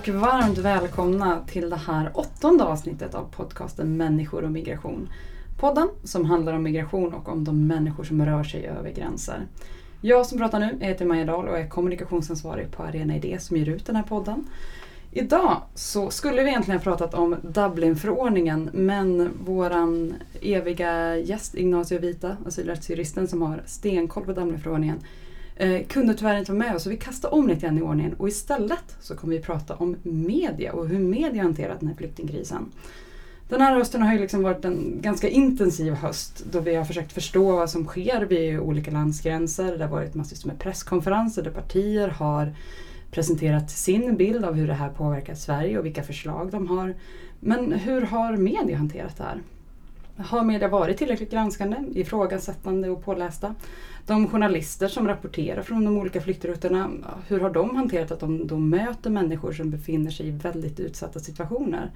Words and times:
och 0.00 0.08
varmt 0.08 0.58
välkomna 0.58 1.44
till 1.46 1.70
det 1.70 1.76
här 1.76 2.10
åttonde 2.14 2.64
avsnittet 2.64 3.14
av 3.14 3.24
podcasten 3.36 3.96
Människor 3.96 4.44
och 4.44 4.50
migration. 4.50 5.08
Podden 5.58 5.88
som 6.04 6.24
handlar 6.24 6.52
om 6.52 6.62
migration 6.62 7.14
och 7.14 7.28
om 7.28 7.44
de 7.44 7.66
människor 7.66 8.04
som 8.04 8.26
rör 8.26 8.44
sig 8.44 8.66
över 8.66 8.90
gränser. 8.90 9.46
Jag 10.00 10.26
som 10.26 10.38
pratar 10.38 10.60
nu 10.60 10.78
heter 10.80 11.06
Maja 11.06 11.24
Dahl 11.24 11.48
och 11.48 11.58
är 11.58 11.68
kommunikationsansvarig 11.68 12.70
på 12.70 12.82
Arena 12.82 13.16
Idé 13.16 13.38
som 13.40 13.56
ger 13.56 13.68
ut 13.68 13.86
den 13.86 13.96
här 13.96 14.02
podden. 14.02 14.46
Idag 15.10 15.56
så 15.74 16.10
skulle 16.10 16.42
vi 16.42 16.48
egentligen 16.48 16.80
ha 16.80 16.84
pratat 16.84 17.14
om 17.14 17.36
Dublinförordningen 17.42 18.70
men 18.72 19.30
våran 19.44 20.14
eviga 20.42 21.16
gäst 21.16 21.54
Ignacio 21.54 21.98
Vita, 21.98 22.36
asylrättsjuristen 22.46 23.28
som 23.28 23.42
har 23.42 23.62
stenkoll 23.66 24.24
på 24.24 24.32
Dublinförordningen, 24.32 24.98
eh, 25.60 25.86
kunde 25.86 26.14
tyvärr 26.14 26.38
inte 26.38 26.52
vara 26.52 26.58
med 26.58 26.76
oss 26.76 26.82
så 26.82 26.90
vi 26.90 26.96
kastade 26.96 27.34
om 27.34 27.48
lite 27.48 27.60
grann 27.60 27.78
i 27.78 27.82
ordningen 27.82 28.12
och 28.12 28.28
istället 28.28 28.96
så 29.00 29.16
kommer 29.16 29.36
vi 29.36 29.42
prata 29.42 29.76
om 29.76 29.96
media 30.02 30.72
och 30.72 30.88
hur 30.88 30.98
media 30.98 31.42
hanterat 31.42 31.80
den 31.80 31.88
här 31.88 31.96
flyktingkrisen. 31.96 32.72
Den 33.48 33.60
här 33.60 33.74
hösten 33.74 34.02
har 34.02 34.12
ju 34.12 34.18
liksom 34.18 34.42
varit 34.42 34.64
en 34.64 34.98
ganska 35.00 35.28
intensiv 35.28 35.92
höst 35.92 36.44
då 36.52 36.60
vi 36.60 36.74
har 36.74 36.84
försökt 36.84 37.12
förstå 37.12 37.56
vad 37.56 37.70
som 37.70 37.84
sker 37.84 38.22
vid 38.22 38.58
olika 38.58 38.90
landsgränser. 38.90 39.78
Det 39.78 39.84
har 39.84 39.90
varit 39.90 40.14
massvis 40.14 40.44
med 40.44 40.58
presskonferenser 40.58 41.42
där 41.42 41.50
partier 41.50 42.08
har 42.08 42.54
presenterat 43.10 43.70
sin 43.70 44.16
bild 44.16 44.44
av 44.44 44.54
hur 44.54 44.66
det 44.66 44.74
här 44.74 44.88
påverkar 44.88 45.34
Sverige 45.34 45.78
och 45.78 45.86
vilka 45.86 46.02
förslag 46.02 46.50
de 46.50 46.66
har. 46.66 46.94
Men 47.40 47.72
hur 47.72 48.02
har 48.02 48.36
media 48.36 48.76
hanterat 48.76 49.16
det 49.16 49.24
här? 49.24 49.40
Har 50.16 50.44
media 50.44 50.68
varit 50.68 50.98
tillräckligt 50.98 51.30
granskande, 51.30 51.76
ifrågasättande 51.94 52.90
och 52.90 53.04
pålästa? 53.04 53.54
De 54.06 54.28
journalister 54.28 54.88
som 54.88 55.08
rapporterar 55.08 55.62
från 55.62 55.84
de 55.84 55.96
olika 55.96 56.20
flyktrutterna, 56.20 56.90
hur 57.28 57.40
har 57.40 57.50
de 57.50 57.76
hanterat 57.76 58.10
att 58.10 58.20
de 58.20 58.46
då 58.46 58.58
möter 58.58 59.10
människor 59.10 59.52
som 59.52 59.70
befinner 59.70 60.10
sig 60.10 60.28
i 60.28 60.30
väldigt 60.30 60.80
utsatta 60.80 61.20
situationer? 61.20 61.90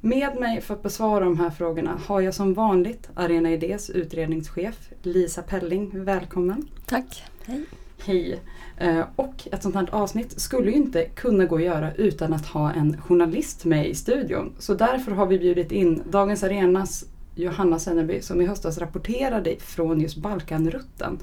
Med 0.00 0.40
mig 0.40 0.60
för 0.60 0.74
att 0.74 0.82
besvara 0.82 1.24
de 1.24 1.38
här 1.38 1.50
frågorna 1.50 2.00
har 2.06 2.20
jag 2.20 2.34
som 2.34 2.54
vanligt 2.54 3.10
Arena 3.14 3.50
Idés 3.50 3.90
utredningschef 3.90 4.90
Lisa 5.02 5.42
Pelling. 5.42 6.04
Välkommen! 6.04 6.68
Tack! 6.86 7.22
Hej! 7.46 7.64
Hej! 8.04 8.40
Eh, 8.76 9.04
och 9.16 9.48
ett 9.52 9.62
sånt 9.62 9.74
här 9.74 9.88
avsnitt 9.90 10.40
skulle 10.40 10.70
ju 10.70 10.76
inte 10.76 11.04
kunna 11.04 11.44
gå 11.44 11.56
att 11.56 11.62
göra 11.62 11.94
utan 11.94 12.32
att 12.32 12.46
ha 12.46 12.72
en 12.72 13.00
journalist 13.00 13.64
med 13.64 13.88
i 13.88 13.94
studion. 13.94 14.52
Så 14.58 14.74
därför 14.74 15.12
har 15.12 15.26
vi 15.26 15.38
bjudit 15.38 15.72
in 15.72 16.02
Dagens 16.10 16.42
Arenas 16.42 17.04
Johanna 17.38 17.78
Senneby 17.78 18.22
som 18.22 18.40
i 18.40 18.46
höstas 18.46 18.78
rapporterade 18.78 19.56
från 19.58 20.00
just 20.00 20.16
Balkanrutten. 20.16 21.18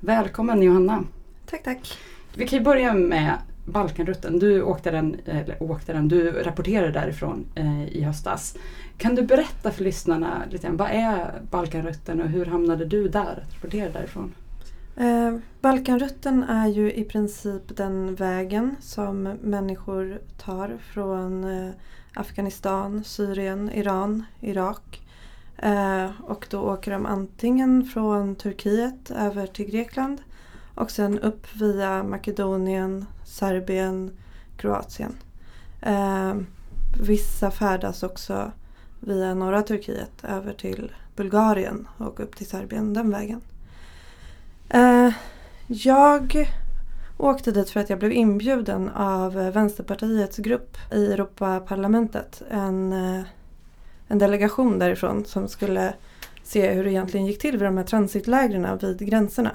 Välkommen 0.00 0.62
Johanna! 0.62 1.04
Tack, 1.46 1.62
tack! 1.62 1.98
Vi 2.34 2.46
kan 2.46 2.58
ju 2.58 2.64
börja 2.64 2.94
med 2.94 3.34
Balkanrutten. 3.64 4.38
Du 4.38 4.62
åkte 4.62 4.90
den, 4.90 5.16
eller 5.24 5.62
åkte 5.62 5.92
den, 5.92 6.08
du 6.08 6.30
rapporterade 6.30 6.92
därifrån 6.92 7.46
eh, 7.54 7.88
i 7.88 8.02
höstas. 8.02 8.56
Kan 8.98 9.14
du 9.14 9.22
berätta 9.22 9.70
för 9.70 9.84
lyssnarna 9.84 10.42
lite 10.50 10.70
vad 10.70 10.90
är 10.90 11.40
Balkanrutten 11.50 12.22
och 12.22 12.28
hur 12.28 12.46
hamnade 12.46 12.84
du 12.84 13.08
där 13.08 13.42
att 13.46 13.54
rapportera 13.54 13.90
därifrån? 13.90 14.34
Eh, 14.96 15.36
Balkanrutten 15.60 16.42
är 16.42 16.68
ju 16.68 16.92
i 16.92 17.04
princip 17.04 17.76
den 17.76 18.14
vägen 18.14 18.76
som 18.80 19.22
människor 19.42 20.20
tar 20.38 20.78
från 20.92 21.44
eh, 21.44 21.70
Afghanistan, 22.14 23.04
Syrien, 23.04 23.70
Iran, 23.74 24.24
Irak. 24.40 25.02
Eh, 25.58 26.10
och 26.24 26.46
då 26.50 26.60
åker 26.60 26.90
de 26.90 27.06
antingen 27.06 27.84
från 27.84 28.34
Turkiet 28.34 29.10
över 29.10 29.46
till 29.46 29.70
Grekland 29.70 30.20
och 30.74 30.90
sen 30.90 31.18
upp 31.18 31.46
via 31.54 32.02
Makedonien, 32.02 33.06
Serbien, 33.24 34.10
Kroatien. 34.56 35.16
Eh, 35.82 36.34
vissa 37.00 37.50
färdas 37.50 38.02
också 38.02 38.52
via 39.00 39.34
norra 39.34 39.62
Turkiet 39.62 40.24
över 40.24 40.52
till 40.52 40.92
Bulgarien 41.16 41.88
och 41.98 42.20
upp 42.20 42.36
till 42.36 42.46
Serbien 42.46 42.94
den 42.94 43.10
vägen. 43.10 43.40
Eh, 44.68 45.10
jag 45.66 46.48
åkte 47.16 47.52
dit 47.52 47.70
för 47.70 47.80
att 47.80 47.90
jag 47.90 47.98
blev 47.98 48.12
inbjuden 48.12 48.88
av 48.88 49.32
Vänsterpartiets 49.32 50.36
grupp 50.36 50.76
i 50.92 51.12
Europaparlamentet. 51.12 52.42
En, 52.50 52.92
eh, 52.92 53.24
en 54.08 54.18
delegation 54.18 54.78
därifrån 54.78 55.24
som 55.24 55.48
skulle 55.48 55.94
se 56.42 56.72
hur 56.72 56.84
det 56.84 56.90
egentligen 56.90 57.26
gick 57.26 57.38
till 57.38 57.52
vid 57.52 57.66
de 57.66 57.76
här 57.76 57.84
transitlägren 57.84 58.78
vid 58.78 58.98
gränserna. 58.98 59.50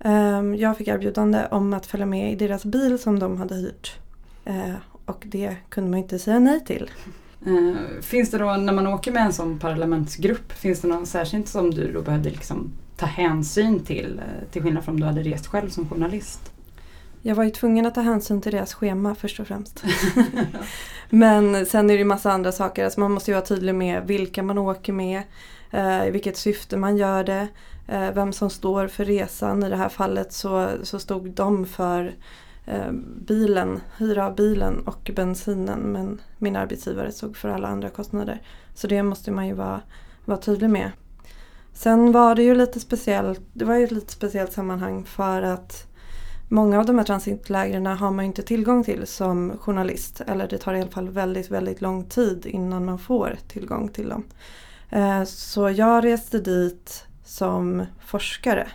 Ehm, 0.00 0.54
jag 0.54 0.76
fick 0.76 0.88
erbjudande 0.88 1.46
om 1.50 1.74
att 1.74 1.86
följa 1.86 2.06
med 2.06 2.32
i 2.32 2.36
deras 2.36 2.64
bil 2.64 2.98
som 2.98 3.18
de 3.18 3.36
hade 3.36 3.54
hyrt. 3.54 3.96
Ehm, 4.44 4.74
och 5.04 5.24
det 5.26 5.56
kunde 5.68 5.90
man 5.90 5.98
inte 5.98 6.18
säga 6.18 6.38
nej 6.38 6.64
till. 6.64 6.90
Ehm, 7.46 7.76
finns 8.02 8.30
det 8.30 8.38
då 8.38 8.56
när 8.56 8.72
man 8.72 8.86
åker 8.86 9.12
med 9.12 9.22
en 9.22 9.32
sån 9.32 9.58
parlamentsgrupp, 9.58 10.52
finns 10.52 10.80
det 10.80 10.88
någon 10.88 11.06
särskilt 11.06 11.48
som 11.48 11.70
du 11.70 11.92
då 11.92 12.02
behövde 12.02 12.30
liksom 12.30 12.72
ta 12.96 13.06
hänsyn 13.06 13.80
till, 13.80 14.18
eh, 14.18 14.48
till 14.50 14.62
skillnad 14.62 14.84
från 14.84 14.94
om 14.94 15.00
du 15.00 15.06
hade 15.06 15.22
rest 15.22 15.46
själv 15.46 15.68
som 15.68 15.88
journalist? 15.88 16.52
Jag 17.26 17.34
var 17.34 17.44
ju 17.44 17.50
tvungen 17.50 17.86
att 17.86 17.94
ta 17.94 18.00
hänsyn 18.00 18.40
till 18.40 18.52
deras 18.52 18.74
schema 18.74 19.14
först 19.14 19.40
och 19.40 19.46
främst. 19.46 19.84
Men 21.10 21.66
sen 21.66 21.90
är 21.90 21.94
det 21.94 21.98
ju 21.98 22.04
massa 22.04 22.32
andra 22.32 22.52
saker. 22.52 22.84
Alltså 22.84 23.00
man 23.00 23.12
måste 23.12 23.30
ju 23.30 23.34
vara 23.34 23.44
tydlig 23.44 23.74
med 23.74 24.06
vilka 24.06 24.42
man 24.42 24.58
åker 24.58 24.92
med, 24.92 25.22
eh, 25.70 26.06
i 26.06 26.10
vilket 26.10 26.36
syfte 26.36 26.76
man 26.76 26.96
gör 26.96 27.24
det, 27.24 27.48
eh, 27.88 28.10
vem 28.10 28.32
som 28.32 28.50
står 28.50 28.88
för 28.88 29.04
resan. 29.04 29.62
I 29.62 29.68
det 29.68 29.76
här 29.76 29.88
fallet 29.88 30.32
så, 30.32 30.70
så 30.82 30.98
stod 30.98 31.30
de 31.30 31.66
för 31.66 32.14
eh, 32.66 32.92
bilen, 33.26 33.80
hyra 33.98 34.26
av 34.26 34.34
bilen 34.34 34.86
och 34.86 35.10
bensinen 35.14 35.80
men 35.80 36.20
min 36.38 36.56
arbetsgivare 36.56 37.12
stod 37.12 37.36
för 37.36 37.48
alla 37.48 37.68
andra 37.68 37.88
kostnader. 37.90 38.42
Så 38.74 38.86
det 38.86 39.02
måste 39.02 39.30
man 39.30 39.46
ju 39.46 39.54
vara, 39.54 39.80
vara 40.24 40.38
tydlig 40.38 40.70
med. 40.70 40.90
Sen 41.72 42.12
var 42.12 42.34
det 42.34 42.42
ju 42.42 42.54
lite 42.54 42.80
speciellt, 42.80 43.40
det 43.52 43.64
var 43.64 43.74
ju 43.74 43.84
ett 43.84 43.90
lite 43.90 44.12
speciellt 44.12 44.52
sammanhang 44.52 45.04
för 45.04 45.42
att 45.42 45.86
många 46.48 46.78
av 46.78 46.86
de 46.86 46.98
här 46.98 47.04
transitlägren 47.04 47.86
har 47.86 48.10
man 48.10 48.24
inte 48.24 48.42
tillgång 48.42 48.84
till 48.84 49.06
som 49.06 49.58
journalist. 49.58 50.20
Eller 50.26 50.48
det 50.48 50.58
tar 50.58 50.74
i 50.74 50.80
alla 50.80 50.90
fall 50.90 51.08
väldigt, 51.08 51.50
väldigt 51.50 51.80
lång 51.80 52.04
tid 52.04 52.46
innan 52.46 52.84
man 52.84 52.98
får 52.98 53.36
tillgång 53.48 53.88
till 53.88 54.08
dem. 54.08 54.24
Eh, 54.90 55.24
så 55.24 55.70
jag 55.70 56.04
reste 56.04 56.38
dit 56.38 57.06
som 57.24 57.86
forskare. 58.06 58.68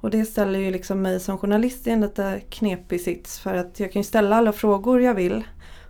Och 0.00 0.10
det 0.10 0.24
ställer 0.24 0.58
ju 0.58 0.70
liksom 0.70 1.02
mig 1.02 1.20
som 1.20 1.38
journalist 1.38 1.86
i 1.86 1.90
en 1.90 2.00
lite 2.00 2.40
knepig 2.50 3.00
sits 3.00 3.38
för 3.38 3.54
att 3.54 3.80
jag 3.80 3.92
kan 3.92 4.00
ju 4.00 4.04
ställa 4.04 4.36
alla 4.36 4.52
frågor 4.52 5.02
jag 5.02 5.14
vill 5.14 5.44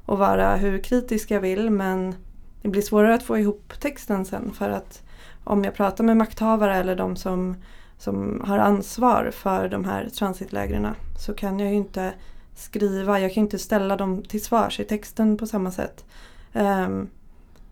och 0.07 0.19
vara 0.19 0.57
hur 0.57 0.79
kritisk 0.79 1.31
jag 1.31 1.41
vill 1.41 1.71
men 1.71 2.15
det 2.63 2.69
blir 2.69 2.83
svårare 2.83 3.15
att 3.15 3.23
få 3.23 3.39
ihop 3.39 3.73
texten 3.81 4.25
sen 4.25 4.53
för 4.53 4.71
att 4.71 5.03
om 5.45 5.65
jag 5.65 5.75
pratar 5.75 6.05
med 6.05 6.17
makthavare 6.17 6.77
eller 6.77 6.97
de 6.97 7.17
som, 7.17 7.57
som 7.99 8.43
har 8.45 8.59
ansvar 8.59 9.31
för 9.31 9.69
de 9.69 9.85
här 9.85 10.09
transitlägren 10.09 10.89
så 11.19 11.35
kan 11.35 11.59
jag 11.59 11.71
ju 11.71 11.77
inte 11.77 12.13
skriva, 12.55 13.21
jag 13.21 13.35
kan 13.35 13.43
inte 13.43 13.59
ställa 13.59 13.97
dem 13.97 14.23
till 14.23 14.45
svars 14.45 14.81
i 14.81 14.85
texten 14.85 15.37
på 15.37 15.47
samma 15.47 15.71
sätt. 15.71 16.05
Um, 16.53 17.09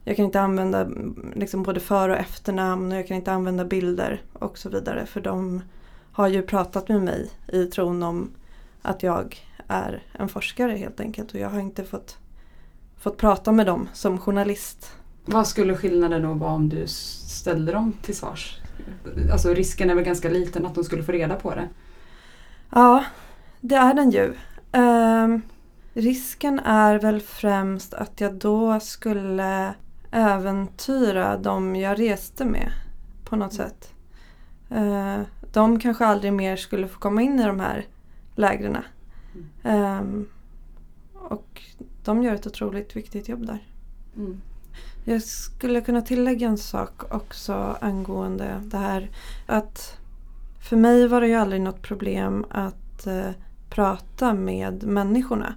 jag 0.05 0.17
kan 0.17 0.25
inte 0.25 0.41
använda 0.41 0.89
liksom 1.35 1.63
både 1.63 1.81
för 1.81 2.09
och 2.09 2.17
efternamn 2.17 2.93
och 2.93 2.99
jag 2.99 3.07
kan 3.07 3.17
inte 3.17 3.33
använda 3.33 3.65
bilder 3.65 4.23
och 4.33 4.59
så 4.59 4.69
vidare 4.69 5.07
för 5.07 5.21
de 5.21 5.63
har 6.13 6.29
ju 6.29 6.43
pratat 6.43 6.89
med 6.89 7.03
mig 7.03 7.31
i 7.49 7.67
tron 7.67 8.03
om 8.03 8.31
att 8.83 9.03
jag 9.03 9.41
är 9.69 10.03
en 10.13 10.29
forskare 10.29 10.73
helt 10.73 11.01
enkelt 11.01 11.35
och 11.35 11.41
jag 11.41 11.51
har 11.51 11.61
inte 11.61 11.85
fått, 11.85 12.17
fått 12.99 13.17
prata 13.17 13.53
med 13.53 13.67
dem 13.67 13.89
som 13.93 14.19
journalist. 14.19 14.93
Vad 15.25 15.47
skulle 15.47 15.77
skillnaden 15.77 16.23
då 16.23 16.33
vara 16.33 16.53
om 16.53 16.69
du 16.69 16.87
ställde 16.87 17.73
dem 17.73 17.93
till 18.03 18.17
svars? 18.17 18.62
Alltså 19.33 19.55
risken 19.55 19.91
är 19.91 19.95
väl 19.95 20.05
ganska 20.05 20.29
liten 20.29 20.67
att 20.67 20.75
de 20.75 20.85
skulle 20.85 21.03
få 21.03 21.13
reda 21.13 21.35
på 21.37 21.55
det? 21.55 21.69
Ja, 22.71 23.05
det 23.61 23.75
är 23.75 23.95
den 23.95 24.11
ju. 24.11 24.35
Um, 24.73 25.43
risken 25.95 26.59
är 26.59 26.99
väl 26.99 27.21
främst 27.21 27.95
att 27.95 28.21
jag 28.21 28.35
då 28.35 28.81
skulle 28.81 29.75
äventyra 30.11 31.39
de 31.39 31.77
jag 31.77 32.01
reste 32.01 32.45
med 32.45 32.73
på 33.25 33.37
något 33.37 33.59
mm. 33.59 33.69
sätt. 33.69 33.95
Uh, 34.73 35.21
de 35.53 35.81
kanske 35.81 36.07
aldrig 36.07 36.33
mer 36.33 36.57
skulle 36.57 36.89
få 36.89 36.99
komma 36.99 37.23
in 37.23 37.41
i 37.41 37.47
de 37.47 37.61
här 37.61 37.87
lägren. 38.35 38.77
Um, 39.63 40.29
och 41.15 41.63
de 42.05 42.23
gör 42.23 42.35
ett 42.35 42.47
otroligt 42.47 42.97
viktigt 42.97 43.29
jobb 43.29 43.47
där. 43.47 43.67
Mm. 44.17 44.41
Jag 45.05 45.23
skulle 45.23 45.81
kunna 45.81 46.03
tillägga 46.03 46.49
en 46.49 46.59
sak 46.59 47.15
också 47.15 47.77
angående 47.81 48.61
det 48.65 48.79
här. 48.79 49.11
Att 49.47 49.99
för 50.69 50.77
mig 50.77 51.09
var 51.09 51.21
det 51.21 51.29
ju 51.29 51.35
aldrig 51.35 51.61
något 51.63 51.83
problem 51.83 52.47
att 52.51 53.07
eh, 53.07 53.31
prata 53.71 54.35
med 54.35 54.83
människorna. 54.83 55.55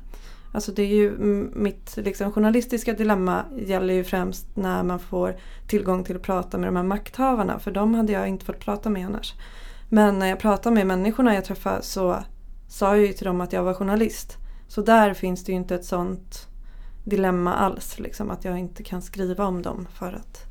Alltså 0.52 0.72
det 0.72 0.84
är 0.84 0.96
ju 0.96 1.18
mitt 1.54 1.98
liksom, 1.98 2.32
journalistiska 2.32 2.94
dilemma 2.94 3.44
gäller 3.58 3.94
ju 3.94 4.04
främst 4.04 4.48
när 4.54 4.84
man 4.84 5.00
får 5.00 5.36
tillgång 5.68 6.04
till 6.04 6.16
att 6.16 6.22
prata 6.22 6.58
med 6.58 6.68
de 6.68 6.76
här 6.76 6.84
makthavarna. 6.84 7.60
För 7.60 7.72
de 7.72 7.94
hade 7.94 8.14
jag 8.14 8.28
inte 8.28 8.46
fått 8.46 8.60
prata 8.60 8.90
med 8.90 9.06
annars. 9.06 9.34
Men 9.90 10.20
när 10.20 10.28
jag 10.28 10.40
pratade 10.40 10.76
med 10.76 10.88
människorna 10.88 11.36
jag 11.36 11.46
träffade 11.46 11.82
så 11.82 12.24
sa 12.68 12.98
jag 12.98 13.06
ju 13.06 13.14
till 13.14 13.26
dem 13.26 13.42
att 13.42 13.54
jag 13.54 13.64
var 13.64 13.74
journalist. 13.74 14.38
Så 14.68 14.82
där 14.82 15.14
finns 15.14 15.44
det 15.44 15.52
ju 15.52 15.58
inte 15.58 15.76
ett 15.76 15.86
sånt 15.86 16.48
dilemma 17.06 17.54
alls. 17.54 18.00
Liksom, 18.00 18.32
att 18.32 18.46
jag 18.46 18.60
inte 18.60 18.84
kan 18.84 19.02
skriva 19.02 19.46
om 19.46 19.62
dem 19.62 19.88
för 19.94 20.14
att, 20.14 20.46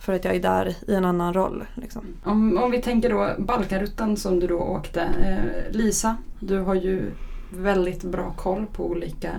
för 0.00 0.12
att 0.12 0.24
jag 0.24 0.34
är 0.34 0.40
där 0.40 0.74
i 0.88 0.94
en 0.94 1.04
annan 1.04 1.34
roll. 1.34 1.64
Liksom. 1.74 2.06
Om, 2.24 2.58
om 2.58 2.70
vi 2.70 2.82
tänker 2.82 3.10
då 3.10 3.30
Balkanrutten 3.38 4.16
som 4.16 4.40
du 4.40 4.46
då 4.46 4.58
åkte. 4.58 5.00
Eh, 5.02 5.72
Lisa, 5.76 6.16
du 6.40 6.58
har 6.58 6.74
ju 6.74 7.10
väldigt 7.50 8.02
bra 8.02 8.34
koll 8.36 8.66
på 8.66 8.86
olika 8.86 9.30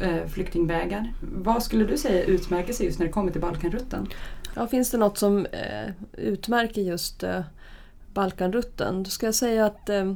eh, 0.00 0.26
flyktingvägar. 0.26 1.12
Vad 1.20 1.62
skulle 1.62 1.84
du 1.84 1.96
säga 1.96 2.24
utmärker 2.24 2.72
sig 2.72 2.86
just 2.86 2.98
när 2.98 3.06
det 3.06 3.12
kommer 3.12 3.32
till 3.32 3.40
Balkanrutten? 3.40 4.08
Ja, 4.54 4.66
finns 4.66 4.90
det 4.90 4.98
något 4.98 5.18
som 5.18 5.46
eh, 5.46 5.92
utmärker 6.12 6.82
just 6.82 7.22
eh, 7.22 7.40
Balkanrutten? 8.14 9.02
Då 9.02 9.10
ska 9.10 9.26
jag 9.26 9.34
säga 9.34 9.66
att 9.66 9.88
Eh, 9.88 10.12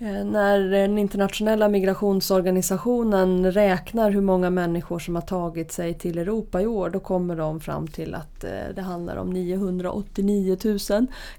Eh, 0.00 0.24
när 0.24 0.60
den 0.60 0.98
internationella 0.98 1.68
migrationsorganisationen 1.68 3.52
räknar 3.52 4.10
hur 4.10 4.20
många 4.20 4.50
människor 4.50 4.98
som 4.98 5.14
har 5.14 5.22
tagit 5.22 5.72
sig 5.72 5.94
till 5.94 6.18
Europa 6.18 6.62
i 6.62 6.66
år 6.66 6.90
då 6.90 7.00
kommer 7.00 7.36
de 7.36 7.60
fram 7.60 7.88
till 7.88 8.14
att 8.14 8.44
eh, 8.44 8.50
det 8.74 8.82
handlar 8.82 9.16
om 9.16 9.30
989 9.30 10.56
000. 10.64 10.78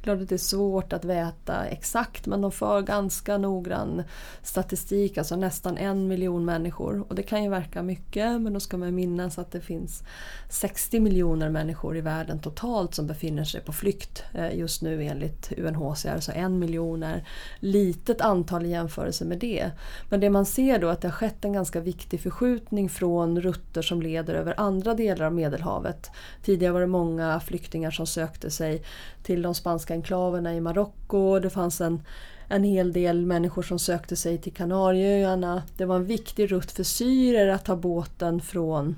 Klart 0.02 0.22
att 0.22 0.30
det 0.30 0.36
är 0.36 0.38
svårt 0.38 0.94
att 0.94 1.06
veta 1.06 1.66
exakt 1.66 2.28
men 2.28 2.42
de 2.42 2.52
för 2.52 2.82
ganska 2.82 3.38
noggrann 3.38 4.04
statistik, 4.44 5.18
alltså 5.18 5.36
nästan 5.36 5.78
en 5.78 6.08
miljon 6.08 6.46
människor. 6.46 7.06
Och 7.08 7.16
det 7.16 7.24
kan 7.24 7.44
ju 7.44 7.50
verka 7.50 7.82
mycket 7.82 8.42
men 8.42 8.54
då 8.54 8.60
ska 8.60 8.78
man 8.78 8.96
minnas 8.96 9.40
att 9.40 9.52
det 9.52 9.62
finns 9.62 10.04
60 10.50 11.00
miljoner 11.00 11.50
människor 11.50 11.98
i 11.98 12.02
världen 12.02 12.40
totalt 12.40 12.96
som 12.96 13.08
befinner 13.08 13.44
sig 13.44 13.62
på 13.62 13.74
flykt 13.74 14.24
eh, 14.34 14.58
just 14.58 14.82
nu 14.82 15.04
enligt 15.04 15.52
UNHCR. 15.58 16.20
Så 16.20 16.32
en 16.32 16.60
miljon 16.60 17.04
är 17.04 17.28
litet 17.60 18.22
antal 18.22 18.49
antal 18.50 18.66
i 18.66 18.70
jämförelse 18.70 19.26
med 19.26 19.40
det. 19.40 19.72
Men 20.10 20.20
det 20.20 20.30
man 20.30 20.46
ser 20.46 20.80
då 20.80 20.88
är 20.88 20.92
att 20.92 21.02
det 21.02 21.08
har 21.08 21.14
skett 21.14 21.46
en 21.46 21.54
ganska 21.54 21.80
viktig 21.80 22.22
förskjutning 22.22 22.90
från 22.90 23.42
rutter 23.42 23.82
som 23.82 24.02
leder 24.02 24.34
över 24.34 24.54
andra 24.58 24.94
delar 24.94 25.26
av 25.26 25.34
Medelhavet. 25.34 26.12
Tidigare 26.44 26.74
var 26.74 26.82
det 26.82 26.88
många 26.88 27.40
flyktingar 27.40 27.92
som 27.92 28.08
sökte 28.08 28.52
sig 28.52 28.84
till 29.24 29.42
de 29.42 29.56
spanska 29.56 29.94
enklaverna 29.94 30.56
i 30.56 30.62
Marocko. 30.62 31.40
Det 31.40 31.50
fanns 31.50 31.82
en 31.82 32.04
en 32.52 32.64
hel 32.64 32.94
del 32.94 33.26
människor 33.26 33.62
som 33.62 33.80
sökte 33.80 34.16
sig 34.16 34.38
till 34.38 34.54
Kanarieöarna. 34.54 35.64
Det 35.78 35.86
var 35.86 35.96
en 35.96 36.06
viktig 36.06 36.52
rutt 36.52 36.72
för 36.72 36.84
syrier 36.84 37.48
att 37.48 37.66
ta 37.66 37.76
båten 37.76 38.42
från 38.42 38.96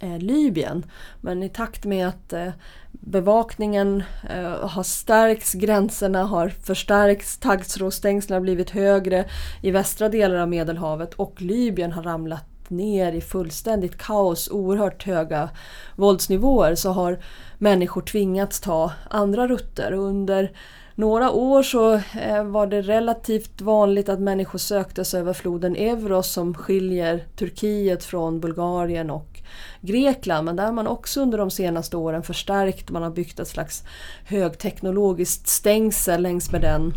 Eh, 0.00 0.18
Libyen. 0.18 0.86
Men 1.20 1.42
i 1.42 1.48
takt 1.48 1.84
med 1.84 2.08
att 2.08 2.32
eh, 2.32 2.48
bevakningen 2.92 4.02
eh, 4.30 4.68
har 4.68 4.82
stärkts, 4.82 5.54
gränserna 5.54 6.24
har 6.24 6.48
förstärkts, 6.48 7.38
taggtrådsstängslen 7.38 8.34
har 8.34 8.40
blivit 8.40 8.70
högre 8.70 9.24
i 9.62 9.70
västra 9.70 10.08
delar 10.08 10.36
av 10.36 10.48
Medelhavet 10.48 11.14
och 11.14 11.42
Libyen 11.42 11.92
har 11.92 12.02
ramlat 12.02 12.44
ner 12.68 13.12
i 13.12 13.20
fullständigt 13.20 13.98
kaos, 13.98 14.50
oerhört 14.50 15.04
höga 15.04 15.50
våldsnivåer 15.96 16.74
så 16.74 16.90
har 16.90 17.18
människor 17.58 18.02
tvingats 18.02 18.60
ta 18.60 18.92
andra 19.10 19.48
rutter. 19.48 19.92
Under 19.92 20.52
några 20.94 21.30
år 21.30 21.62
så 21.62 22.00
var 22.44 22.66
det 22.66 22.82
relativt 22.82 23.60
vanligt 23.60 24.08
att 24.08 24.20
människor 24.20 24.58
sökte 24.58 25.04
sig 25.04 25.20
över 25.20 25.32
floden 25.32 25.76
Evros 25.76 26.32
som 26.32 26.54
skiljer 26.54 27.24
Turkiet 27.36 28.04
från 28.04 28.40
Bulgarien 28.40 29.10
och 29.10 29.37
Grekland 29.80 30.44
men 30.44 30.56
där 30.56 30.64
har 30.64 30.72
man 30.72 30.86
också 30.86 31.20
under 31.20 31.38
de 31.38 31.50
senaste 31.50 31.96
åren 31.96 32.22
förstärkt. 32.22 32.90
Man 32.90 33.02
har 33.02 33.10
byggt 33.10 33.40
ett 33.40 33.48
slags 33.48 33.84
högteknologiskt 34.24 35.48
stängsel 35.48 36.22
längs 36.22 36.52
med 36.52 36.60
den 36.60 36.94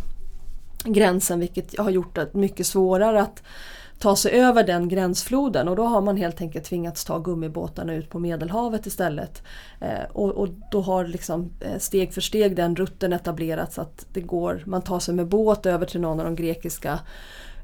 gränsen 0.84 1.40
vilket 1.40 1.80
har 1.80 1.90
gjort 1.90 2.16
det 2.16 2.34
mycket 2.34 2.68
svårare 2.68 3.22
att 3.22 3.44
ta 4.02 4.16
sig 4.16 4.32
över 4.32 4.64
den 4.64 4.90
gränsfloden 4.90 5.68
och 5.68 5.76
då 5.76 5.84
har 5.84 6.02
man 6.02 6.18
helt 6.18 6.42
enkelt 6.42 6.66
tvingats 6.66 7.06
ta 7.06 7.20
gummibåtarna 7.20 7.94
ut 7.94 8.10
på 8.10 8.20
Medelhavet 8.20 8.86
istället. 8.86 9.44
Eh, 9.80 10.04
och, 10.14 10.32
och, 10.32 10.48
då 10.72 10.82
har 10.82 11.06
liksom 11.06 11.52
eh, 11.60 11.80
steg 11.80 12.14
för 12.14 12.22
steg 12.22 12.56
den 12.56 12.76
rutten 12.76 13.14
etablerats 13.14 13.80
att 13.80 14.06
det 14.14 14.22
går, 14.22 14.64
man 14.66 14.82
tar 14.82 15.00
sig 15.00 15.14
med 15.14 15.28
båt 15.28 15.66
över 15.66 15.86
till 15.86 16.02
någon 16.02 16.20
av 16.20 16.26
de 16.26 16.36
grekiska 16.36 17.00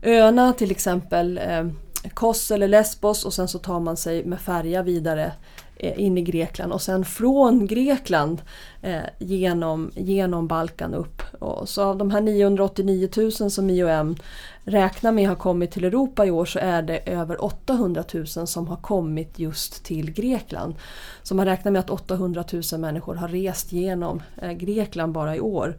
öarna 0.04 0.54
till 0.54 0.72
exempel 0.72 1.38
eh, 1.38 1.68
Kos 2.14 2.52
eller 2.52 2.68
Lesbos 2.68 3.26
och 3.26 3.34
sen 3.34 3.48
så 3.48 3.60
tar 3.60 3.80
man 3.80 3.98
sig 3.98 4.26
med 4.26 4.42
färja 4.42 4.84
vidare 4.84 5.34
eh, 5.76 6.02
in 6.02 6.18
i 6.18 6.22
Grekland 6.22 6.74
och 6.74 6.82
sen 6.82 7.06
från 7.06 7.68
Grekland 7.68 8.42
eh, 8.82 9.02
genom, 9.20 9.92
genom 9.96 10.48
Balkan 10.48 10.94
upp. 10.94 11.22
Och 11.40 11.70
så 11.70 11.84
av 11.84 11.98
de 11.98 12.12
här 12.12 12.22
989 12.22 13.10
000 13.18 13.32
som 13.32 13.70
IOM 13.70 14.16
räknar 14.64 15.12
med 15.12 15.28
har 15.28 15.36
kommit 15.36 15.72
till 15.72 15.86
Europa 15.86 16.26
i 16.26 16.32
år 16.32 16.46
så 16.46 16.60
är 16.60 16.82
det 16.82 16.98
över 16.98 17.44
800 17.44 18.04
000 18.14 18.28
som 18.28 18.68
har 18.68 18.78
kommit 18.78 19.40
just 19.40 19.84
till 19.84 20.12
Grekland. 20.12 20.76
Så 21.24 21.36
man 21.36 21.46
räknar 21.46 21.72
med 21.72 21.80
att 21.80 21.90
800 21.90 22.44
000 22.72 22.82
människor 22.82 23.16
har 23.16 23.28
rest 23.28 23.72
genom 23.72 24.22
eh, 24.42 24.52
Grekland 24.52 25.14
bara 25.14 25.36
i 25.36 25.40
år. 25.40 25.78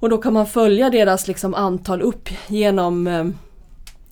Och 0.00 0.10
då 0.10 0.18
kan 0.18 0.32
man 0.32 0.46
följa 0.46 0.90
deras 0.90 1.28
liksom, 1.28 1.54
antal 1.54 2.02
upp 2.02 2.28
genom 2.48 3.06
eh, 3.06 3.24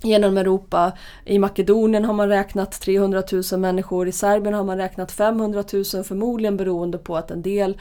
genom 0.02 0.37
Europa. 0.37 0.93
I 1.25 1.38
Makedonien 1.38 2.04
har 2.04 2.14
man 2.14 2.28
räknat 2.28 2.81
300 2.81 3.22
000 3.52 3.60
människor, 3.60 4.08
i 4.08 4.12
Serbien 4.12 4.54
har 4.54 4.64
man 4.64 4.78
räknat 4.78 5.12
500 5.12 5.64
000 5.72 5.84
förmodligen 5.84 6.56
beroende 6.56 6.99
på 6.99 7.16
att 7.16 7.31
en 7.31 7.43
del 7.43 7.78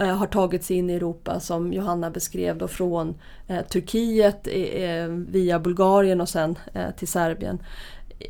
eh, 0.00 0.16
har 0.16 0.26
tagit 0.26 0.64
sig 0.64 0.76
in 0.76 0.90
i 0.90 0.94
Europa 0.94 1.40
som 1.40 1.72
Johanna 1.72 2.10
beskrev 2.10 2.58
då 2.58 2.68
från 2.68 3.14
eh, 3.46 3.62
Turkiet 3.62 4.48
eh, 4.50 5.06
via 5.08 5.58
Bulgarien 5.58 6.20
och 6.20 6.28
sen 6.28 6.58
eh, 6.72 6.90
till 6.96 7.08
Serbien. 7.08 7.58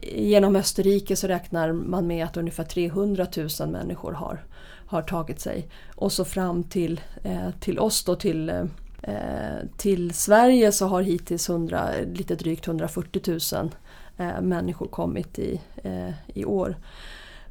Genom 0.02 0.56
Österrike 0.56 1.16
så 1.16 1.26
räknar 1.26 1.72
man 1.72 2.06
med 2.06 2.24
att 2.24 2.36
ungefär 2.36 2.64
300 2.64 3.26
000 3.60 3.68
människor 3.68 4.12
har, 4.12 4.44
har 4.86 5.02
tagit 5.02 5.40
sig. 5.40 5.68
Och 5.94 6.12
så 6.12 6.24
fram 6.24 6.64
till, 6.64 7.00
eh, 7.22 7.50
till 7.60 7.78
oss 7.78 8.04
då 8.04 8.14
till 8.14 8.48
eh, 8.48 8.64
Eh, 9.02 9.66
till 9.76 10.14
Sverige 10.14 10.72
så 10.72 10.86
har 10.86 11.02
hittills 11.02 11.48
100, 11.48 11.90
lite 12.14 12.34
drygt 12.34 12.66
140 12.66 13.38
000 13.52 13.70
eh, 14.16 14.40
människor 14.40 14.86
kommit 14.86 15.38
i, 15.38 15.60
eh, 15.76 16.10
i 16.34 16.44
år. 16.44 16.76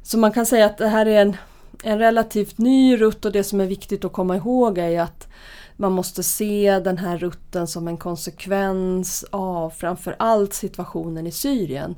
Så 0.02 0.18
man 0.18 0.32
kan 0.32 0.46
säga 0.46 0.66
att 0.66 0.78
det 0.78 0.88
här 0.88 1.06
är 1.06 1.22
en, 1.22 1.36
en 1.84 1.98
relativt 1.98 2.58
ny 2.58 2.96
rutt 2.96 3.24
och 3.24 3.32
det 3.32 3.44
som 3.44 3.60
är 3.60 3.66
viktigt 3.66 4.04
att 4.04 4.12
komma 4.12 4.36
ihåg 4.36 4.78
är 4.78 5.00
att 5.00 5.28
man 5.76 5.92
måste 5.92 6.22
se 6.22 6.80
den 6.84 6.98
här 6.98 7.18
rutten 7.18 7.66
som 7.66 7.88
en 7.88 7.96
konsekvens 7.96 9.24
av 9.30 9.70
framförallt 9.70 10.54
situationen 10.54 11.26
i 11.26 11.30
Syrien. 11.30 11.94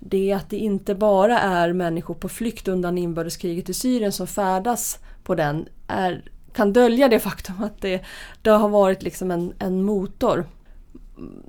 Det 0.00 0.30
är 0.30 0.36
att 0.36 0.50
det 0.50 0.56
inte 0.56 0.94
bara 0.94 1.38
är 1.38 1.72
människor 1.72 2.14
på 2.14 2.28
flykt 2.28 2.68
undan 2.68 2.98
inbördeskriget 2.98 3.68
i 3.68 3.74
Syrien 3.74 4.12
som 4.12 4.26
färdas 4.26 4.98
på 5.22 5.34
den 5.34 5.68
är 5.86 6.24
kan 6.54 6.72
dölja 6.72 7.08
det 7.08 7.20
faktum 7.20 7.62
att 7.62 7.80
det, 7.80 8.02
det 8.42 8.50
har 8.50 8.68
varit 8.68 9.02
liksom 9.02 9.30
en, 9.30 9.52
en 9.58 9.82
motor. 9.82 10.46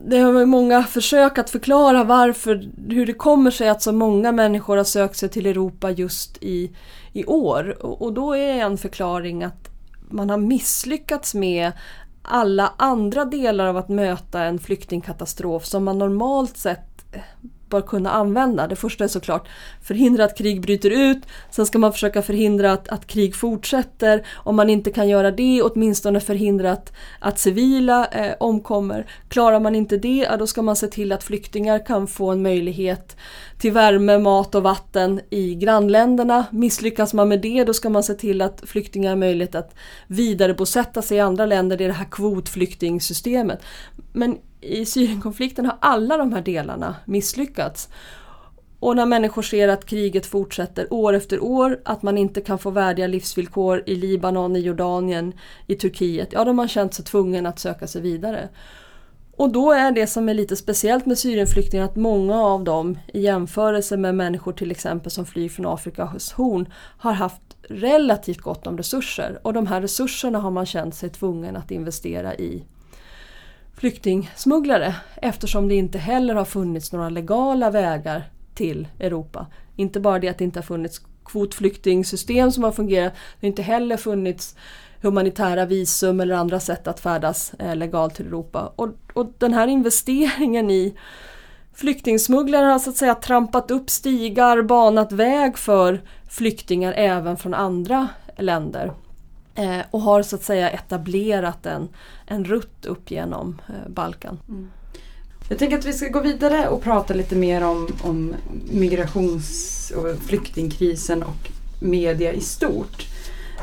Det 0.06 0.20
har 0.20 0.32
varit 0.32 0.50
många 0.50 0.84
försök 0.84 1.38
att 1.38 1.50
förklara 1.50 2.04
varför, 2.04 2.70
hur 2.90 3.06
det 3.06 3.14
kommer 3.14 3.52
sig 3.52 3.70
att 3.70 3.82
så 3.82 3.92
många 3.92 4.32
människor 4.32 4.78
har 4.78 4.84
sökt 4.84 5.18
sig 5.18 5.30
till 5.30 5.46
Europa 5.46 5.92
just 5.92 6.38
i, 6.42 6.72
i 7.14 7.26
år. 7.26 7.86
Och, 7.86 8.02
och 8.02 8.14
då 8.14 8.34
är 8.34 8.54
en 8.54 8.78
förklaring 8.78 9.44
att 9.44 9.70
man 10.10 10.30
har 10.30 10.38
misslyckats 10.38 11.34
med 11.34 11.72
alla 12.22 12.74
andra 12.78 13.26
delar 13.26 13.68
av 13.68 13.78
att 13.78 13.90
möta 13.90 14.44
en 14.44 14.60
flyktingkatastrof 14.60 15.66
som 15.66 15.84
man 15.84 15.98
normalt 15.98 16.58
sett 16.58 17.06
bör 17.74 17.82
kunna 17.82 18.12
använda. 18.12 18.68
Det 18.68 18.76
första 18.76 19.04
är 19.04 19.08
såklart 19.08 19.48
förhindra 19.82 20.26
att 20.26 20.38
krig 20.38 20.62
bryter 20.62 20.90
ut. 20.90 21.22
Sen 21.52 21.66
ska 21.66 21.80
man 21.80 21.92
försöka 21.92 22.22
förhindra 22.22 22.72
att, 22.72 22.88
att 22.88 23.08
krig 23.08 23.36
fortsätter. 23.36 24.26
Om 24.34 24.56
man 24.56 24.70
inte 24.70 24.92
kan 24.92 25.10
göra 25.10 25.32
det, 25.32 25.62
åtminstone 25.62 26.20
förhindra 26.20 26.72
att, 26.72 26.94
att 27.20 27.40
civila 27.40 28.06
eh, 28.06 28.34
omkommer. 28.40 29.06
Klarar 29.28 29.60
man 29.60 29.76
inte 29.76 29.98
det, 29.98 30.28
ja, 30.30 30.38
då 30.38 30.48
ska 30.48 30.62
man 30.62 30.76
se 30.76 30.88
till 30.88 31.12
att 31.12 31.24
flyktingar 31.24 31.86
kan 31.86 32.08
få 32.08 32.32
en 32.32 32.42
möjlighet 32.42 33.18
till 33.58 33.72
värme, 33.72 34.18
mat 34.18 34.56
och 34.56 34.64
vatten 34.64 35.22
i 35.30 35.56
grannländerna. 35.56 36.46
Misslyckas 36.52 37.14
man 37.14 37.30
med 37.30 37.42
det, 37.42 37.64
då 37.64 37.74
ska 37.74 37.90
man 37.90 38.04
se 38.04 38.14
till 38.14 38.42
att 38.42 38.64
flyktingar 38.66 39.10
har 39.10 39.18
möjlighet 39.18 39.56
att 39.56 39.76
vidarebosätta 40.08 41.02
sig 41.02 41.18
i 41.18 41.20
andra 41.20 41.46
länder. 41.46 41.78
Det 41.78 41.84
är 41.84 41.88
det 41.88 41.94
här 41.94 42.12
kvotflyktingsystemet. 42.12 43.60
Men 44.14 44.38
i 44.64 44.86
Syrienkonflikten 44.86 45.66
har 45.66 45.78
alla 45.82 46.18
de 46.18 46.34
här 46.34 46.42
delarna 46.42 46.96
misslyckats. 47.06 47.90
Och 48.80 48.96
när 48.96 49.06
människor 49.06 49.42
ser 49.42 49.68
att 49.68 49.86
kriget 49.86 50.26
fortsätter 50.26 50.94
år 50.94 51.14
efter 51.14 51.44
år, 51.44 51.80
att 51.86 52.04
man 52.04 52.18
inte 52.18 52.42
kan 52.42 52.60
få 52.60 52.70
värdiga 52.70 53.08
livsvillkor 53.08 53.84
i 53.86 53.96
Libanon, 53.96 54.56
i 54.56 54.60
Jordanien, 54.60 55.34
i 55.68 55.76
Turkiet, 55.76 56.30
ja 56.32 56.44
då 56.44 56.50
har 56.50 56.54
man 56.54 56.68
känt 56.68 56.94
sig 56.94 57.06
tvungen 57.06 57.46
att 57.46 57.60
söka 57.60 57.88
sig 57.88 58.02
vidare. 58.02 58.50
Och 59.36 59.52
då 59.52 59.72
är 59.72 59.92
det 59.92 60.08
som 60.08 60.30
är 60.30 60.34
lite 60.34 60.56
speciellt 60.56 61.06
med 61.06 61.18
Syrienflyktingar 61.18 61.86
att 61.86 61.96
många 61.96 62.42
av 62.42 62.64
dem 62.64 62.98
i 63.14 63.22
jämförelse 63.22 63.98
med 63.98 64.16
människor 64.16 64.54
till 64.54 64.72
exempel 64.72 65.12
som 65.12 65.26
flyr 65.26 65.50
från 65.50 65.66
Afrikas 65.66 66.32
horn 66.32 66.74
har 66.98 67.14
haft 67.14 67.42
relativt 67.70 68.42
gott 68.42 68.68
om 68.68 68.78
resurser 68.78 69.40
och 69.42 69.54
de 69.54 69.68
här 69.68 69.82
resurserna 69.82 70.40
har 70.40 70.52
man 70.52 70.66
känt 70.66 70.96
sig 70.96 71.10
tvungen 71.10 71.56
att 71.56 71.72
investera 71.72 72.36
i 72.36 72.64
flyktingsmugglare 73.84 74.96
eftersom 75.16 75.68
det 75.68 75.76
inte 75.76 75.98
heller 75.98 76.36
har 76.36 76.46
funnits 76.46 76.92
några 76.92 77.10
legala 77.10 77.72
vägar 77.72 78.24
till 78.54 78.88
Europa. 79.00 79.48
Inte 79.76 80.00
bara 80.00 80.20
det 80.20 80.28
att 80.28 80.38
det 80.38 80.44
inte 80.44 80.60
har 80.60 80.64
funnits 80.64 81.02
kvotflyktingsystem 81.26 82.52
som 82.52 82.64
har 82.64 82.72
fungerat, 82.72 83.14
det 83.14 83.46
har 83.46 83.48
inte 83.48 83.62
heller 83.62 83.98
funnits 83.98 84.56
humanitära 85.02 85.66
visum 85.66 86.20
eller 86.20 86.36
andra 86.36 86.60
sätt 86.60 86.88
att 86.88 87.00
färdas 87.00 87.54
eh, 87.60 87.76
legalt 87.76 88.16
till 88.16 88.28
Europa. 88.28 88.74
Och, 88.76 88.90
och 89.14 89.34
den 89.38 89.54
här 89.54 89.68
investeringen 89.68 90.72
i 90.72 90.98
flyktingsmugglare 91.74 92.66
har 92.66 92.80
så 92.80 92.90
att 92.90 92.96
säga 92.96 93.16
trampat 93.16 93.72
upp 93.72 93.90
stigar, 93.90 94.62
banat 94.62 95.12
väg 95.12 95.58
för 95.58 96.02
flyktingar 96.30 96.94
även 96.98 97.38
från 97.38 97.54
andra 97.54 98.08
länder. 98.38 98.94
Eh, 99.56 99.80
och 99.92 100.02
har 100.02 100.24
så 100.24 100.36
att 100.36 100.44
säga 100.44 100.70
etablerat 100.70 101.66
en, 101.66 101.90
en 102.26 102.46
rutt 102.46 102.86
upp 102.86 103.12
genom 103.12 103.62
eh, 103.70 103.92
Balkan. 103.92 104.40
Mm. 104.50 104.70
Jag 105.50 105.60
tänker 105.60 105.78
att 105.78 105.86
vi 105.86 105.94
ska 105.94 106.08
gå 106.08 106.20
vidare 106.20 106.68
och 106.68 106.84
prata 106.84 107.14
lite 107.14 107.36
mer 107.36 107.64
om, 107.64 107.88
om 108.02 108.36
migrations 108.72 109.92
och 109.96 110.18
flyktingkrisen 110.28 111.24
och 111.24 111.52
media 111.80 112.34
i 112.34 112.42
stort. 112.42 113.08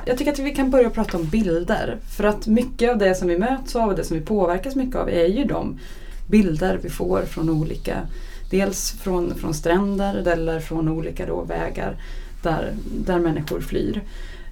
Jag 0.05 0.19
tycker 0.19 0.33
att 0.33 0.39
vi 0.39 0.55
kan 0.55 0.71
börja 0.71 0.91
prata 0.91 1.17
om 1.17 1.29
bilder. 1.29 1.99
För 2.17 2.25
att 2.25 2.47
mycket 2.47 2.91
av 2.91 2.99
det 2.99 3.15
som 3.15 3.29
vi 3.29 3.39
möts 3.39 3.77
av 3.77 3.89
och 3.89 3.97
det 3.97 4.05
som 4.05 4.19
vi 4.19 4.25
påverkas 4.25 4.77
mycket 4.77 4.97
av 4.97 5.09
är 5.09 5.27
ju 5.27 5.45
de 5.45 5.79
bilder 6.29 6.79
vi 6.83 6.91
får 6.91 7.23
från 7.23 7.51
olika, 7.51 7.97
dels 8.51 8.93
från, 8.93 9.35
från 9.35 9.55
stränder 9.55 10.15
eller 10.15 10.61
från 10.61 10.89
olika 10.89 11.27
då 11.27 11.43
vägar 11.43 11.97
där, 12.43 12.75
där 12.85 13.19
människor 13.19 13.61
flyr. 13.61 14.03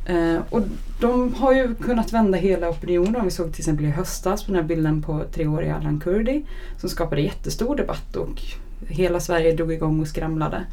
Eh, 0.09 0.41
och 0.51 0.63
de 1.01 1.35
har 1.35 1.53
ju 1.53 1.75
kunnat 1.75 2.13
vända 2.13 2.39
hela 2.39 2.69
opinionen. 2.69 3.25
Vi 3.25 3.31
såg 3.31 3.53
till 3.53 3.61
exempel 3.61 3.85
i 3.85 3.91
höstas 3.91 4.45
på 4.45 4.53
den 4.53 4.61
här 4.61 4.69
bilden 4.69 5.03
på 5.03 5.25
treåriga 5.33 5.77
Alan 5.77 6.01
Kurdi 6.01 6.45
som 6.81 6.89
skapade 6.89 7.21
jättestor 7.21 7.77
debatt 7.77 8.17
och 8.17 8.43
hela 8.89 9.21
Sverige 9.21 9.53
drog 9.53 9.73
igång 9.73 10.01
och 10.01 10.09
skramlade. 10.09 10.67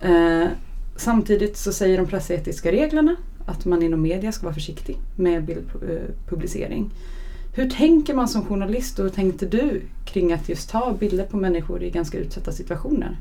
Eh, 0.00 0.48
samtidigt 0.96 1.56
så 1.56 1.72
säger 1.72 1.98
de 1.98 2.06
pressetiska 2.06 2.72
reglerna 2.72 3.16
att 3.46 3.64
man 3.64 3.82
inom 3.82 4.02
media 4.02 4.32
ska 4.32 4.44
vara 4.44 4.54
försiktig 4.54 4.96
med 5.16 5.44
bildpublicering. 5.44 6.84
Eh, 6.84 7.18
hur 7.54 7.70
tänker 7.70 8.14
man 8.14 8.28
som 8.28 8.44
journalist 8.44 8.98
och 8.98 9.04
hur 9.04 9.12
tänkte 9.12 9.46
du 9.46 9.82
kring 10.04 10.32
att 10.32 10.48
just 10.48 10.70
ta 10.70 10.92
bilder 10.92 11.24
på 11.24 11.36
människor 11.36 11.82
i 11.82 11.90
ganska 11.90 12.18
utsatta 12.18 12.52
situationer? 12.52 13.16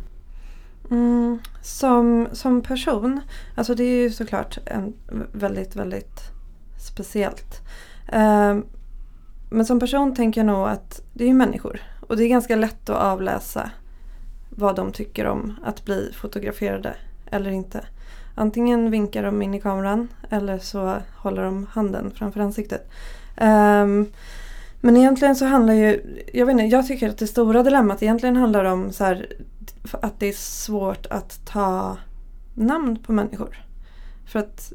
Mm, 0.91 1.39
som, 1.61 2.27
som 2.31 2.61
person, 2.61 3.21
alltså 3.55 3.75
det 3.75 3.83
är 3.83 4.01
ju 4.01 4.11
såklart 4.11 4.57
en, 4.65 4.93
väldigt, 5.31 5.75
väldigt 5.75 6.21
speciellt. 6.79 7.61
Um, 8.13 8.65
men 9.49 9.65
som 9.65 9.79
person 9.79 10.15
tänker 10.15 10.41
jag 10.41 10.45
nog 10.45 10.67
att 10.67 11.01
det 11.13 11.23
är 11.23 11.27
ju 11.27 11.33
människor 11.33 11.81
och 12.01 12.17
det 12.17 12.23
är 12.23 12.29
ganska 12.29 12.55
lätt 12.55 12.89
att 12.89 13.01
avläsa 13.01 13.71
vad 14.49 14.75
de 14.75 14.91
tycker 14.91 15.25
om 15.25 15.55
att 15.63 15.85
bli 15.85 16.11
fotograferade 16.13 16.95
eller 17.31 17.51
inte. 17.51 17.85
Antingen 18.35 18.91
vinkar 18.91 19.23
de 19.23 19.41
in 19.41 19.53
i 19.53 19.61
kameran 19.61 20.07
eller 20.29 20.57
så 20.57 20.95
håller 21.15 21.43
de 21.43 21.67
handen 21.71 22.11
framför 22.15 22.39
ansiktet. 22.39 22.89
Um, 23.41 24.11
men 24.81 24.97
egentligen 24.97 25.35
så 25.35 25.45
handlar 25.45 25.73
ju, 25.73 26.21
jag 26.33 26.45
vet 26.45 26.53
inte, 26.53 26.63
jag 26.63 26.87
tycker 26.87 27.09
att 27.09 27.17
det 27.17 27.27
stora 27.27 27.63
dilemmat 27.63 28.03
egentligen 28.03 28.35
handlar 28.35 28.65
om 28.65 28.91
så 28.91 29.03
här, 29.03 29.27
att 30.01 30.19
det 30.19 30.27
är 30.27 30.33
svårt 30.33 31.05
att 31.05 31.45
ta 31.45 31.97
namn 32.53 32.97
på 33.03 33.11
människor. 33.11 33.65
För 34.25 34.39
att 34.39 34.73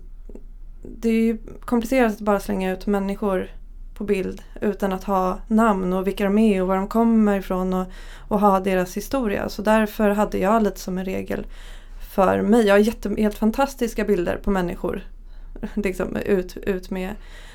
det 0.83 1.09
är 1.09 1.23
ju 1.23 1.38
komplicerat 1.61 2.12
att 2.12 2.21
bara 2.21 2.40
slänga 2.40 2.73
ut 2.73 2.87
människor 2.87 3.50
på 3.95 4.04
bild 4.04 4.42
utan 4.61 4.92
att 4.92 5.04
ha 5.04 5.38
namn 5.49 5.92
och 5.92 6.07
vilka 6.07 6.25
de 6.25 6.38
är 6.38 6.62
och 6.62 6.69
var 6.69 6.76
de 6.76 6.88
kommer 6.88 7.38
ifrån 7.38 7.75
och, 7.75 7.87
och 8.28 8.40
ha 8.40 8.61
deras 8.61 8.97
historia. 8.97 9.49
Så 9.49 9.62
därför 9.62 10.11
hade 10.11 10.38
jag 10.38 10.62
lite 10.62 10.81
som 10.81 10.99
en 10.99 11.04
regel 11.04 11.47
för 12.14 12.42
mig. 12.42 12.66
Jag 12.66 12.75
har 12.75 12.78
jätte, 12.78 13.14
helt 13.19 13.38
fantastiska 13.38 14.04
bilder 14.04 14.37
på 14.37 14.50
människor. 14.50 15.02
Liksom 15.75 16.17
ut, 16.17 16.57
ut 16.57 16.91
med 16.91 17.15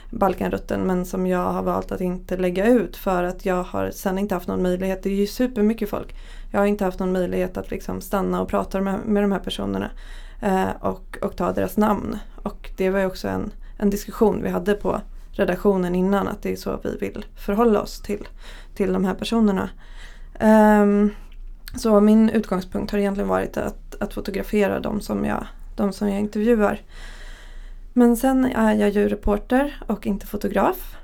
Balkanrutten 0.10 0.82
men 0.82 1.06
som 1.06 1.28
jag 1.28 1.52
har 1.54 1.64
valt 1.64 1.92
att 1.92 2.02
inte 2.02 2.38
lägga 2.38 2.68
ut 2.68 2.98
för 2.98 3.24
att 3.24 3.46
jag 3.46 3.64
har 3.64 3.92
sen 3.92 4.18
inte 4.18 4.36
haft 4.36 4.48
någon 4.48 4.62
möjlighet. 4.62 5.04
Det 5.04 5.10
är 5.10 5.16
ju 5.16 5.28
supermycket 5.28 5.90
folk. 5.90 6.16
Jag 6.52 6.60
har 6.60 6.66
inte 6.66 6.86
haft 6.86 7.00
någon 7.00 7.12
möjlighet 7.12 7.58
att 7.58 7.72
liksom 7.72 8.02
stanna 8.02 8.42
och 8.42 8.50
prata 8.50 8.82
med, 8.82 9.00
med 9.06 9.24
de 9.24 9.32
här 9.32 9.40
personerna 9.40 9.90
eh, 10.42 10.70
och, 10.80 11.18
och 11.22 11.36
ta 11.36 11.52
deras 11.52 11.78
namn. 11.78 12.18
Och 12.36 12.70
det 12.78 12.90
var 12.90 13.00
ju 13.00 13.06
också 13.06 13.28
en, 13.28 13.52
en 13.78 13.90
diskussion 13.90 14.44
vi 14.44 14.50
hade 14.50 14.74
på 14.74 15.02
redaktionen 15.32 15.96
innan 15.96 16.28
att 16.28 16.42
det 16.42 16.52
är 16.52 16.56
så 16.56 16.80
vi 16.84 16.98
vill 17.00 17.26
förhålla 17.36 17.82
oss 17.82 18.02
till, 18.02 18.28
till 18.76 18.94
de 18.94 19.06
här 19.06 19.14
personerna. 19.14 19.70
Um, 20.40 21.12
så 21.76 22.00
min 22.00 22.30
utgångspunkt 22.30 22.92
har 22.92 23.00
egentligen 23.00 23.30
varit 23.30 23.58
att, 23.58 23.96
att 24.00 24.14
fotografera 24.14 24.80
de 24.80 25.02
som, 25.02 25.26
jag, 25.26 25.48
de 25.76 25.94
som 25.94 26.10
jag 26.10 26.20
intervjuar. 26.20 26.82
Men 27.98 28.18
sen 28.18 28.46
är 28.46 28.74
jag 28.74 28.90
ju 28.90 29.10
reporter 29.10 29.80
och 29.88 30.08
inte 30.08 30.28
fotograf. 30.28 30.98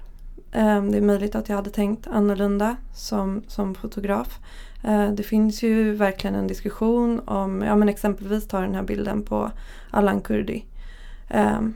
Ehm, 0.52 0.92
det 0.92 0.98
är 0.98 1.02
möjligt 1.02 1.36
att 1.36 1.50
jag 1.50 1.56
hade 1.56 1.70
tänkt 1.70 2.08
annorlunda 2.08 2.76
som, 2.96 3.44
som 3.48 3.76
fotograf. 3.76 4.40
Ehm, 4.84 5.16
det 5.16 5.24
finns 5.24 5.64
ju 5.64 5.94
verkligen 5.94 6.36
en 6.36 6.48
diskussion 6.48 7.20
om, 7.26 7.62
ja 7.62 7.76
men 7.76 7.90
exempelvis 7.90 8.48
ta 8.48 8.60
den 8.60 8.76
här 8.76 8.84
bilden 8.84 9.24
på 9.24 9.52
Allan 9.92 10.22
Kurdi. 10.22 10.66
Ehm, 11.30 11.74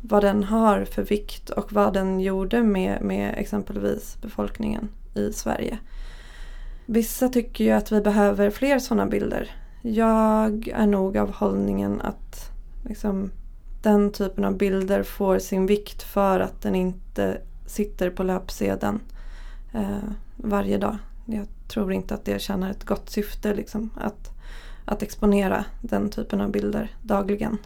vad 0.00 0.24
den 0.24 0.44
har 0.44 0.84
för 0.84 1.02
vikt 1.02 1.50
och 1.50 1.72
vad 1.72 1.94
den 1.94 2.20
gjorde 2.20 2.62
med, 2.62 3.02
med 3.02 3.34
exempelvis 3.36 4.18
befolkningen 4.22 4.88
i 5.14 5.32
Sverige. 5.32 5.78
Vissa 6.86 7.28
tycker 7.28 7.64
ju 7.64 7.70
att 7.70 7.92
vi 7.92 8.00
behöver 8.00 8.50
fler 8.50 8.78
sådana 8.78 9.06
bilder. 9.06 9.50
Jag 9.82 10.68
är 10.68 10.86
nog 10.86 11.18
av 11.18 11.32
hållningen 11.32 12.00
att 12.00 12.50
liksom, 12.84 13.30
den 13.82 14.12
typen 14.12 14.44
av 14.44 14.56
bilder 14.56 15.02
får 15.02 15.38
sin 15.38 15.66
vikt 15.66 16.02
för 16.02 16.40
att 16.40 16.62
den 16.62 16.74
inte 16.74 17.40
sitter 17.66 18.10
på 18.10 18.22
löpsedeln 18.22 19.00
eh, 19.72 20.10
varje 20.36 20.78
dag. 20.78 20.96
Jag 21.26 21.46
tror 21.68 21.92
inte 21.92 22.14
att 22.14 22.24
det 22.24 22.40
tjänar 22.40 22.70
ett 22.70 22.84
gott 22.84 23.10
syfte 23.10 23.54
liksom, 23.54 23.90
att, 23.96 24.30
att 24.84 25.02
exponera 25.02 25.64
den 25.80 26.10
typen 26.10 26.40
av 26.40 26.50
bilder 26.50 26.90
dagligen. 27.02 27.58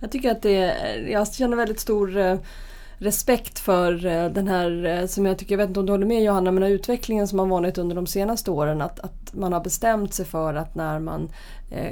Jag 0.00 0.10
tycker 0.10 0.30
att 0.30 0.42
det, 0.42 0.74
jag 1.10 1.34
känner 1.34 1.56
väldigt 1.56 1.80
stor 1.80 2.16
eh, 2.16 2.38
respekt 2.98 3.58
för 3.58 4.06
eh, 4.06 4.30
den 4.30 4.48
här, 4.48 4.84
eh, 4.84 5.06
som 5.06 5.26
jag 5.26 5.38
tycker, 5.38 5.52
jag 5.52 5.58
vet 5.58 5.68
inte 5.68 5.80
om 5.80 5.86
du 5.86 5.92
håller 5.92 6.06
med 6.06 6.24
Johanna, 6.24 6.52
men 6.52 6.62
den 6.62 6.72
utvecklingen 6.72 7.28
som 7.28 7.38
har 7.38 7.46
varit 7.46 7.78
under 7.78 7.96
de 7.96 8.06
senaste 8.06 8.50
åren. 8.50 8.82
Att, 8.82 9.00
att 9.00 9.34
man 9.34 9.52
har 9.52 9.60
bestämt 9.60 10.14
sig 10.14 10.26
för 10.26 10.54
att 10.54 10.74
när 10.74 10.98
man 10.98 11.28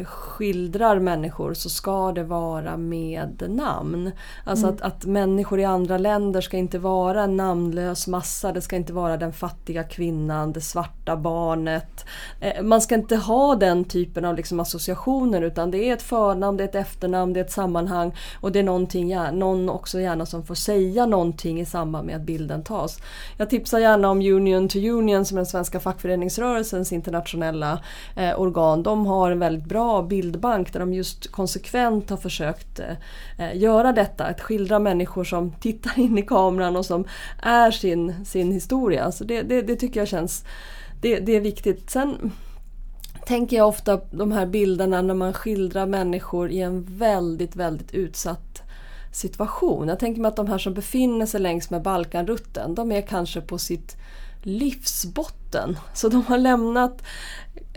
skildrar 0.04 0.98
människor 0.98 1.54
så 1.54 1.70
ska 1.70 2.12
det 2.12 2.24
vara 2.24 2.76
med 2.76 3.42
namn. 3.48 4.10
Alltså 4.44 4.66
mm. 4.66 4.76
att, 4.76 4.82
att 4.82 5.04
människor 5.04 5.60
i 5.60 5.64
andra 5.64 5.98
länder 5.98 6.40
ska 6.40 6.56
inte 6.56 6.78
vara 6.78 7.22
en 7.22 7.36
namnlös 7.36 8.06
massa. 8.06 8.52
Det 8.52 8.60
ska 8.60 8.76
inte 8.76 8.92
vara 8.92 9.16
den 9.16 9.32
fattiga 9.32 9.84
kvinnan, 9.84 10.52
det 10.52 10.60
svarta 10.60 11.16
barnet. 11.16 12.04
Eh, 12.40 12.62
man 12.62 12.80
ska 12.80 12.94
inte 12.94 13.16
ha 13.16 13.54
den 13.54 13.84
typen 13.84 14.24
av 14.24 14.36
liksom 14.36 14.60
associationer 14.60 15.42
utan 15.42 15.70
det 15.70 15.88
är 15.88 15.92
ett 15.92 16.02
förnamn, 16.02 16.56
det 16.56 16.64
är 16.64 16.68
ett 16.68 16.74
efternamn, 16.74 17.32
det 17.32 17.40
är 17.40 17.44
ett 17.44 17.52
sammanhang 17.52 18.14
och 18.40 18.52
det 18.52 18.58
är 18.58 18.62
någonting, 18.62 19.16
någon 19.32 19.68
också 19.68 20.00
gärna 20.00 20.26
som 20.26 20.44
får 20.44 20.54
säga 20.54 21.06
någonting 21.06 21.60
i 21.60 21.66
samband 21.66 22.06
med 22.06 22.16
att 22.16 22.22
bilden 22.22 22.62
tas. 22.62 22.98
Jag 23.36 23.50
tipsar 23.50 23.78
gärna 23.78 24.10
om 24.10 24.18
Union 24.18 24.68
to 24.68 24.78
Union 24.78 25.24
som 25.24 25.36
är 25.36 25.40
den 25.40 25.46
svenska 25.46 25.80
fackföreningsrörelsens 25.80 26.92
internationella 26.92 27.80
eh, 28.16 28.40
organ. 28.40 28.82
De 28.82 29.06
har 29.06 29.30
en 29.30 29.38
väldigt 29.38 29.63
bra 29.64 30.02
bildbank 30.02 30.72
där 30.72 30.80
de 30.80 30.92
just 30.92 31.32
konsekvent 31.32 32.10
har 32.10 32.16
försökt 32.16 32.80
eh, 33.38 33.56
göra 33.56 33.92
detta. 33.92 34.24
Att 34.24 34.40
skildra 34.40 34.78
människor 34.78 35.24
som 35.24 35.52
tittar 35.52 35.98
in 35.98 36.18
i 36.18 36.22
kameran 36.22 36.76
och 36.76 36.86
som 36.86 37.04
är 37.42 37.70
sin, 37.70 38.24
sin 38.24 38.52
historia. 38.52 39.12
Så 39.12 39.24
det, 39.24 39.42
det, 39.42 39.62
det 39.62 39.76
tycker 39.76 40.00
jag 40.00 40.08
känns 40.08 40.44
det, 41.00 41.18
det 41.18 41.36
är 41.36 41.40
viktigt. 41.40 41.90
Sen 41.90 42.32
tänker 43.26 43.56
jag 43.56 43.68
ofta 43.68 44.00
de 44.10 44.32
här 44.32 44.46
bilderna 44.46 45.02
när 45.02 45.14
man 45.14 45.32
skildrar 45.32 45.86
människor 45.86 46.50
i 46.50 46.60
en 46.60 46.84
väldigt, 46.84 47.56
väldigt 47.56 47.94
utsatt 47.94 48.62
situation. 49.12 49.88
Jag 49.88 49.98
tänker 49.98 50.20
mig 50.20 50.28
att 50.28 50.36
de 50.36 50.46
här 50.46 50.58
som 50.58 50.74
befinner 50.74 51.26
sig 51.26 51.40
längs 51.40 51.70
med 51.70 51.82
Balkanrutten, 51.82 52.74
de 52.74 52.92
är 52.92 53.02
kanske 53.02 53.40
på 53.40 53.58
sitt 53.58 53.96
livsbotten. 54.46 55.78
Så 55.94 56.08
de 56.08 56.22
har 56.22 56.38
lämnat 56.38 57.02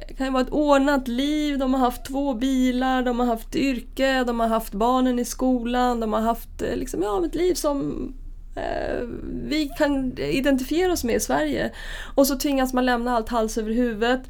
det 0.08 0.14
kan 0.14 0.28
ju 0.28 0.34
vara 0.34 0.44
ett 0.44 0.52
ordnat 0.52 1.08
liv, 1.08 1.58
de 1.58 1.74
har 1.74 1.82
haft 1.82 2.06
två 2.06 2.34
bilar, 2.34 3.04
de 3.04 3.20
har 3.20 3.28
haft 3.28 3.56
yrke, 3.56 4.24
de 4.24 4.40
har 4.40 4.48
haft 4.48 4.74
barnen 4.74 5.20
i 5.20 5.26
skolan, 5.26 6.00
de 6.00 6.14
har 6.14 6.22
haft 6.22 6.62
eh, 6.62 6.76
liksom, 6.76 7.02
ja, 7.02 7.26
ett 7.26 7.36
liv 7.36 7.54
som 7.54 8.14
eh, 8.56 9.08
vi 9.44 9.72
kan 9.78 10.18
identifiera 10.18 10.92
oss 10.92 11.04
med 11.04 11.16
i 11.16 11.20
Sverige. 11.20 11.72
Och 12.16 12.28
så 12.28 12.36
tvingas 12.36 12.74
man 12.74 12.86
lämna 12.86 13.16
allt 13.16 13.30
hals 13.30 13.58
över 13.58 13.72
huvudet. 13.72 14.22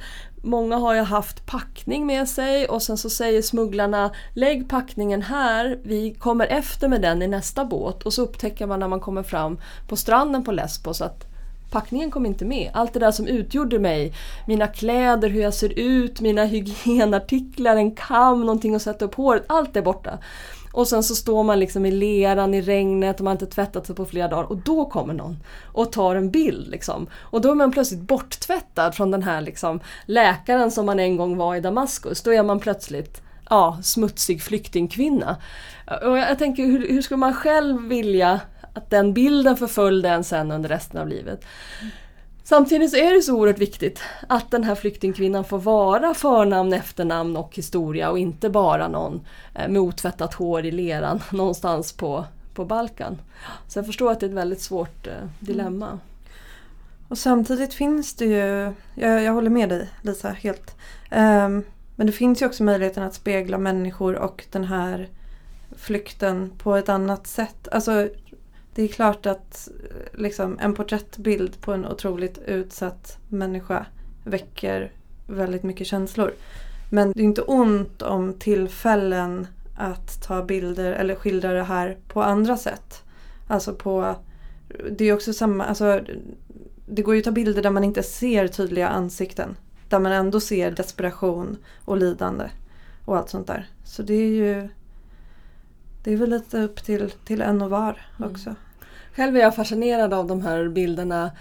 Många 0.44 0.76
har 0.76 0.94
ju 0.94 1.02
haft 1.02 1.46
packning 1.46 2.06
med 2.06 2.30
sig 2.30 2.68
och 2.68 2.84
sen 2.84 2.98
så 2.98 3.10
säger 3.10 3.42
smugglarna 3.42 4.12
Lägg 4.34 4.70
packningen 4.70 5.22
här, 5.22 5.80
vi 5.84 6.14
kommer 6.14 6.48
efter 6.48 6.88
med 6.88 7.02
den 7.02 7.22
i 7.22 7.28
nästa 7.28 7.66
båt. 7.66 8.04
Och 8.04 8.14
så 8.14 8.22
upptäcker 8.22 8.68
man 8.68 8.80
när 8.80 8.88
man 8.88 9.00
kommer 9.00 9.24
fram 9.24 9.60
på 9.88 9.96
stranden 9.96 10.44
på 10.44 10.52
Lesbos 10.52 11.02
att 11.02 11.37
packningen 11.72 12.12
kom 12.12 12.26
inte 12.26 12.46
med. 12.46 12.72
Allt 12.74 12.94
det 12.94 13.00
där 13.00 13.12
som 13.12 13.28
utgjorde 13.28 13.80
mig, 13.80 14.14
mina 14.48 14.68
kläder, 14.68 15.30
hur 15.30 15.42
jag 15.42 15.54
ser 15.54 15.80
ut, 15.80 16.22
mina 16.22 16.46
hygienartiklar, 16.46 17.76
en 17.76 17.92
kam, 17.92 18.42
någonting 18.42 18.76
att 18.76 18.82
sätta 18.82 19.06
upp 19.06 19.16
håret, 19.16 19.44
allt 19.48 19.76
är 19.76 19.82
borta. 19.82 20.20
Och 20.74 20.88
sen 20.88 21.04
så 21.04 21.16
står 21.16 21.44
man 21.44 21.60
liksom 21.60 21.86
i 21.86 21.92
leran 21.92 22.54
i 22.54 22.62
regnet 22.62 23.20
och 23.20 23.24
man 23.24 23.32
har 23.32 23.36
inte 23.42 23.56
tvättat 23.56 23.86
sig 23.86 23.96
på 23.96 24.06
flera 24.06 24.28
dagar 24.28 24.44
och 24.44 24.58
då 24.58 24.86
kommer 24.86 25.14
någon 25.14 25.38
och 25.74 25.92
tar 25.92 26.16
en 26.16 26.32
bild. 26.32 26.68
Liksom. 26.68 27.08
Och 27.16 27.42
då 27.42 27.52
är 27.52 27.56
man 27.56 27.72
plötsligt 27.72 28.02
borttvättad 28.02 28.96
från 28.96 29.12
den 29.12 29.24
här 29.24 29.42
liksom, 29.42 29.80
läkaren 30.06 30.72
som 30.72 30.86
man 30.86 31.00
en 31.00 31.18
gång 31.18 31.38
var 31.38 31.56
i 31.56 31.62
Damaskus. 31.62 32.22
Då 32.22 32.34
är 32.34 32.44
man 32.44 32.60
plötsligt 32.60 33.22
ja, 33.50 33.80
smutsig 33.84 34.42
flyktingkvinna. 34.42 35.38
Och 36.04 36.18
jag 36.18 36.40
tänker 36.40 36.64
hur, 36.64 36.90
hur 36.90 37.02
skulle 37.02 37.18
man 37.18 37.34
själv 37.34 37.88
vilja 37.88 38.40
att 38.78 38.90
den 38.90 39.14
bilden 39.14 39.58
förföljde 39.58 40.10
en 40.10 40.24
sen 40.24 40.52
under 40.52 40.70
resten 40.70 41.02
av 41.02 41.08
livet. 41.08 41.46
Samtidigt 42.44 42.92
så 42.92 42.98
är 42.98 43.14
det 43.14 43.22
så 43.22 43.36
oerhört 43.36 43.60
viktigt 43.60 44.02
att 44.28 44.52
den 44.52 44.64
här 44.64 44.76
flyktingkvinnan 44.76 45.46
får 45.46 45.60
vara 45.60 46.14
förnamn, 46.14 46.74
efternamn 46.74 47.38
och 47.38 47.56
historia 47.56 48.10
och 48.10 48.20
inte 48.20 48.50
bara 48.50 48.88
någon 48.88 49.22
eh, 49.56 49.70
med 49.70 49.82
otvättat 49.82 50.34
hår 50.34 50.66
i 50.66 50.72
leran 50.72 51.22
någonstans 51.32 51.94
på, 51.94 52.26
på 52.54 52.66
Balkan. 52.66 53.22
Så 53.68 53.80
jag 53.80 53.86
förstår 53.86 54.12
att 54.12 54.20
det 54.20 54.26
är 54.26 54.30
ett 54.30 54.36
väldigt 54.36 54.62
svårt 54.62 55.08
eh, 55.08 55.14
dilemma. 55.40 55.88
Mm. 55.88 56.00
Och 57.08 57.18
samtidigt 57.18 57.74
finns 57.74 58.14
det 58.14 58.26
ju, 58.26 58.74
jag, 58.96 59.24
jag 59.24 59.34
håller 59.34 59.50
med 59.50 59.70
dig 59.70 59.90
Lisa 60.02 60.30
helt. 60.30 60.76
Um, 61.12 61.64
men 61.96 62.08
det 62.08 62.12
finns 62.12 62.42
ju 62.42 62.46
också 62.46 62.64
möjligheten 62.64 63.04
att 63.04 63.14
spegla 63.14 63.58
människor 63.58 64.16
och 64.16 64.46
den 64.52 64.64
här 64.64 65.10
flykten 65.78 66.52
på 66.58 66.76
ett 66.76 66.90
annat 66.90 67.28
sätt. 67.28 67.68
Alltså 67.72 68.10
det 68.78 68.84
är 68.84 68.88
klart 68.88 69.26
att 69.26 69.70
liksom, 70.14 70.60
en 70.60 70.74
porträttbild 70.74 71.62
på 71.62 71.74
en 71.74 71.86
otroligt 71.86 72.38
utsatt 72.38 73.18
människa 73.30 73.86
väcker 74.24 74.92
väldigt 75.28 75.64
mycket 75.64 75.88
känslor. 75.88 76.34
Men 76.90 77.12
det 77.12 77.20
är 77.20 77.24
inte 77.24 77.42
ont 77.42 78.02
om 78.02 78.34
tillfällen 78.34 79.48
att 79.78 80.22
ta 80.24 80.44
bilder 80.44 80.92
eller 80.92 81.16
skildra 81.16 81.54
det 81.54 81.64
här 81.64 81.98
på 82.08 82.24
andra 82.24 82.58
sätt. 82.58 83.04
Alltså 83.48 83.74
på... 83.74 84.16
Det 84.92 85.06
är 85.06 85.14
också 85.14 85.34
samma... 85.34 85.66
Alltså, 85.66 86.02
det 86.86 87.02
går 87.02 87.16
ju 87.16 87.20
att 87.22 87.26
ta 87.26 87.32
bilder 87.32 87.64
där 87.64 87.72
man 87.72 87.84
inte 87.84 88.04
ser 88.04 88.48
tydliga 88.48 88.88
ansikten. 88.88 89.58
Där 89.90 90.00
man 90.00 90.12
ändå 90.12 90.40
ser 90.40 90.72
desperation 90.72 91.58
och 91.86 91.98
lidande 91.98 92.50
och 93.06 93.18
allt 93.18 93.30
sånt 93.30 93.48
där. 93.48 93.70
Så 93.84 94.04
det 94.04 94.14
är 94.14 94.28
ju... 94.28 94.70
Det 96.04 96.14
är 96.14 96.18
väl 96.18 96.30
lite 96.30 96.62
upp 96.62 96.84
till, 96.84 97.12
till 97.26 97.42
en 97.42 97.62
och 97.62 97.70
var 97.70 98.06
mm. 98.18 98.32
också. 98.32 98.50
Mm. 98.50 98.62
Själv 99.18 99.38
är 99.38 99.42
jag 99.42 99.56
fascinerad 99.56 100.14
av 100.14 100.28
de 100.28 100.42
här 100.42 100.68
bilderna 100.68 101.32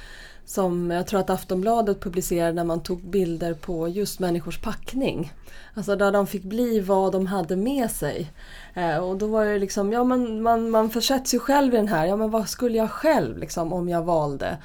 som 0.45 0.91
jag 0.91 1.07
tror 1.07 1.21
att 1.21 1.31
Aftonbladet 1.31 2.01
publicerade 2.01 2.53
när 2.53 2.65
man 2.65 2.83
tog 2.83 3.03
bilder 3.03 3.55
på 3.55 3.89
just 3.89 4.21
människors 4.21 4.59
packning. 4.59 5.33
Alltså 5.75 5.97
där 5.97 6.13
de 6.13 6.27
fick 6.27 6.43
bli 6.43 6.81
vad 6.81 7.13
de 7.13 7.27
hade 7.27 7.57
med 7.57 7.91
sig. 7.91 8.33
Eh, 8.75 8.97
och 8.97 9.17
då 9.17 9.27
var 9.27 9.45
det 9.45 9.59
liksom, 9.59 9.93
ja 9.93 10.05
men 10.05 10.43
man, 10.43 10.71
man 10.71 10.91
försätts 10.91 11.35
ju 11.35 11.39
själv 11.39 11.75
i 11.75 11.77
den 11.77 11.89
här, 11.89 12.07
ja 12.07 12.17
men 12.17 12.31
vad 12.31 12.49
skulle 12.49 12.79
jag 12.79 12.91
själv 12.91 13.39
liksom 13.39 13.73
om 13.73 13.89
jag 13.89 14.03
valde? 14.03 14.57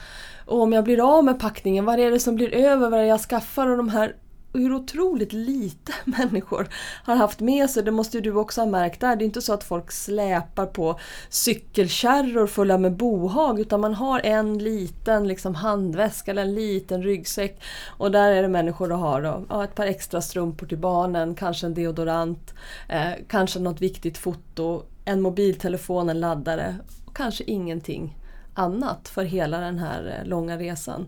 Och 0.45 0.61
om 0.61 0.73
jag 0.73 0.83
blir 0.83 1.17
av 1.17 1.23
med 1.23 1.39
packningen, 1.39 1.85
vad 1.85 1.99
är 1.99 2.11
det 2.11 2.19
som 2.19 2.35
blir 2.35 2.53
över, 2.53 2.89
vad 2.89 2.99
är 2.99 3.03
det 3.03 3.09
jag 3.09 3.21
skaffar? 3.21 3.67
Och 3.67 3.77
de 3.77 3.89
här 3.89 4.15
hur 4.53 4.73
otroligt 4.73 5.33
lite 5.33 5.93
människor 6.05 6.67
har 7.03 7.15
haft 7.15 7.39
med 7.39 7.69
sig. 7.69 7.83
Det 7.83 7.91
måste 7.91 8.17
ju 8.17 8.21
du 8.21 8.33
också 8.33 8.61
ha 8.61 8.65
märkt 8.65 9.01
där. 9.01 9.15
Det 9.15 9.23
är 9.23 9.25
inte 9.25 9.41
så 9.41 9.53
att 9.53 9.63
folk 9.63 9.91
släpar 9.91 10.65
på 10.65 10.99
cykelkärror 11.29 12.47
fulla 12.47 12.77
med 12.77 12.95
bohag 12.97 13.59
utan 13.59 13.81
man 13.81 13.93
har 13.93 14.19
en 14.19 14.57
liten 14.57 15.27
liksom 15.27 15.55
handväska 15.55 16.31
eller 16.31 16.41
en 16.41 16.55
liten 16.55 17.03
ryggsäck 17.03 17.61
och 17.87 18.11
där 18.11 18.31
är 18.31 18.41
det 18.41 18.47
människor 18.47 18.91
och 18.91 18.97
har 18.97 19.21
då, 19.21 19.45
ja, 19.49 19.63
ett 19.63 19.75
par 19.75 19.85
extra 19.85 20.21
strumpor 20.21 20.67
till 20.67 20.77
barnen, 20.77 21.35
kanske 21.35 21.65
en 21.67 21.73
deodorant, 21.73 22.53
eh, 22.89 23.11
kanske 23.27 23.59
något 23.59 23.81
viktigt 23.81 24.17
foto, 24.17 24.83
en 25.05 25.21
mobiltelefon, 25.21 26.09
en 26.09 26.19
laddare 26.19 26.75
och 27.05 27.15
kanske 27.15 27.43
ingenting 27.43 28.17
annat 28.53 29.07
för 29.07 29.23
hela 29.23 29.59
den 29.59 29.79
här 29.79 30.19
eh, 30.19 30.27
långa 30.27 30.57
resan. 30.57 31.07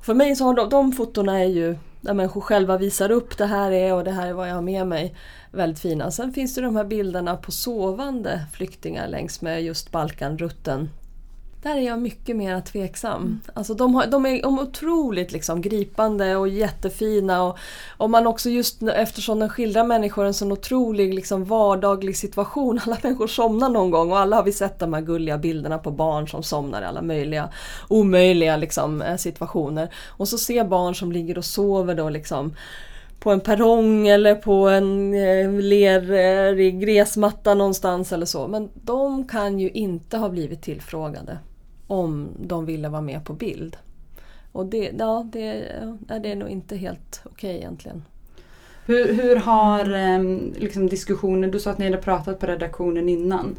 För 0.00 0.14
mig 0.14 0.36
så 0.36 0.44
har 0.44 0.54
de, 0.54 0.68
de 0.68 0.92
fotona 0.92 1.38
är 1.38 1.48
ju 1.48 1.76
där 2.06 2.14
människor 2.14 2.40
själva 2.40 2.78
visar 2.78 3.10
upp 3.10 3.38
det 3.38 3.46
här 3.46 3.70
är 3.70 3.94
och 3.94 4.04
det 4.04 4.10
här 4.10 4.26
är 4.26 4.32
vad 4.32 4.48
jag 4.48 4.54
har 4.54 4.62
med 4.62 4.86
mig. 4.86 5.14
Väldigt 5.50 5.78
fina. 5.78 6.10
Sen 6.10 6.32
finns 6.32 6.54
det 6.54 6.60
de 6.60 6.76
här 6.76 6.84
bilderna 6.84 7.36
på 7.36 7.52
sovande 7.52 8.40
flyktingar 8.52 9.08
längs 9.08 9.42
med 9.42 9.64
just 9.64 9.90
Balkanrutten 9.90 10.90
där 11.66 11.76
är 11.76 11.80
jag 11.80 12.02
mycket 12.02 12.36
mer 12.36 12.60
tveksam. 12.60 13.22
Mm. 13.22 13.40
Alltså 13.54 13.74
de, 13.74 13.94
har, 13.94 14.06
de 14.06 14.26
är 14.26 14.46
otroligt 14.46 15.32
liksom 15.32 15.60
gripande 15.62 16.36
och 16.36 16.48
jättefina. 16.48 17.42
Och, 17.42 17.58
och 17.96 18.10
man 18.10 18.26
också 18.26 18.50
just 18.50 18.82
eftersom 18.82 19.38
den 19.38 19.48
skildrar 19.48 19.84
människor 19.84 20.24
i 20.24 20.28
en 20.28 20.34
sån 20.34 20.52
otrolig 20.52 21.14
liksom 21.14 21.44
vardaglig 21.44 22.16
situation. 22.16 22.80
Alla 22.86 22.96
människor 23.02 23.26
somnar 23.26 23.68
någon 23.68 23.90
gång 23.90 24.10
och 24.10 24.18
alla 24.18 24.36
har 24.36 24.42
vi 24.42 24.52
sett 24.52 24.78
de 24.78 24.94
här 24.94 25.00
gulliga 25.00 25.38
bilderna 25.38 25.78
på 25.78 25.90
barn 25.90 26.28
som 26.28 26.42
somnar 26.42 26.82
i 26.82 26.84
alla 26.84 27.02
möjliga 27.02 27.48
omöjliga 27.88 28.56
liksom, 28.56 29.02
eh, 29.02 29.16
situationer. 29.16 29.94
Och 30.06 30.28
så 30.28 30.38
ser 30.38 30.64
barn 30.64 30.94
som 30.94 31.12
ligger 31.12 31.38
och 31.38 31.44
sover 31.44 31.94
då 31.94 32.08
liksom 32.08 32.54
på 33.18 33.30
en 33.30 33.40
perrong 33.40 34.08
eller 34.08 34.34
på 34.34 34.68
en 34.68 35.14
eh, 35.14 35.52
lerig 35.52 36.80
gräsmatta 36.80 37.54
någonstans 37.54 38.12
eller 38.12 38.26
så. 38.26 38.48
Men 38.48 38.68
de 38.74 39.28
kan 39.28 39.58
ju 39.58 39.70
inte 39.70 40.16
ha 40.16 40.28
blivit 40.28 40.62
tillfrågade 40.62 41.38
om 41.86 42.28
de 42.38 42.66
ville 42.66 42.88
vara 42.88 43.02
med 43.02 43.24
på 43.24 43.32
bild. 43.32 43.76
Och 44.52 44.66
det, 44.66 44.92
ja, 44.98 45.26
det, 45.32 45.72
det 46.22 46.32
är 46.32 46.36
nog 46.36 46.48
inte 46.48 46.76
helt 46.76 47.20
okej 47.24 47.50
okay 47.50 47.56
egentligen. 47.56 48.02
Hur, 48.86 49.12
hur 49.14 49.36
har 49.36 49.90
ehm, 49.90 50.54
liksom 50.56 50.86
diskussionen, 50.86 51.50
du 51.50 51.60
sa 51.60 51.70
att 51.70 51.78
ni 51.78 51.84
hade 51.84 51.96
pratat 51.96 52.40
på 52.40 52.46
redaktionen 52.46 53.08
innan. 53.08 53.56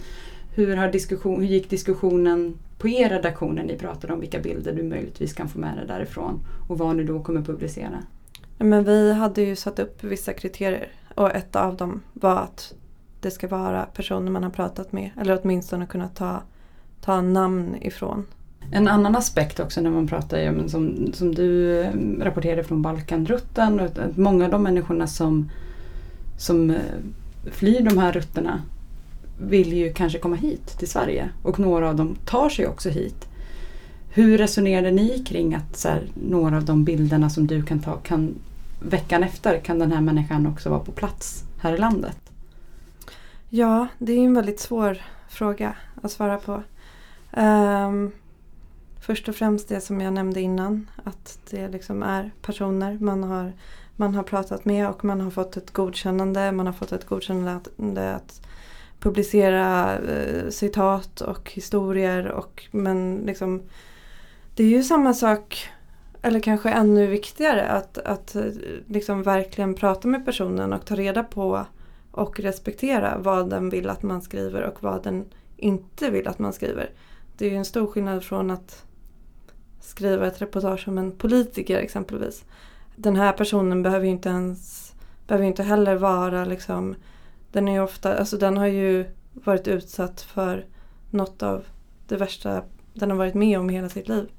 Hur, 0.55 0.75
har 0.75 0.91
diskussion, 0.91 1.41
hur 1.41 1.47
gick 1.47 1.69
diskussionen 1.69 2.57
på 2.77 2.87
er 2.87 3.09
redaktion 3.09 3.55
när 3.55 3.63
ni 3.63 3.77
pratade 3.77 4.13
om 4.13 4.19
vilka 4.19 4.39
bilder 4.39 4.73
du 4.73 4.83
möjligtvis 4.83 5.33
kan 5.33 5.49
få 5.49 5.59
med 5.59 5.77
dig 5.77 5.87
därifrån 5.87 6.39
och 6.69 6.77
vad 6.77 6.95
ni 6.95 7.03
då 7.03 7.23
kommer 7.23 7.41
publicera? 7.41 8.03
Men 8.57 8.83
vi 8.83 9.13
hade 9.13 9.41
ju 9.41 9.55
satt 9.55 9.79
upp 9.79 10.03
vissa 10.03 10.33
kriterier 10.33 10.87
och 11.15 11.35
ett 11.35 11.55
av 11.55 11.77
dem 11.77 12.01
var 12.13 12.35
att 12.35 12.73
det 13.21 13.31
ska 13.31 13.47
vara 13.47 13.83
personer 13.85 14.31
man 14.31 14.43
har 14.43 14.49
pratat 14.49 14.91
med 14.91 15.09
eller 15.21 15.39
åtminstone 15.43 15.85
kunna 15.85 16.07
ta 16.07 16.41
ta 17.01 17.21
namn 17.21 17.75
ifrån. 17.81 18.25
En 18.71 18.87
annan 18.87 19.15
aspekt 19.15 19.59
också 19.59 19.81
när 19.81 19.89
man 19.89 20.07
pratar 20.07 20.49
om, 20.49 20.69
som, 20.69 21.13
som 21.13 21.35
du 21.35 21.79
eh, 21.81 21.91
rapporterade 22.19 22.63
från 22.63 22.81
Balkanrutten, 22.81 23.79
att 23.79 24.17
många 24.17 24.45
av 24.45 24.51
de 24.51 24.63
människorna 24.63 25.07
som, 25.07 25.49
som 26.37 26.69
eh, 26.69 26.77
flyr 27.51 27.81
de 27.81 27.97
här 27.97 28.11
rutterna 28.11 28.61
vill 29.41 29.73
ju 29.73 29.93
kanske 29.93 30.19
komma 30.19 30.35
hit 30.35 30.67
till 30.79 30.87
Sverige 30.87 31.29
och 31.43 31.59
några 31.59 31.89
av 31.89 31.95
dem 31.95 32.15
tar 32.25 32.49
sig 32.49 32.67
också 32.67 32.89
hit. 32.89 33.27
Hur 34.09 34.37
resonerade 34.37 34.91
ni 34.91 35.23
kring 35.23 35.55
att 35.55 35.77
så 35.77 35.87
här, 35.87 36.01
några 36.13 36.57
av 36.57 36.65
de 36.65 36.83
bilderna 36.83 37.29
som 37.29 37.47
du 37.47 37.63
kan 37.63 37.79
ta 37.79 37.95
kan 37.95 38.35
veckan 38.81 39.23
efter 39.23 39.59
kan 39.59 39.79
den 39.79 39.91
här 39.91 40.01
människan 40.01 40.47
också 40.47 40.69
vara 40.69 40.79
på 40.79 40.91
plats 40.91 41.43
här 41.61 41.73
i 41.73 41.77
landet? 41.77 42.17
Ja, 43.49 43.87
det 43.97 44.13
är 44.13 44.25
en 44.25 44.33
väldigt 44.33 44.59
svår 44.59 44.97
fråga 45.29 45.75
att 46.01 46.11
svara 46.11 46.37
på. 46.37 46.63
Um, 47.37 48.11
först 48.99 49.29
och 49.29 49.35
främst 49.35 49.69
det 49.69 49.81
som 49.81 50.01
jag 50.01 50.13
nämnde 50.13 50.41
innan. 50.41 50.89
Att 51.03 51.39
det 51.49 51.67
liksom 51.67 52.03
är 52.03 52.31
personer 52.41 52.97
man 53.01 53.23
har, 53.23 53.53
man 53.95 54.15
har 54.15 54.23
pratat 54.23 54.65
med 54.65 54.89
och 54.89 55.05
man 55.05 55.21
har 55.21 55.31
fått 55.31 55.57
ett 55.57 55.73
godkännande. 55.73 56.51
Man 56.51 56.65
har 56.65 56.73
fått 56.73 56.91
ett 56.91 57.05
godkännande 57.05 58.15
att 58.15 58.41
publicera 58.99 59.97
eh, 59.97 60.49
citat 60.49 61.21
och 61.21 61.51
historier. 61.51 62.27
Och, 62.27 62.67
men 62.71 63.23
liksom, 63.25 63.61
det 64.55 64.63
är 64.63 64.67
ju 64.67 64.83
samma 64.83 65.13
sak, 65.13 65.69
eller 66.21 66.39
kanske 66.39 66.69
ännu 66.69 67.07
viktigare, 67.07 67.67
att, 67.67 67.97
att 67.97 68.35
eh, 68.35 68.43
liksom 68.87 69.23
verkligen 69.23 69.73
prata 69.73 70.07
med 70.07 70.25
personen 70.25 70.73
och 70.73 70.85
ta 70.85 70.95
reda 70.95 71.23
på 71.23 71.65
och 72.11 72.39
respektera 72.39 73.17
vad 73.17 73.49
den 73.49 73.69
vill 73.69 73.89
att 73.89 74.03
man 74.03 74.21
skriver 74.21 74.61
och 74.61 74.83
vad 74.83 75.03
den 75.03 75.25
inte 75.57 76.09
vill 76.09 76.27
att 76.27 76.39
man 76.39 76.53
skriver. 76.53 76.89
Det 77.37 77.45
är 77.45 77.49
ju 77.49 77.55
en 77.55 77.65
stor 77.65 77.87
skillnad 77.87 78.23
från 78.23 78.51
att 78.51 78.85
skriva 79.79 80.27
ett 80.27 80.41
reportage 80.41 80.87
om 80.87 80.97
en 80.97 81.11
politiker 81.11 81.77
exempelvis. 81.77 82.45
Den 82.95 83.15
här 83.15 83.33
personen 83.33 83.83
behöver 83.83 84.05
ju 84.05 84.11
inte 84.11 84.29
ens, 84.29 84.93
behöver 85.27 85.45
inte 85.45 85.63
heller 85.63 85.95
vara 85.95 86.45
liksom, 86.45 86.95
den 87.51 87.67
är 87.67 87.83
ofta, 87.83 88.17
alltså 88.17 88.37
den 88.37 88.57
har 88.57 88.67
ju 88.67 89.05
varit 89.33 89.67
utsatt 89.67 90.21
för 90.21 90.65
något 91.11 91.43
av 91.43 91.63
det 92.07 92.17
värsta 92.17 92.63
den 92.93 93.09
har 93.09 93.17
varit 93.17 93.33
med 93.33 93.59
om 93.59 93.69
hela 93.69 93.89
sitt 93.89 94.07
liv. 94.07 94.29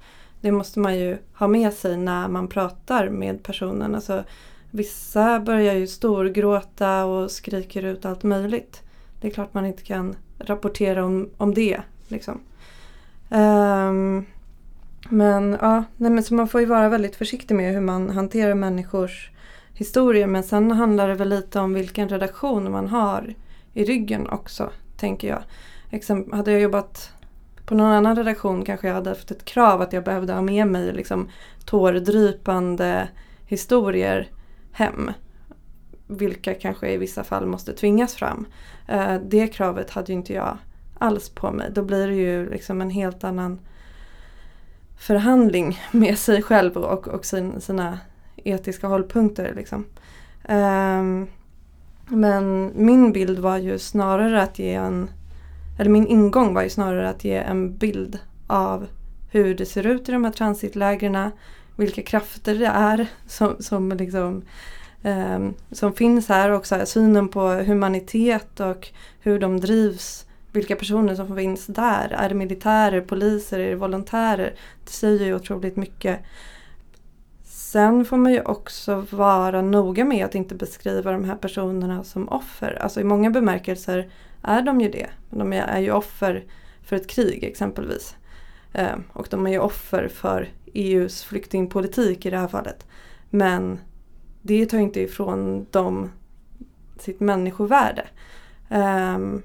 Det 0.40 0.52
måste 0.52 0.80
man 0.80 0.98
ju 0.98 1.18
ha 1.34 1.48
med 1.48 1.72
sig 1.72 1.96
när 1.96 2.28
man 2.28 2.48
pratar 2.48 3.08
med 3.08 3.42
personen. 3.42 3.94
Alltså, 3.94 4.24
vissa 4.70 5.40
börjar 5.40 5.74
ju 5.74 5.87
storgråta 5.87 7.04
och 7.04 7.30
skriker 7.30 7.82
ut 7.82 8.04
allt 8.04 8.22
möjligt. 8.22 8.82
Det 9.20 9.28
är 9.28 9.32
klart 9.32 9.54
man 9.54 9.66
inte 9.66 9.82
kan 9.82 10.16
rapportera 10.38 11.04
om, 11.04 11.30
om 11.37 11.54
det. 11.54 11.80
Liksom. 12.08 12.40
Um, 13.30 14.26
Men 15.10 15.58
ja, 15.60 15.84
nej 15.96 16.10
men 16.10 16.22
så 16.24 16.34
man 16.34 16.48
får 16.48 16.60
ju 16.60 16.66
vara 16.66 16.88
väldigt 16.88 17.16
försiktig 17.16 17.54
med 17.54 17.72
hur 17.72 17.80
man 17.80 18.10
hanterar 18.10 18.54
människors 18.54 19.30
historier. 19.74 20.26
Men 20.26 20.42
sen 20.42 20.70
handlar 20.70 21.08
det 21.08 21.14
väl 21.14 21.28
lite 21.28 21.60
om 21.60 21.74
vilken 21.74 22.08
redaktion 22.08 22.72
man 22.72 22.88
har 22.88 23.34
i 23.74 23.84
ryggen 23.84 24.28
också, 24.28 24.70
tänker 24.96 25.28
jag. 25.28 25.42
Exempel, 25.90 26.34
hade 26.34 26.52
jag 26.52 26.60
jobbat 26.60 27.12
på 27.66 27.74
någon 27.74 27.92
annan 27.92 28.16
redaktion 28.16 28.64
kanske 28.64 28.86
jag 28.88 28.94
hade 28.94 29.10
haft 29.10 29.30
ett 29.30 29.44
krav 29.44 29.80
att 29.80 29.92
jag 29.92 30.04
behövde 30.04 30.32
ha 30.32 30.42
med 30.42 30.66
mig 30.66 30.92
liksom 30.92 31.28
tårdrypande 31.64 33.08
historier 33.46 34.28
hem. 34.72 35.10
Vilka 36.06 36.54
kanske 36.54 36.90
i 36.90 36.96
vissa 36.96 37.24
fall 37.24 37.46
måste 37.46 37.72
tvingas 37.72 38.14
fram. 38.14 38.46
Eh, 38.86 39.14
det 39.14 39.46
kravet 39.46 39.90
hade 39.90 40.12
ju 40.12 40.18
inte 40.18 40.32
jag 40.32 40.58
alls 40.98 41.28
på 41.28 41.52
mig. 41.52 41.70
Då 41.72 41.82
blir 41.82 42.06
det 42.06 42.14
ju 42.14 42.50
liksom 42.50 42.80
en 42.80 42.90
helt 42.90 43.24
annan 43.24 43.58
förhandling 44.98 45.80
med 45.90 46.18
sig 46.18 46.42
själv 46.42 46.76
och, 46.76 47.08
och 47.08 47.24
sin, 47.24 47.61
sina 47.61 47.98
etiska 48.37 48.87
hållpunkter. 48.87 49.54
Liksom. 49.56 49.84
Um, 50.48 51.26
men 52.08 52.72
min 52.74 53.12
bild 53.12 53.38
var 53.38 53.56
ju 53.56 53.78
snarare 53.78 54.42
att 54.42 54.58
ge 54.58 54.74
en, 54.74 55.11
eller 55.78 55.90
min 55.90 56.06
ingång 56.06 56.54
var 56.54 56.62
ju 56.62 56.70
snarare 56.70 57.08
att 57.08 57.24
ge 57.24 57.34
en 57.34 57.76
bild 57.76 58.18
av 58.46 58.87
hur 59.30 59.54
det 59.54 59.66
ser 59.66 59.87
ut 59.87 60.08
i 60.08 60.12
de 60.12 60.24
här 60.24 60.32
transitlägren. 60.32 61.30
Vilka 61.76 62.02
krafter 62.02 62.54
det 62.54 62.66
är 62.66 63.06
som, 63.26 63.56
som, 63.61 63.92
liksom, 63.92 64.42
um, 65.02 65.54
som 65.72 65.92
finns 65.92 66.28
här. 66.28 66.50
Och 66.50 66.66
synen 66.84 67.28
på 67.28 67.48
humanitet 67.48 68.61
och 68.61 68.88
hur 69.20 69.38
de 69.38 69.61
drivs 69.61 70.27
vilka 70.52 70.76
personer 70.76 71.14
som 71.14 71.37
finns 71.37 71.66
där. 71.66 72.08
Är 72.08 72.28
det 72.28 72.34
militärer, 72.34 73.00
poliser, 73.00 73.58
är 73.58 73.70
det 73.70 73.76
volontärer? 73.76 74.54
Det 74.84 74.90
säger 74.90 75.26
ju 75.26 75.34
otroligt 75.34 75.76
mycket. 75.76 76.20
Sen 77.44 78.04
får 78.04 78.16
man 78.16 78.32
ju 78.32 78.40
också 78.40 79.06
vara 79.11 79.62
noga 79.62 80.04
med 80.04 80.24
att 80.24 80.34
inte 80.34 80.54
beskriva 80.54 81.12
de 81.12 81.24
här 81.24 81.37
personerna 81.37 82.04
som 82.04 82.28
offer. 82.28 82.78
Alltså 82.82 83.00
i 83.00 83.04
många 83.04 83.30
bemärkelser 83.30 84.11
är 84.42 84.62
de 84.62 84.80
ju 84.80 84.90
det. 84.90 85.06
De 85.30 85.52
är 85.52 85.80
ju 85.80 85.90
offer 85.90 86.44
för 86.82 86.96
ett 86.96 87.06
krig 87.06 87.44
exempelvis. 87.44 88.16
Ehm, 88.72 89.02
och 89.12 89.26
de 89.30 89.46
är 89.46 89.50
ju 89.50 89.58
offer 89.58 90.08
för 90.08 90.48
EUs 90.74 91.24
flyktingpolitik 91.24 92.26
i 92.26 92.30
det 92.30 92.38
här 92.38 92.48
fallet. 92.48 92.87
Men 93.30 93.78
det 94.42 94.66
tar 94.66 94.78
inte 94.78 95.00
ifrån 95.00 95.66
dem 95.70 96.11
sitt 96.98 97.20
människovärde. 97.20 98.06
Ehm, 98.68 99.42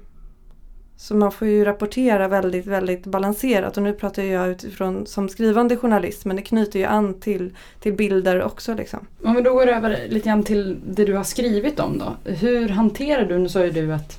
så 1.04 1.16
man 1.16 1.32
får 1.32 1.48
ju 1.48 1.64
rapportera 1.64 2.28
väldigt, 2.28 2.66
väldigt 2.66 3.06
balanserat 3.06 3.76
och 3.76 3.82
nu 3.82 3.92
pratar 3.92 4.22
jag 4.22 4.48
utifrån 4.48 5.06
som 5.06 5.28
skrivande 5.28 5.76
journalist 5.76 6.24
men 6.24 6.36
det 6.36 6.42
knyter 6.42 6.78
ju 6.78 6.84
an 6.84 7.20
till, 7.20 7.54
till 7.80 7.92
bilder 7.92 8.42
också. 8.42 8.74
Liksom. 8.74 9.06
Om 9.22 9.34
vi 9.34 9.42
då 9.42 9.54
går 9.54 9.66
över 9.66 10.06
lite 10.08 10.28
grann 10.28 10.42
till 10.42 10.76
det 10.86 11.04
du 11.04 11.14
har 11.14 11.24
skrivit 11.24 11.80
om 11.80 11.98
då. 11.98 12.30
Hur 12.30 12.68
hanterar 12.68 13.24
du, 13.24 13.38
nu 13.38 13.48
sa 13.48 13.64
ju 13.64 13.70
du 13.70 13.92
att, 13.92 14.18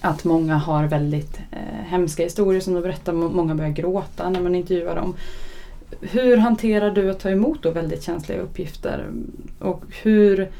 att 0.00 0.24
många 0.24 0.56
har 0.56 0.84
väldigt 0.84 1.38
eh, 1.50 1.84
hemska 1.86 2.22
historier 2.22 2.60
som 2.60 2.74
du 2.74 2.80
berättar, 2.80 3.12
många 3.12 3.54
börjar 3.54 3.70
gråta 3.70 4.30
när 4.30 4.40
man 4.40 4.54
intervjuar 4.54 4.96
dem. 4.96 5.14
Hur 6.00 6.36
hanterar 6.36 6.90
du 6.90 7.10
att 7.10 7.20
ta 7.20 7.30
emot 7.30 7.62
då 7.62 7.70
väldigt 7.70 8.02
känsliga 8.02 8.40
uppgifter? 8.40 9.06
Och 9.58 9.84
hur 10.02 10.50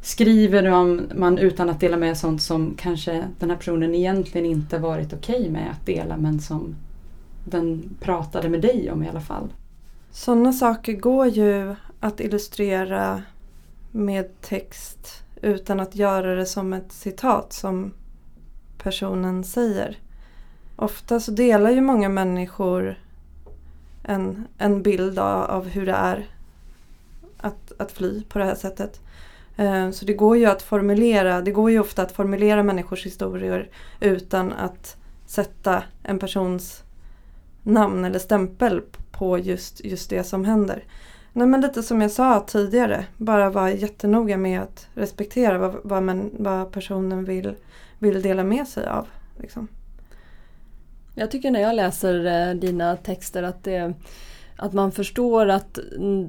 skriver 0.00 0.70
man, 0.70 1.12
man 1.14 1.38
utan 1.38 1.70
att 1.70 1.80
dela 1.80 1.96
med 1.96 2.18
sånt 2.18 2.42
som 2.42 2.74
kanske 2.78 3.28
den 3.38 3.50
här 3.50 3.56
personen 3.56 3.94
egentligen 3.94 4.46
inte 4.46 4.78
varit 4.78 5.12
okej 5.12 5.40
okay 5.40 5.50
med 5.50 5.70
att 5.70 5.86
dela 5.86 6.16
men 6.16 6.40
som 6.40 6.76
den 7.44 7.96
pratade 8.00 8.48
med 8.48 8.60
dig 8.60 8.90
om 8.90 9.02
i 9.02 9.08
alla 9.08 9.20
fall. 9.20 9.52
Sådana 10.10 10.52
saker 10.52 10.92
går 10.92 11.26
ju 11.26 11.74
att 12.00 12.20
illustrera 12.20 13.22
med 13.92 14.40
text 14.40 15.22
utan 15.42 15.80
att 15.80 15.96
göra 15.96 16.34
det 16.34 16.46
som 16.46 16.72
ett 16.72 16.92
citat 16.92 17.52
som 17.52 17.92
personen 18.78 19.44
säger. 19.44 19.98
Ofta 20.76 21.20
så 21.20 21.30
delar 21.30 21.70
ju 21.70 21.80
många 21.80 22.08
människor 22.08 22.98
en, 24.02 24.46
en 24.58 24.82
bild 24.82 25.18
av, 25.18 25.42
av 25.50 25.68
hur 25.68 25.86
det 25.86 25.92
är 25.92 26.26
att, 27.38 27.72
att 27.78 27.92
fly 27.92 28.22
på 28.24 28.38
det 28.38 28.44
här 28.44 28.54
sättet. 28.54 29.00
Eh, 29.58 29.90
så 29.90 30.04
det 30.04 30.12
går 30.12 30.36
ju 30.36 30.46
att 30.46 30.62
formulera, 30.62 31.40
det 31.40 31.50
går 31.50 31.70
ju 31.70 31.80
ofta 31.80 32.02
att 32.02 32.12
formulera 32.12 32.62
människors 32.62 33.06
historier 33.06 33.70
utan 34.00 34.52
att 34.52 34.96
sätta 35.26 35.82
en 36.02 36.18
persons 36.18 36.82
namn 37.62 38.04
eller 38.04 38.18
stämpel 38.18 38.82
på 39.10 39.38
just, 39.38 39.84
just 39.84 40.10
det 40.10 40.24
som 40.24 40.44
händer. 40.44 40.84
Nej 41.32 41.46
men 41.46 41.60
lite 41.60 41.82
som 41.82 42.00
jag 42.00 42.10
sa 42.10 42.44
tidigare, 42.46 43.04
bara 43.16 43.50
vara 43.50 43.72
jättenoga 43.72 44.36
med 44.36 44.60
att 44.60 44.88
respektera 44.94 45.58
vad, 45.58 45.76
vad, 45.82 46.02
man, 46.02 46.30
vad 46.38 46.72
personen 46.72 47.24
vill, 47.24 47.54
vill 47.98 48.22
dela 48.22 48.44
med 48.44 48.68
sig 48.68 48.86
av. 48.86 49.06
Liksom. 49.40 49.68
Jag 51.14 51.30
tycker 51.30 51.50
när 51.50 51.60
jag 51.60 51.74
läser 51.74 52.48
eh, 52.48 52.54
dina 52.54 52.96
texter 52.96 53.42
att 53.42 53.64
det 53.64 53.94
att 54.58 54.72
man 54.72 54.92
förstår 54.92 55.48
att 55.48 55.78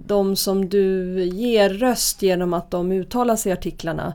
de 0.06 0.36
som 0.36 0.70
du 0.70 1.20
ger 1.24 1.70
röst 1.70 2.22
genom 2.22 2.54
att 2.54 2.72
de 2.72 2.92
uttalar 2.92 3.36
sig 3.36 3.50
i 3.50 3.54
artiklarna 3.54 4.13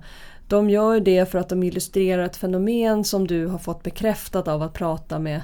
de 0.48 0.70
gör 0.70 1.00
det 1.00 1.30
för 1.30 1.38
att 1.38 1.48
de 1.48 1.62
illustrerar 1.62 2.24
ett 2.24 2.36
fenomen 2.36 3.04
som 3.04 3.26
du 3.26 3.46
har 3.46 3.58
fått 3.58 3.82
bekräftat 3.82 4.48
av 4.48 4.62
att 4.62 4.72
prata 4.72 5.18
med 5.18 5.42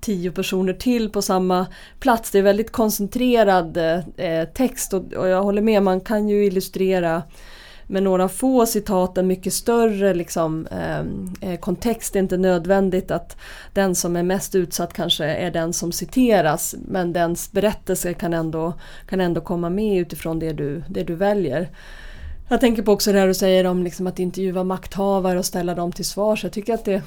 tio 0.00 0.32
personer 0.32 0.72
till 0.72 1.10
på 1.10 1.22
samma 1.22 1.66
plats. 2.00 2.30
Det 2.30 2.38
är 2.38 2.42
väldigt 2.42 2.72
koncentrerad 2.72 3.76
eh, 4.16 4.44
text 4.54 4.94
och, 4.94 5.12
och 5.12 5.28
jag 5.28 5.42
håller 5.42 5.62
med, 5.62 5.82
man 5.82 6.00
kan 6.00 6.28
ju 6.28 6.44
illustrera 6.44 7.22
med 7.86 8.02
några 8.02 8.28
få 8.28 8.66
citat 8.66 9.18
en 9.18 9.26
mycket 9.26 9.52
större 9.52 10.14
liksom, 10.14 10.66
ehm, 10.70 11.34
eh, 11.40 11.60
kontext. 11.60 12.12
Det 12.12 12.18
är 12.18 12.22
inte 12.22 12.36
nödvändigt 12.36 13.10
att 13.10 13.36
den 13.72 13.94
som 13.94 14.16
är 14.16 14.22
mest 14.22 14.54
utsatt 14.54 14.92
kanske 14.92 15.24
är 15.24 15.50
den 15.50 15.72
som 15.72 15.92
citeras 15.92 16.74
men 16.88 17.12
dens 17.12 17.52
berättelse 17.52 18.14
kan 18.14 18.34
ändå, 18.34 18.72
kan 19.08 19.20
ändå 19.20 19.40
komma 19.40 19.70
med 19.70 20.00
utifrån 20.00 20.38
det 20.38 20.52
du, 20.52 20.82
det 20.88 21.02
du 21.02 21.14
väljer. 21.14 21.70
Jag 22.48 22.60
tänker 22.60 22.82
på 22.82 22.92
också 22.92 23.12
det 23.12 23.18
här 23.18 23.26
du 23.26 23.34
säger 23.34 23.66
om 23.66 23.82
liksom 23.82 24.06
att 24.06 24.18
intervjua 24.18 24.64
makthavare 24.64 25.38
och 25.38 25.44
ställa 25.44 25.74
dem 25.74 25.92
till 25.92 26.04
svars. 26.04 26.44
Jag 26.44 26.52
tycker 26.52 26.74
att 26.74 26.84
det, 26.84 27.02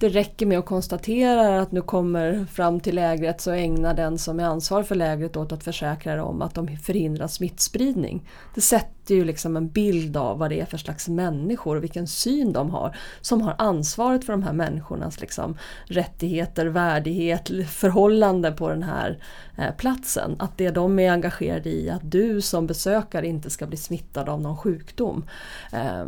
det 0.00 0.08
räcker 0.08 0.46
med 0.46 0.58
att 0.58 0.66
konstatera 0.66 1.60
att 1.60 1.72
nu 1.72 1.80
kommer 1.80 2.46
fram 2.52 2.80
till 2.80 2.94
lägret 2.94 3.40
så 3.40 3.50
ägnar 3.50 3.94
den 3.94 4.18
som 4.18 4.40
är 4.40 4.44
ansvarig 4.44 4.86
för 4.86 4.94
lägret 4.94 5.36
åt 5.36 5.52
att 5.52 5.64
försäkra 5.64 6.24
om 6.24 6.42
att 6.42 6.54
de 6.54 6.76
förhindrar 6.76 7.26
smittspridning. 7.26 8.28
Det 8.54 8.60
sätter 9.02 9.14
ju 9.14 9.24
liksom 9.24 9.56
en 9.56 9.68
bild 9.68 10.16
av 10.16 10.38
vad 10.38 10.50
det 10.50 10.60
är 10.60 10.64
för 10.64 10.78
slags 10.78 11.08
människor 11.08 11.76
och 11.76 11.82
vilken 11.82 12.06
syn 12.06 12.52
de 12.52 12.70
har 12.70 12.96
som 13.20 13.42
har 13.42 13.54
ansvaret 13.58 14.24
för 14.24 14.32
de 14.32 14.42
här 14.42 14.52
människornas 14.52 15.20
liksom 15.20 15.56
rättigheter, 15.86 16.66
värdighet, 16.66 17.50
förhållande 17.68 18.52
på 18.52 18.68
den 18.68 18.82
här 18.82 19.18
eh, 19.58 19.74
platsen. 19.76 20.36
Att 20.38 20.58
det 20.58 20.70
de 20.70 20.98
är 20.98 21.10
engagerade 21.10 21.70
i 21.70 21.90
att 21.90 22.10
du 22.10 22.40
som 22.40 22.66
besökare 22.66 23.26
inte 23.26 23.50
ska 23.50 23.66
bli 23.66 23.76
smittad 23.76 24.28
av 24.28 24.40
någon 24.40 24.56
sjukdom. 24.56 25.24
Eh, 25.72 26.06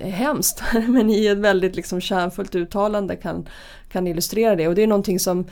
är 0.00 0.10
hemskt 0.10 0.62
men 0.88 1.10
i 1.10 1.26
ett 1.26 1.38
väldigt 1.38 1.76
liksom 1.76 2.00
kärnfullt 2.00 2.54
uttalande 2.54 3.16
kan, 3.16 3.48
kan 3.88 4.06
illustrera 4.06 4.56
det 4.56 4.68
och 4.68 4.74
det 4.74 4.82
är 4.82 4.86
någonting 4.86 5.18
som 5.18 5.44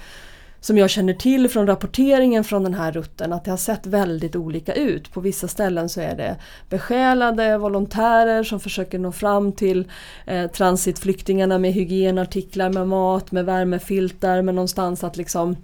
som 0.65 0.79
jag 0.79 0.91
känner 0.91 1.15
till 1.15 1.49
från 1.49 1.67
rapporteringen 1.67 2.45
från 2.45 2.65
den 2.65 2.75
här 2.75 2.93
rutten 2.93 3.33
att 3.33 3.45
det 3.45 3.51
har 3.51 3.59
sett 3.59 3.87
väldigt 3.87 4.37
olika 4.37 4.75
ut. 4.75 5.13
På 5.13 5.21
vissa 5.21 5.49
ställen 5.49 5.89
så 5.89 6.01
är 6.01 6.17
det 6.17 6.37
besjälade 6.69 7.59
volontärer 7.59 8.43
som 8.43 8.61
försöker 8.61 8.99
nå 8.99 9.13
fram 9.13 9.53
till 9.53 9.91
eh, 10.27 10.51
transitflyktingarna 10.51 11.59
med 11.59 11.73
hygienartiklar, 11.73 12.71
med 12.73 12.89
mat, 12.89 13.33
med 13.33 13.45
värmefiltar, 13.45 14.43
med 14.43 14.55
någonstans 14.55 15.05
att 15.05 15.17
liksom 15.17 15.57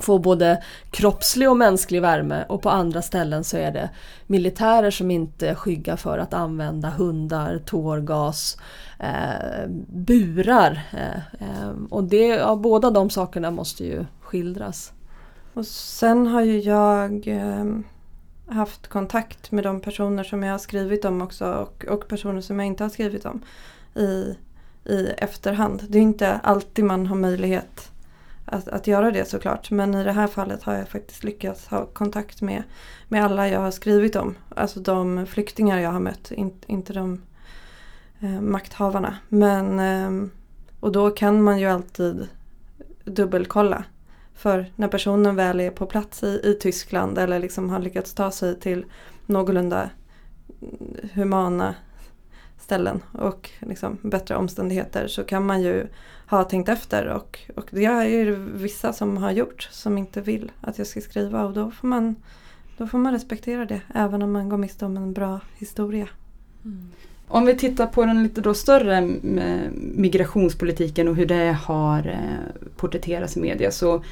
få 0.00 0.18
både 0.18 0.62
kroppslig 0.90 1.50
och 1.50 1.56
mänsklig 1.56 2.02
värme 2.02 2.44
och 2.48 2.62
på 2.62 2.70
andra 2.70 3.02
ställen 3.02 3.44
så 3.44 3.56
är 3.56 3.70
det 3.70 3.90
militärer 4.26 4.90
som 4.90 5.10
inte 5.10 5.54
skyggar 5.54 5.96
för 5.96 6.18
att 6.18 6.34
använda 6.34 6.90
hundar, 6.90 7.62
tårgas, 7.66 8.56
eh, 8.98 9.68
burar. 9.88 10.82
Eh, 10.92 11.46
eh, 11.46 11.70
och 11.90 12.04
det, 12.04 12.26
ja, 12.26 12.56
båda 12.56 12.90
de 12.90 13.10
sakerna 13.10 13.50
måste 13.50 13.84
ju 13.84 14.04
skildras. 14.30 14.92
Och 15.54 15.66
sen 15.66 16.26
har 16.26 16.42
ju 16.42 16.58
jag 16.58 17.28
eh, 17.28 17.64
haft 18.46 18.86
kontakt 18.86 19.52
med 19.52 19.64
de 19.64 19.80
personer 19.80 20.24
som 20.24 20.42
jag 20.42 20.52
har 20.52 20.58
skrivit 20.58 21.04
om 21.04 21.22
också 21.22 21.52
och, 21.52 21.84
och 21.84 22.08
personer 22.08 22.40
som 22.40 22.58
jag 22.58 22.66
inte 22.66 22.84
har 22.84 22.90
skrivit 22.90 23.26
om 23.26 23.40
i, 23.94 24.36
i 24.84 25.06
efterhand. 25.06 25.84
Det 25.88 25.98
är 25.98 26.02
inte 26.02 26.32
alltid 26.32 26.84
man 26.84 27.06
har 27.06 27.16
möjlighet 27.16 27.90
att, 28.44 28.68
att 28.68 28.86
göra 28.86 29.10
det 29.10 29.28
såklart. 29.28 29.70
Men 29.70 29.94
i 29.94 30.04
det 30.04 30.12
här 30.12 30.26
fallet 30.26 30.62
har 30.62 30.74
jag 30.74 30.88
faktiskt 30.88 31.24
lyckats 31.24 31.66
ha 31.66 31.86
kontakt 31.86 32.42
med, 32.42 32.62
med 33.08 33.24
alla 33.24 33.48
jag 33.48 33.60
har 33.60 33.70
skrivit 33.70 34.16
om. 34.16 34.34
Alltså 34.56 34.80
de 34.80 35.26
flyktingar 35.26 35.78
jag 35.78 35.90
har 35.90 36.00
mött, 36.00 36.30
in, 36.30 36.52
inte 36.66 36.92
de 36.92 37.22
eh, 38.20 38.40
makthavarna. 38.40 39.16
Men, 39.28 39.80
eh, 39.80 40.30
och 40.80 40.92
då 40.92 41.10
kan 41.10 41.42
man 41.42 41.60
ju 41.60 41.66
alltid 41.66 42.28
dubbelkolla. 43.04 43.84
För 44.40 44.72
när 44.76 44.88
personen 44.88 45.36
väl 45.36 45.60
är 45.60 45.70
på 45.70 45.86
plats 45.86 46.22
i, 46.22 46.40
i 46.44 46.58
Tyskland 46.60 47.18
eller 47.18 47.38
liksom 47.38 47.70
har 47.70 47.78
lyckats 47.78 48.14
ta 48.14 48.30
sig 48.30 48.60
till 48.60 48.84
någorlunda 49.26 49.90
humana 51.12 51.74
ställen 52.58 53.02
och 53.12 53.50
liksom 53.60 53.98
bättre 54.02 54.36
omständigheter 54.36 55.08
så 55.08 55.24
kan 55.24 55.46
man 55.46 55.62
ju 55.62 55.86
ha 56.26 56.44
tänkt 56.44 56.68
efter 56.68 57.06
och, 57.06 57.38
och 57.56 57.68
det 57.70 57.84
är 57.84 58.04
ju 58.04 58.34
vissa 58.36 58.92
som 58.92 59.16
har 59.16 59.30
gjort 59.30 59.68
som 59.72 59.98
inte 59.98 60.20
vill 60.20 60.52
att 60.60 60.78
jag 60.78 60.86
ska 60.86 61.00
skriva 61.00 61.44
och 61.44 61.52
då 61.52 61.70
får 61.70 61.88
man, 61.88 62.16
då 62.76 62.86
får 62.86 62.98
man 62.98 63.12
respektera 63.12 63.64
det 63.64 63.80
även 63.94 64.22
om 64.22 64.32
man 64.32 64.48
går 64.48 64.56
miste 64.56 64.84
om 64.84 64.96
en 64.96 65.12
bra 65.12 65.40
historia. 65.56 66.08
Mm. 66.64 66.90
Om 67.32 67.46
vi 67.46 67.56
tittar 67.56 67.86
på 67.86 68.04
den 68.04 68.22
lite 68.22 68.40
då 68.40 68.54
större 68.54 69.00
migrationspolitiken 69.74 71.08
och 71.08 71.16
hur 71.16 71.26
det 71.26 71.56
har 71.64 71.98
eh, 72.06 72.62
porträtterats 72.76 73.36
i 73.36 73.40
media 73.40 73.70
så 73.70 74.02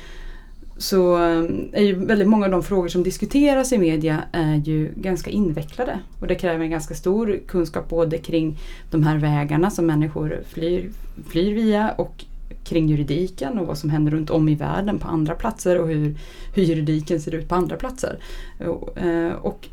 så 0.76 1.16
eh, 1.16 1.44
är 1.72 1.82
ju 1.82 1.94
väldigt 1.94 2.28
många 2.28 2.44
av 2.44 2.50
de 2.50 2.62
frågor 2.62 2.88
som 2.88 3.02
diskuteras 3.02 3.72
i 3.72 3.78
media 3.78 4.22
är 4.32 4.54
ju 4.54 4.92
ganska 4.96 5.30
invecklade. 5.30 5.98
Och 6.20 6.26
det 6.26 6.34
kräver 6.34 6.64
en 6.64 6.70
ganska 6.70 6.94
stor 6.94 7.40
kunskap 7.46 7.88
både 7.88 8.18
kring 8.18 8.58
de 8.90 9.02
här 9.02 9.18
vägarna 9.18 9.70
som 9.70 9.86
människor 9.86 10.42
flyr, 10.48 10.90
flyr 11.28 11.54
via 11.54 11.90
och 11.90 12.24
kring 12.64 12.88
juridiken 12.88 13.58
och 13.58 13.66
vad 13.66 13.78
som 13.78 13.90
händer 13.90 14.12
runt 14.12 14.30
om 14.30 14.48
i 14.48 14.54
världen 14.54 14.98
på 14.98 15.08
andra 15.08 15.34
platser 15.34 15.78
och 15.78 15.88
hur, 15.88 16.18
hur 16.54 16.62
juridiken 16.62 17.20
ser 17.20 17.34
ut 17.34 17.48
på 17.48 17.54
andra 17.54 17.76
platser. 17.76 18.18
Och, 18.66 18.98
eh, 18.98 19.32
och 19.32 19.68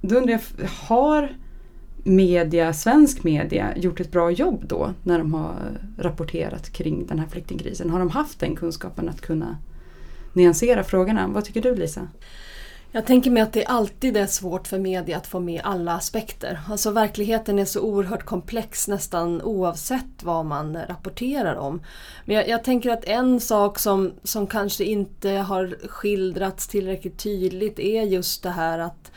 då 0.00 0.16
undrar 0.16 0.32
jag, 0.32 0.68
har 0.68 1.36
media, 2.06 2.72
svensk 2.72 3.24
media 3.24 3.76
gjort 3.76 4.00
ett 4.00 4.12
bra 4.12 4.30
jobb 4.30 4.64
då 4.68 4.94
när 5.02 5.18
de 5.18 5.34
har 5.34 5.54
rapporterat 5.98 6.70
kring 6.70 7.06
den 7.06 7.18
här 7.18 7.26
flyktingkrisen? 7.26 7.90
Har 7.90 7.98
de 7.98 8.10
haft 8.10 8.40
den 8.40 8.56
kunskapen 8.56 9.08
att 9.08 9.20
kunna 9.20 9.56
nyansera 10.36 10.84
frågorna. 10.84 11.28
Vad 11.28 11.44
tycker 11.44 11.62
du 11.62 11.74
Lisa? 11.74 12.08
Jag 12.92 13.06
tänker 13.06 13.30
mig 13.30 13.42
att 13.42 13.52
det 13.52 13.64
alltid 13.64 14.16
är 14.16 14.26
svårt 14.26 14.68
för 14.68 14.78
media 14.78 15.16
att 15.16 15.26
få 15.26 15.40
med 15.40 15.60
alla 15.64 15.92
aspekter. 15.92 16.60
Alltså 16.68 16.90
verkligheten 16.90 17.58
är 17.58 17.64
så 17.64 17.80
oerhört 17.80 18.24
komplex 18.24 18.88
nästan 18.88 19.42
oavsett 19.42 20.22
vad 20.22 20.46
man 20.46 20.78
rapporterar 20.88 21.54
om. 21.54 21.82
Men 22.24 22.36
jag, 22.36 22.48
jag, 22.48 22.64
tänker 22.64 22.90
att 22.90 23.04
en 23.04 23.40
sak 23.40 23.78
som, 23.78 24.12
som 24.22 24.46
kanske 24.46 24.84
inte 24.84 25.30
har 25.30 25.88
skildrats 25.88 26.68
tillräckligt 26.68 27.18
tydligt 27.18 27.78
är 27.78 28.02
just 28.02 28.42
det 28.42 28.50
här 28.50 28.78
att 28.78 29.12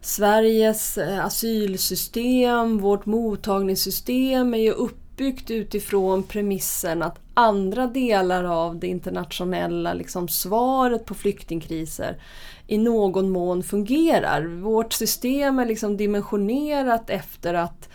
Sveriges 0.00 0.98
eh, 0.98 1.24
asylsystem, 1.24 2.78
vårt 2.78 3.06
mottagningssystem 3.06 4.54
är 4.54 4.58
ju 4.58 4.70
uppbyggt 4.70 5.50
utifrån 5.50 6.22
premissen 6.22 7.02
att 7.02 7.18
andra 7.34 7.86
delar 7.86 8.44
av 8.44 8.78
det 8.78 8.86
internationella 8.86 9.94
liksom, 9.94 10.28
svaret 10.28 11.04
på 11.04 11.14
flyktingkriser 11.14 12.22
i 12.66 12.78
någon 12.78 13.30
mån 13.30 13.62
fungerar. 13.62 14.44
Vårt 14.44 14.92
system 14.92 15.58
är 15.58 15.66
liksom 15.66 15.96
dimensionerat 15.96 17.10
efter 17.10 17.54
att 17.54 17.88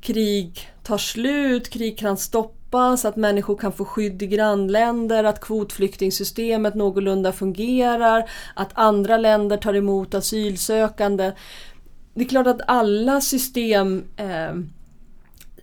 krig 0.00 0.68
tar 0.82 0.98
slut, 0.98 1.70
krig 1.70 1.98
kan 1.98 2.16
stoppas, 2.16 2.63
att 2.74 3.16
människor 3.16 3.56
kan 3.56 3.72
få 3.72 3.84
skydd 3.84 4.22
i 4.22 4.26
grannländer, 4.26 5.24
att 5.24 5.40
kvotflyktingsystemet 5.40 6.74
någorlunda 6.74 7.32
fungerar, 7.32 8.30
att 8.54 8.70
andra 8.74 9.16
länder 9.16 9.56
tar 9.56 9.74
emot 9.74 10.14
asylsökande. 10.14 11.32
Det 12.14 12.20
är 12.20 12.28
klart 12.28 12.46
att 12.46 12.60
alla 12.66 13.20
system 13.20 14.04
eh, 14.16 14.54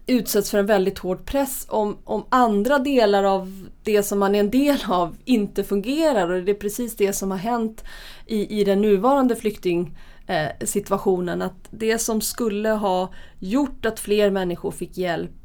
utsätts 0.06 0.52
för 0.52 0.58
en 0.58 0.65
väldigt 0.65 1.00
hård 1.00 1.26
press 1.26 1.65
om, 1.69 1.97
om 2.04 2.26
andra 2.30 2.80
delar 2.80 3.24
av 3.24 3.69
det 3.84 4.04
som 4.04 4.19
man 4.19 4.36
är 4.36 4.39
en 4.39 4.52
del 4.52 4.78
av 4.88 5.15
inte 5.26 5.63
fungerar 5.63 6.30
och 6.30 6.43
det 6.43 6.52
är 6.52 6.56
precis 6.56 6.95
det 6.95 7.13
som 7.13 7.32
har 7.32 7.38
hänt 7.38 7.84
i, 8.26 8.60
i 8.60 8.63
den 8.63 8.82
nuvarande 8.82 9.36
flyktingsituationen. 9.36 11.41
Eh, 11.41 11.47
att 11.47 11.67
det 11.69 11.97
som 11.97 12.21
skulle 12.21 12.69
ha 12.69 13.13
gjort 13.39 13.86
att 13.86 14.00
fler 14.00 14.32
människor 14.32 14.71
fick 14.71 14.97
hjälp 14.97 15.40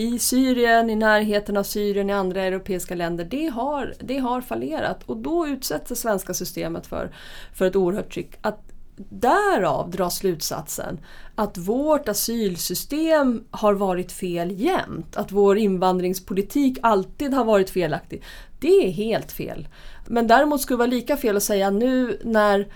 i 0.00 0.18
Syrien, 0.18 0.90
i 0.90 0.96
närheten 0.96 1.56
av 1.56 1.62
Syrien, 1.62 2.10
i 2.10 2.12
andra 2.12 2.42
europeiska 2.42 2.94
länder, 2.94 3.24
det 3.24 3.46
har, 3.46 3.94
det 4.00 4.18
har 4.18 4.40
fallerat. 4.40 5.02
Och 5.06 5.16
då 5.16 5.46
utsätts 5.46 5.88
det 5.88 5.96
svenska 5.96 6.34
systemet 6.34 6.86
för, 6.86 7.14
för 7.54 7.66
ett 7.66 7.76
oerhört 7.76 8.12
tryck. 8.12 8.38
Att 8.40 8.60
därav 9.08 9.90
dra 9.90 10.10
slutsatsen 10.10 11.00
att 11.34 11.58
vårt 11.58 12.08
asylsystem 12.08 13.44
har 13.50 13.74
varit 13.74 14.12
fel 14.12 14.50
jämt. 14.50 15.16
Att 15.16 15.32
vår 15.32 15.58
invandringspolitik 15.58 16.78
alltid 16.82 17.34
har 17.34 17.44
varit 17.44 17.70
felaktig. 17.70 18.22
Det 18.60 18.86
är 18.86 18.90
helt 18.90 19.32
fel. 19.32 19.68
Men 20.06 20.26
däremot 20.26 20.60
skulle 20.60 20.74
det 20.74 20.78
vara 20.78 20.90
lika 20.90 21.16
fel 21.16 21.36
att 21.36 21.42
säga 21.42 21.70
nu 21.70 22.20
när 22.24 22.72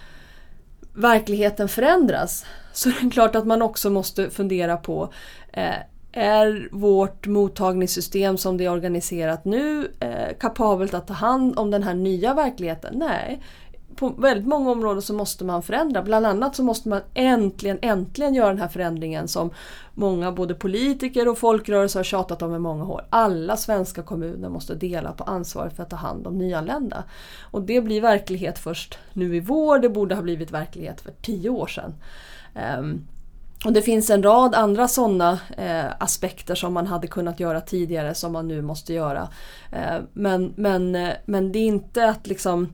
verkligheten 0.94 1.68
förändras 1.68 2.46
så 2.72 2.88
är 2.88 3.04
det 3.04 3.10
klart 3.10 3.34
att 3.34 3.46
man 3.46 3.62
också 3.62 3.90
måste 3.90 4.30
fundera 4.30 4.76
på 4.76 5.12
eh, 5.52 5.74
är 6.16 6.68
vårt 6.72 7.26
mottagningssystem 7.26 8.36
som 8.36 8.56
det 8.56 8.64
är 8.64 8.72
organiserat 8.72 9.44
nu 9.44 9.90
eh, 10.00 10.38
kapabelt 10.40 10.94
att 10.94 11.06
ta 11.06 11.14
hand 11.14 11.58
om 11.58 11.70
den 11.70 11.82
här 11.82 11.94
nya 11.94 12.34
verkligheten? 12.34 12.98
Nej, 12.98 13.42
på 13.96 14.08
väldigt 14.08 14.46
många 14.46 14.70
områden 14.70 15.02
så 15.02 15.14
måste 15.14 15.44
man 15.44 15.62
förändra. 15.62 16.02
Bland 16.02 16.26
annat 16.26 16.56
så 16.56 16.62
måste 16.62 16.88
man 16.88 17.00
äntligen, 17.14 17.78
äntligen 17.82 18.34
göra 18.34 18.48
den 18.48 18.58
här 18.58 18.68
förändringen 18.68 19.28
som 19.28 19.50
många 19.94 20.32
både 20.32 20.54
politiker 20.54 21.28
och 21.28 21.38
folkrörelser 21.38 21.98
har 21.98 22.04
tjatat 22.04 22.42
om 22.42 22.54
i 22.54 22.58
många 22.58 22.84
år. 22.84 23.06
Alla 23.10 23.56
svenska 23.56 24.02
kommuner 24.02 24.48
måste 24.48 24.74
dela 24.74 25.12
på 25.12 25.24
ansvaret 25.24 25.76
för 25.76 25.82
att 25.82 25.90
ta 25.90 25.96
hand 25.96 26.26
om 26.26 26.38
nyanlända. 26.38 27.04
Och 27.40 27.62
det 27.62 27.80
blir 27.80 28.00
verklighet 28.00 28.58
först 28.58 28.98
nu 29.12 29.36
i 29.36 29.40
vår, 29.40 29.78
det 29.78 29.88
borde 29.88 30.14
ha 30.14 30.22
blivit 30.22 30.50
verklighet 30.50 31.00
för 31.00 31.12
tio 31.22 31.50
år 31.50 31.66
sedan. 31.66 31.94
Um, 32.78 33.06
och 33.64 33.72
det 33.72 33.82
finns 33.82 34.10
en 34.10 34.22
rad 34.22 34.54
andra 34.54 34.88
sådana 34.88 35.38
eh, 35.56 35.84
aspekter 35.98 36.54
som 36.54 36.72
man 36.72 36.86
hade 36.86 37.06
kunnat 37.06 37.40
göra 37.40 37.60
tidigare 37.60 38.14
som 38.14 38.32
man 38.32 38.48
nu 38.48 38.62
måste 38.62 38.94
göra. 38.94 39.28
Eh, 39.72 40.02
men, 40.12 40.52
men, 40.56 40.94
eh, 40.94 41.10
men 41.24 41.52
det 41.52 41.58
är 41.58 41.66
inte 41.66 42.08
att 42.08 42.26
liksom 42.26 42.68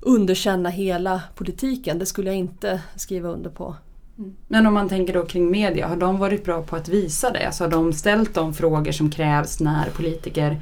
underkänna 0.00 0.68
hela 0.68 1.22
politiken. 1.34 1.98
Det 1.98 2.06
skulle 2.06 2.30
jag 2.30 2.36
inte 2.36 2.80
skriva 2.96 3.28
under 3.28 3.50
på. 3.50 3.76
Mm. 4.18 4.36
Men 4.48 4.66
om 4.66 4.74
man 4.74 4.88
tänker 4.88 5.14
då 5.14 5.26
kring 5.26 5.50
media, 5.50 5.88
har 5.88 5.96
de 5.96 6.18
varit 6.18 6.44
bra 6.44 6.62
på 6.62 6.76
att 6.76 6.88
visa 6.88 7.30
det? 7.30 7.46
Alltså 7.46 7.64
har 7.64 7.70
de 7.70 7.92
ställt 7.92 8.34
de 8.34 8.54
frågor 8.54 8.92
som 8.92 9.10
krävs 9.10 9.60
när 9.60 9.90
politiker 9.90 10.60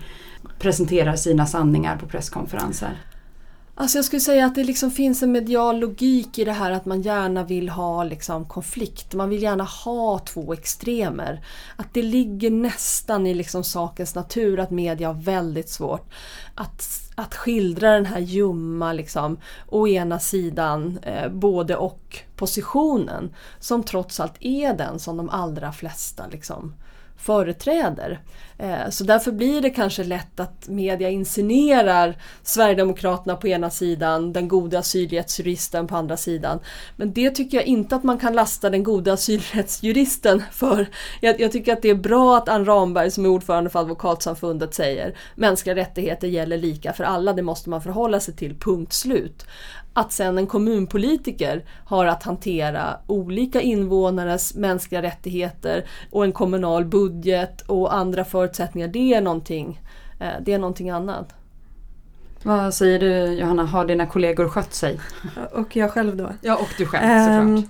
presenterar 0.58 1.16
sina 1.16 1.46
sanningar 1.46 1.96
på 1.96 2.06
presskonferenser? 2.06 2.90
Alltså 3.76 3.98
jag 3.98 4.04
skulle 4.04 4.20
säga 4.20 4.46
att 4.46 4.54
det 4.54 4.64
liksom 4.64 4.90
finns 4.90 5.22
en 5.22 5.32
medial 5.32 5.78
logik 5.78 6.38
i 6.38 6.44
det 6.44 6.52
här 6.52 6.70
att 6.70 6.84
man 6.84 7.02
gärna 7.02 7.44
vill 7.44 7.68
ha 7.68 8.04
liksom 8.04 8.44
konflikt. 8.44 9.14
Man 9.14 9.28
vill 9.28 9.42
gärna 9.42 9.64
ha 9.64 10.18
två 10.18 10.52
extremer. 10.52 11.44
Att 11.76 11.94
det 11.94 12.02
ligger 12.02 12.50
nästan 12.50 13.26
i 13.26 13.34
liksom 13.34 13.64
sakens 13.64 14.14
natur 14.14 14.60
att 14.60 14.70
media 14.70 15.08
har 15.08 15.14
väldigt 15.14 15.68
svårt 15.68 16.12
att, 16.54 17.10
att 17.14 17.34
skildra 17.34 17.90
den 17.94 18.06
här 18.06 18.20
ljumma, 18.20 18.92
liksom, 18.92 19.38
å 19.68 19.88
ena 19.88 20.18
sidan 20.18 20.98
eh, 21.02 21.28
både 21.28 21.76
och 21.76 22.18
positionen 22.36 23.34
som 23.60 23.82
trots 23.82 24.20
allt 24.20 24.36
är 24.40 24.74
den 24.74 24.98
som 24.98 25.16
de 25.16 25.30
allra 25.30 25.72
flesta 25.72 26.26
liksom, 26.30 26.74
företräder. 27.24 28.20
Eh, 28.58 28.90
så 28.90 29.04
därför 29.04 29.32
blir 29.32 29.60
det 29.60 29.70
kanske 29.70 30.04
lätt 30.04 30.40
att 30.40 30.68
media 30.68 31.10
insinuerar 31.10 32.16
Sverigedemokraterna 32.42 33.36
på 33.36 33.48
ena 33.48 33.70
sidan, 33.70 34.32
den 34.32 34.48
goda 34.48 34.78
asylrättsjuristen 34.78 35.86
på 35.86 35.96
andra 35.96 36.16
sidan. 36.16 36.60
Men 36.96 37.12
det 37.12 37.30
tycker 37.30 37.56
jag 37.56 37.66
inte 37.66 37.96
att 37.96 38.04
man 38.04 38.18
kan 38.18 38.32
lasta 38.32 38.70
den 38.70 38.82
goda 38.82 39.12
asylrättsjuristen 39.12 40.42
för. 40.52 40.86
Jag, 41.20 41.40
jag 41.40 41.52
tycker 41.52 41.72
att 41.72 41.82
det 41.82 41.90
är 41.90 41.94
bra 41.94 42.36
att 42.36 42.48
Ann 42.48 42.64
Ramberg 42.64 43.10
som 43.10 43.24
är 43.24 43.28
ordförande 43.28 43.70
för 43.70 43.78
Advokatsamfundet 43.78 44.74
säger 44.74 45.16
mänskliga 45.34 45.76
rättigheter 45.76 46.28
gäller 46.28 46.58
lika 46.58 46.92
för 46.92 47.04
alla, 47.04 47.32
det 47.32 47.42
måste 47.42 47.70
man 47.70 47.82
förhålla 47.82 48.20
sig 48.20 48.36
till, 48.36 48.58
punkt 48.58 48.92
slut. 48.92 49.46
Att 49.96 50.12
sen 50.12 50.38
en 50.38 50.46
kommunpolitiker 50.46 51.64
har 51.86 52.06
att 52.06 52.22
hantera 52.22 52.96
olika 53.06 53.60
invånares 53.60 54.54
mänskliga 54.54 55.02
rättigheter 55.02 55.84
och 56.10 56.24
en 56.24 56.32
kommunal 56.32 56.84
budget 56.84 57.60
och 57.60 57.94
andra 57.94 58.24
förutsättningar, 58.24 58.88
det 58.88 59.14
är 59.14 59.20
någonting, 59.20 59.80
eh, 60.20 60.32
det 60.40 60.52
är 60.52 60.58
någonting 60.58 60.90
annat. 60.90 61.34
Vad 62.42 62.74
säger 62.74 62.98
du 62.98 63.32
Johanna, 63.32 63.64
har 63.64 63.84
dina 63.84 64.06
kollegor 64.06 64.48
skött 64.48 64.74
sig? 64.74 65.00
Och 65.52 65.76
jag 65.76 65.90
själv 65.90 66.16
då? 66.16 66.30
Ja, 66.40 66.56
och 66.56 66.68
du 66.78 66.86
själv 66.86 67.24
såklart. 67.24 67.40
Um, 67.40 67.68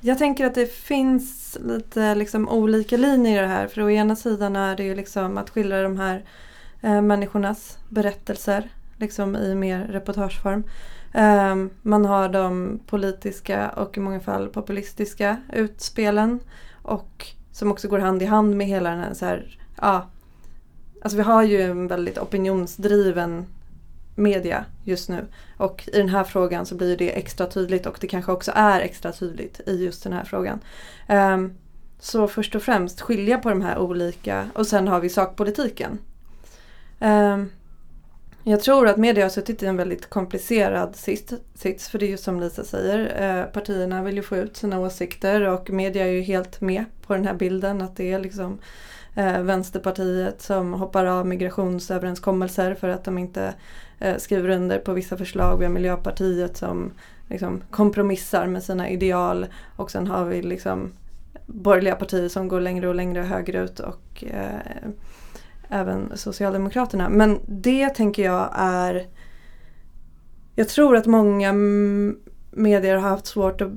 jag 0.00 0.18
tänker 0.18 0.46
att 0.46 0.54
det 0.54 0.72
finns 0.72 1.58
lite 1.64 2.14
liksom 2.14 2.48
olika 2.48 2.96
linjer 2.96 3.38
i 3.38 3.40
det 3.40 3.52
här. 3.52 3.68
För 3.68 3.82
å 3.82 3.90
ena 3.90 4.16
sidan 4.16 4.56
är 4.56 4.76
det 4.76 4.84
ju 4.84 4.94
liksom 4.94 5.38
att 5.38 5.50
skildra 5.50 5.82
de 5.82 5.98
här 5.98 6.24
eh, 6.80 7.02
människornas 7.02 7.78
berättelser 7.88 8.68
liksom 8.98 9.36
i 9.36 9.54
mer 9.54 9.86
reportageform. 9.86 10.64
Um, 11.14 11.70
man 11.82 12.04
har 12.04 12.28
de 12.28 12.80
politiska 12.86 13.68
och 13.68 13.96
i 13.96 14.00
många 14.00 14.20
fall 14.20 14.48
populistiska 14.48 15.36
utspelen. 15.52 16.40
Och 16.82 17.26
som 17.52 17.70
också 17.70 17.88
går 17.88 17.98
hand 17.98 18.22
i 18.22 18.26
hand 18.26 18.56
med 18.56 18.66
hela 18.66 18.90
den 18.90 18.98
här, 18.98 19.14
så 19.14 19.24
här 19.24 19.58
ja, 19.80 20.06
Alltså 21.02 21.16
vi 21.16 21.22
har 21.22 21.42
ju 21.42 21.62
en 21.62 21.88
väldigt 21.88 22.18
opinionsdriven 22.18 23.46
media 24.14 24.64
just 24.84 25.08
nu. 25.08 25.26
Och 25.56 25.88
i 25.92 25.98
den 25.98 26.08
här 26.08 26.24
frågan 26.24 26.66
så 26.66 26.74
blir 26.74 26.96
det 26.96 27.18
extra 27.18 27.46
tydligt 27.46 27.86
och 27.86 27.98
det 28.00 28.06
kanske 28.06 28.32
också 28.32 28.52
är 28.54 28.80
extra 28.80 29.12
tydligt 29.12 29.60
i 29.66 29.84
just 29.84 30.02
den 30.02 30.12
här 30.12 30.24
frågan. 30.24 30.60
Um, 31.08 31.54
så 31.98 32.28
först 32.28 32.54
och 32.54 32.62
främst 32.62 33.00
skilja 33.00 33.38
på 33.38 33.48
de 33.48 33.62
här 33.62 33.78
olika 33.78 34.50
och 34.54 34.66
sen 34.66 34.88
har 34.88 35.00
vi 35.00 35.08
sakpolitiken. 35.08 35.98
Um, 37.00 37.50
jag 38.48 38.60
tror 38.60 38.88
att 38.88 38.96
media 38.96 39.24
har 39.24 39.28
suttit 39.28 39.62
i 39.62 39.66
en 39.66 39.76
väldigt 39.76 40.10
komplicerad 40.10 40.96
sits. 40.96 41.88
För 41.88 41.98
det 41.98 42.06
är 42.06 42.10
ju 42.10 42.16
som 42.16 42.40
Lisa 42.40 42.64
säger, 42.64 43.22
eh, 43.22 43.52
partierna 43.52 44.02
vill 44.02 44.16
ju 44.16 44.22
få 44.22 44.36
ut 44.36 44.56
sina 44.56 44.80
åsikter 44.80 45.42
och 45.42 45.70
media 45.70 46.06
är 46.06 46.10
ju 46.10 46.20
helt 46.20 46.60
med 46.60 46.84
på 47.06 47.14
den 47.14 47.26
här 47.26 47.34
bilden 47.34 47.82
att 47.82 47.96
det 47.96 48.12
är 48.12 48.18
liksom 48.18 48.58
eh, 49.14 49.40
Vänsterpartiet 49.42 50.42
som 50.42 50.72
hoppar 50.72 51.04
av 51.04 51.26
migrationsöverenskommelser 51.26 52.74
för 52.74 52.88
att 52.88 53.04
de 53.04 53.18
inte 53.18 53.54
eh, 53.98 54.16
skriver 54.16 54.48
under 54.48 54.78
på 54.78 54.92
vissa 54.92 55.16
förslag. 55.16 55.58
Vi 55.58 55.64
har 55.64 55.72
Miljöpartiet 55.72 56.56
som 56.56 56.92
liksom 57.28 57.62
kompromissar 57.70 58.46
med 58.46 58.62
sina 58.62 58.88
ideal 58.88 59.46
och 59.76 59.90
sen 59.90 60.06
har 60.06 60.24
vi 60.24 60.42
liksom 60.42 60.92
borgerliga 61.46 61.96
partier 61.96 62.28
som 62.28 62.48
går 62.48 62.60
längre 62.60 62.88
och 62.88 62.94
längre 62.94 63.20
högerut 63.20 63.80
och 63.80 64.24
eh, 64.24 64.90
även 65.68 66.12
Socialdemokraterna. 66.14 67.08
Men 67.08 67.40
det 67.46 67.88
tänker 67.88 68.24
jag 68.24 68.50
är 68.54 69.06
Jag 70.54 70.68
tror 70.68 70.96
att 70.96 71.06
många 71.06 71.52
medier 72.50 72.96
har 72.96 73.10
haft 73.10 73.26
svårt 73.26 73.60
att 73.60 73.72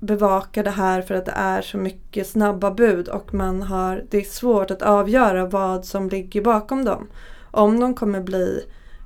bevaka 0.00 0.62
det 0.62 0.70
här 0.70 1.02
för 1.02 1.14
att 1.14 1.26
det 1.26 1.34
är 1.36 1.62
så 1.62 1.78
mycket 1.78 2.26
snabba 2.26 2.70
bud 2.70 3.08
och 3.08 3.34
man 3.34 3.62
har, 3.62 4.04
det 4.10 4.18
är 4.18 4.22
svårt 4.22 4.70
att 4.70 4.82
avgöra 4.82 5.46
vad 5.46 5.84
som 5.84 6.08
ligger 6.08 6.42
bakom 6.42 6.84
dem. 6.84 7.08
Om 7.50 7.80
de 7.80 7.94
kommer 7.94 8.20
bli 8.20 8.64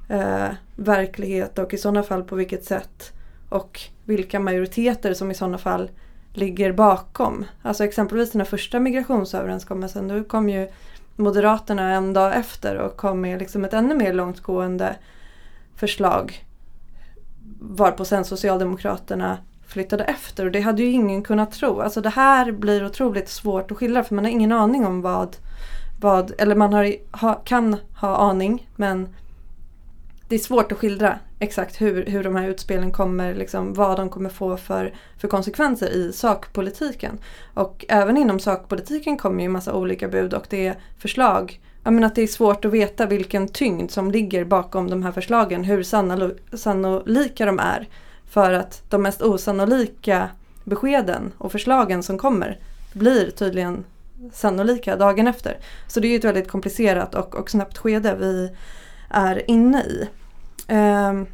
eh, 0.09 0.49
verklighet 0.77 1.59
och 1.59 1.75
i 1.75 1.79
sådana 1.79 2.03
fall 2.03 2.25
på 2.25 2.37
vilket 2.37 2.65
sätt 2.65 3.13
och 3.49 3.81
vilka 4.05 4.41
majoriteter 4.41 5.15
som 5.15 5.31
i 5.31 5.35
sådana 5.35 5.59
fall 5.59 5.91
ligger 6.33 6.73
bakom. 6.73 7.45
Alltså 7.63 7.85
exempelvis 7.85 8.33
den 8.33 8.41
här 8.41 8.47
första 8.47 8.81
migrationsöverenskommelsen, 8.81 10.09
då 10.09 10.25
kom 10.25 10.49
ju 10.49 10.69
Moderaterna 11.19 11.93
en 11.93 12.13
dag 12.13 12.37
efter 12.37 12.77
och 12.77 12.97
kom 12.97 13.21
med 13.21 13.39
liksom 13.39 13.65
ett 13.65 13.73
ännu 13.73 13.95
mer 13.95 14.13
långtgående 14.13 14.97
förslag. 15.77 16.45
Varpå 17.61 18.05
sen 18.05 18.25
Socialdemokraterna 18.25 19.39
flyttade 19.67 20.05
efter 20.05 20.45
och 20.45 20.53
det 20.53 20.61
hade 20.61 20.83
ju 20.83 20.91
ingen 20.91 21.23
kunnat 21.23 21.53
tro. 21.53 21.81
Alltså 21.81 22.01
det 22.01 22.09
här 22.09 22.53
blir 22.53 22.87
otroligt 22.87 23.29
svårt 23.29 23.71
att 23.71 23.77
skilja 23.77 24.05
för 24.05 24.15
man 24.15 24.25
har 24.25 24.33
ingen 24.33 24.53
aning 24.53 24.87
om 24.87 25.03
vad, 25.03 25.37
vad 26.01 26.33
eller 26.39 26.55
man 26.55 26.73
har, 26.73 26.95
ha, 27.13 27.35
kan 27.35 27.77
ha 28.01 28.17
aning 28.17 28.69
men 28.77 29.09
det 30.29 30.35
är 30.35 30.39
svårt 30.39 30.73
att 30.73 30.79
skildra 30.79 31.19
exakt 31.39 31.81
hur, 31.81 32.07
hur 32.07 32.25
de 32.25 32.37
här 32.37 32.49
utspelen 32.49 32.93
kommer, 32.93 33.35
liksom, 33.35 33.75
vad 33.75 33.97
de 33.97 34.09
kommer 34.11 34.31
få 34.31 34.57
för, 34.57 34.95
för 35.19 35.29
konsekvenser 35.29 35.89
i 35.89 36.13
sakpolitiken. 36.13 37.19
Och 37.55 37.85
även 37.89 38.17
inom 38.17 38.41
sakpolitiken 38.41 39.17
kommer 39.17 39.43
ju 39.43 39.49
massa 39.49 39.75
olika 39.75 40.09
bud 40.09 40.35
och 40.35 40.47
det 40.51 40.67
är 40.67 40.77
förslag. 40.99 41.61
Jag 41.85 41.93
menar 41.93 42.07
att 42.07 42.15
det 42.15 42.23
är 42.23 42.27
svårt 42.27 42.65
att 42.65 42.73
veta 42.73 43.07
vilken 43.07 43.49
tyngd 43.49 43.91
som 43.91 44.11
ligger 44.11 44.45
bakom 44.45 44.91
de 44.91 45.03
här 45.03 45.13
förslagen, 45.13 45.65
hur 45.65 45.83
sannolika 46.57 47.47
de 47.47 47.59
är. 47.59 47.89
För 48.31 48.53
att 48.53 48.83
de 48.89 49.03
mest 49.03 49.23
osannolika 49.23 50.29
beskeden 50.65 51.33
och 51.39 51.53
förslagen 51.53 52.03
som 52.03 52.19
kommer 52.19 52.59
blir 52.93 53.31
tydligen 53.31 53.85
sannolika 54.33 54.97
dagen 54.97 55.27
efter. 55.27 55.57
Så 55.87 56.01
det 56.01 56.09
är 56.09 56.19
ett 56.19 56.25
väldigt 56.25 56.49
komplicerat 56.49 57.15
och, 57.15 57.35
och 57.35 57.51
snabbt 57.51 57.79
skede 57.79 58.17
vi 58.21 58.51
är 59.09 59.51
inne 59.51 59.83
i. 59.83 60.09
Ehm, 60.69 61.27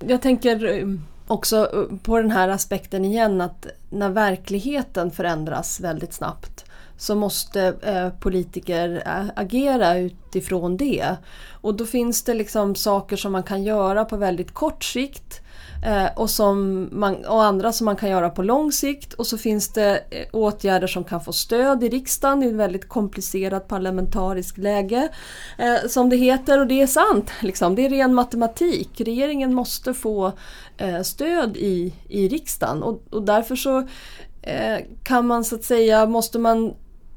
Jag 0.00 0.22
tänker 0.22 0.64
um, 0.64 1.04
också 1.26 1.70
uh, 1.74 1.98
på 1.98 2.16
den 2.16 2.30
här 2.30 2.48
aspekten 2.48 3.04
igen 3.04 3.40
att 3.40 3.66
när 3.90 4.08
verkligheten 4.08 5.10
förändras 5.10 5.80
väldigt 5.80 6.12
snabbt 6.12 6.64
så 6.98 7.14
måste 7.14 7.74
eh, 7.82 8.10
politiker 8.10 9.02
eh, 9.06 9.30
agera 9.36 9.98
utifrån 9.98 10.76
det. 10.76 11.16
Och 11.50 11.74
då 11.74 11.86
finns 11.86 12.22
det 12.22 12.34
liksom 12.34 12.74
saker 12.74 13.16
som 13.16 13.32
man 13.32 13.42
kan 13.42 13.62
göra 13.62 14.04
på 14.04 14.16
väldigt 14.16 14.54
kort 14.54 14.84
sikt 14.84 15.40
Eh, 15.82 16.06
och, 16.16 16.30
som 16.30 16.88
man, 16.92 17.24
och 17.24 17.44
andra 17.44 17.72
som 17.72 17.84
man 17.84 17.96
kan 17.96 18.10
göra 18.10 18.30
på 18.30 18.42
lång 18.42 18.72
sikt. 18.72 19.12
Och 19.12 19.26
så 19.26 19.38
finns 19.38 19.68
det 19.68 20.00
eh, 20.10 20.26
åtgärder 20.32 20.86
som 20.86 21.04
kan 21.04 21.20
få 21.20 21.32
stöd 21.32 21.84
i 21.84 21.88
riksdagen 21.88 22.42
i 22.42 22.46
ett 22.46 22.54
väldigt 22.54 22.88
komplicerat 22.88 23.68
parlamentariskt 23.68 24.58
läge. 24.58 25.08
Eh, 25.58 25.88
som 25.88 26.08
det 26.08 26.16
heter 26.16 26.60
och 26.60 26.66
det 26.66 26.82
är 26.82 26.86
sant, 26.86 27.30
liksom. 27.42 27.74
det 27.74 27.84
är 27.84 27.90
ren 27.90 28.14
matematik. 28.14 29.00
Regeringen 29.00 29.54
måste 29.54 29.94
få 29.94 30.32
eh, 30.76 31.02
stöd 31.02 31.56
i, 31.56 31.94
i 32.08 32.28
riksdagen 32.28 32.82
och, 32.82 33.02
och 33.10 33.22
därför 33.22 33.56
så 33.56 33.78
eh, 34.42 34.78
kan 35.02 35.26
man 35.26 35.44
så 35.44 35.54
att 35.54 35.64
säga, 35.64 36.06
måste 36.06 36.38
man 36.38 36.74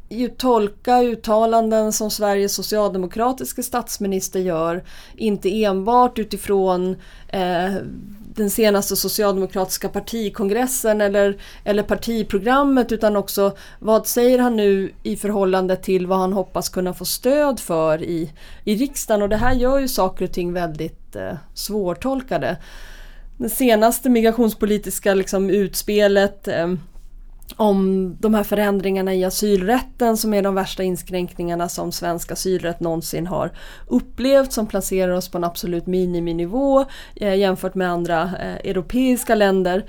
ju 0.09 0.27
tolka 0.27 1.01
uttalanden 1.01 1.93
som 1.93 2.11
Sveriges 2.11 2.55
socialdemokratiska 2.55 3.63
statsminister 3.63 4.39
gör, 4.39 4.83
inte 5.15 5.63
enbart 5.63 6.19
utifrån 6.19 6.95
eh, 7.27 7.73
den 8.41 8.49
senaste 8.49 8.95
socialdemokratiska 8.95 9.89
partikongressen 9.89 11.01
eller, 11.01 11.37
eller 11.63 11.83
partiprogrammet 11.83 12.91
utan 12.91 13.15
också 13.15 13.57
vad 13.79 14.07
säger 14.07 14.39
han 14.39 14.55
nu 14.55 14.93
i 15.03 15.15
förhållande 15.15 15.75
till 15.75 16.07
vad 16.07 16.19
han 16.19 16.33
hoppas 16.33 16.69
kunna 16.69 16.93
få 16.93 17.05
stöd 17.05 17.59
för 17.59 18.03
i, 18.03 18.31
i 18.63 18.75
riksdagen 18.75 19.21
och 19.21 19.29
det 19.29 19.37
här 19.37 19.53
gör 19.53 19.79
ju 19.79 19.87
saker 19.87 20.25
och 20.25 20.31
ting 20.31 20.53
väldigt 20.53 21.15
eh, 21.15 21.33
svårtolkade. 21.53 22.57
Det 23.37 23.49
senaste 23.49 24.09
migrationspolitiska 24.09 25.13
liksom, 25.13 25.49
utspelet 25.49 26.47
eh, 26.47 26.73
om 27.57 28.15
de 28.19 28.33
här 28.33 28.43
förändringarna 28.43 29.13
i 29.13 29.23
asylrätten 29.23 30.17
som 30.17 30.33
är 30.33 30.41
de 30.41 30.55
värsta 30.55 30.83
inskränkningarna 30.83 31.69
som 31.69 31.91
svensk 31.91 32.31
asylrätt 32.31 32.79
någonsin 32.79 33.27
har 33.27 33.51
upplevt 33.87 34.51
som 34.51 34.67
placerar 34.67 35.11
oss 35.11 35.29
på 35.29 35.37
en 35.37 35.43
absolut 35.43 35.87
miniminivå 35.87 36.85
eh, 37.15 37.35
jämfört 37.35 37.75
med 37.75 37.91
andra 37.91 38.21
eh, 38.21 38.69
europeiska 38.69 39.35
länder. 39.35 39.85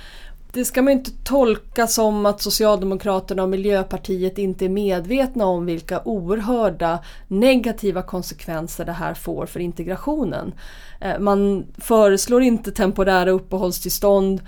Det 0.53 0.64
ska 0.64 0.83
man 0.83 0.92
inte 0.92 1.11
tolka 1.25 1.87
som 1.87 2.27
att 2.27 2.42
Socialdemokraterna 2.42 3.42
och 3.42 3.48
Miljöpartiet 3.48 4.38
inte 4.38 4.64
är 4.64 4.68
medvetna 4.68 5.46
om 5.46 5.66
vilka 5.66 6.03
oerhörda 6.05 6.98
negativa 7.29 8.03
konsekvenser 8.03 8.85
det 8.85 8.92
här 8.92 9.14
får 9.14 9.46
för 9.46 9.61
integrationen. 9.61 10.55
Eh, 11.01 11.18
man 11.18 11.66
föreslår 11.79 12.42
inte 12.42 12.72
temporära 12.72 13.31
uppehållstillstånd 13.31 14.40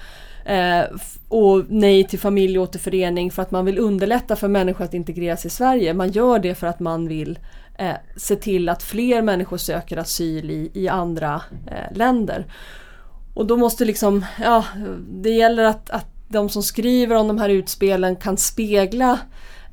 Eh, 0.44 0.84
och 1.28 1.64
nej 1.68 2.04
till 2.04 2.18
familjeåterförening 2.18 3.30
för 3.30 3.42
att 3.42 3.50
man 3.50 3.64
vill 3.64 3.78
underlätta 3.78 4.36
för 4.36 4.48
människor 4.48 4.84
att 4.84 4.94
integreras 4.94 5.46
i 5.46 5.50
Sverige. 5.50 5.94
Man 5.94 6.10
gör 6.10 6.38
det 6.38 6.54
för 6.54 6.66
att 6.66 6.80
man 6.80 7.08
vill 7.08 7.38
eh, 7.78 7.94
se 8.16 8.36
till 8.36 8.68
att 8.68 8.82
fler 8.82 9.22
människor 9.22 9.56
söker 9.56 9.96
asyl 9.96 10.50
i, 10.50 10.70
i 10.74 10.88
andra 10.88 11.42
eh, 11.66 11.96
länder. 11.96 12.46
Och 13.34 13.46
då 13.46 13.56
måste 13.56 13.84
liksom, 13.84 14.24
ja, 14.42 14.64
det 15.08 15.30
gäller 15.30 15.64
att, 15.64 15.90
att 15.90 16.06
de 16.28 16.48
som 16.48 16.62
skriver 16.62 17.16
om 17.16 17.28
de 17.28 17.38
här 17.38 17.48
utspelen 17.48 18.16
kan 18.16 18.36
spegla 18.36 19.18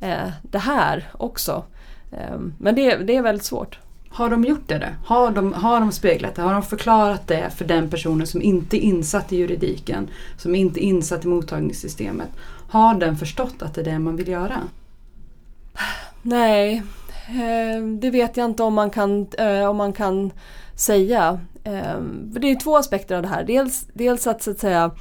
eh, 0.01 0.29
det 0.41 0.59
här 0.59 1.11
också. 1.13 1.63
Eh, 2.11 2.39
men 2.59 2.75
det, 2.75 2.95
det 2.95 3.15
är 3.15 3.21
väldigt 3.21 3.45
svårt. 3.45 3.79
Har 4.13 4.29
de 4.29 4.43
gjort 4.43 4.67
det? 4.67 4.95
Har 5.05 5.31
de, 5.31 5.53
har 5.53 5.79
de 5.79 5.91
speglat 5.91 6.35
det? 6.35 6.41
Har 6.41 6.53
de 6.53 6.63
förklarat 6.63 7.27
det 7.27 7.49
för 7.57 7.65
den 7.65 7.89
personen 7.89 8.27
som 8.27 8.41
inte 8.41 8.77
är 8.77 8.79
insatt 8.79 9.33
i 9.33 9.37
juridiken? 9.37 10.09
Som 10.37 10.55
inte 10.55 10.79
är 10.79 10.83
insatt 10.83 11.25
i 11.25 11.27
mottagningssystemet? 11.27 12.29
Har 12.69 12.95
den 12.95 13.17
förstått 13.17 13.61
att 13.61 13.73
det 13.73 13.81
är 13.81 13.85
det 13.85 13.99
man 13.99 14.15
vill 14.15 14.27
göra? 14.27 14.57
Nej, 16.21 16.83
eh, 17.27 17.83
det 17.99 18.09
vet 18.09 18.37
jag 18.37 18.45
inte 18.45 18.63
om 18.63 18.73
man 18.73 18.89
kan, 18.89 19.27
eh, 19.37 19.69
om 19.69 19.77
man 19.77 19.93
kan 19.93 20.31
säga. 20.75 21.39
Eh, 21.63 21.99
det 22.23 22.51
är 22.51 22.59
två 22.59 22.77
aspekter 22.77 23.15
av 23.15 23.21
det 23.21 23.27
här. 23.27 23.43
Dels, 23.43 23.87
dels 23.93 24.27
att 24.27 24.43
så 24.43 24.51
att 24.51 24.59
säga 24.59 24.91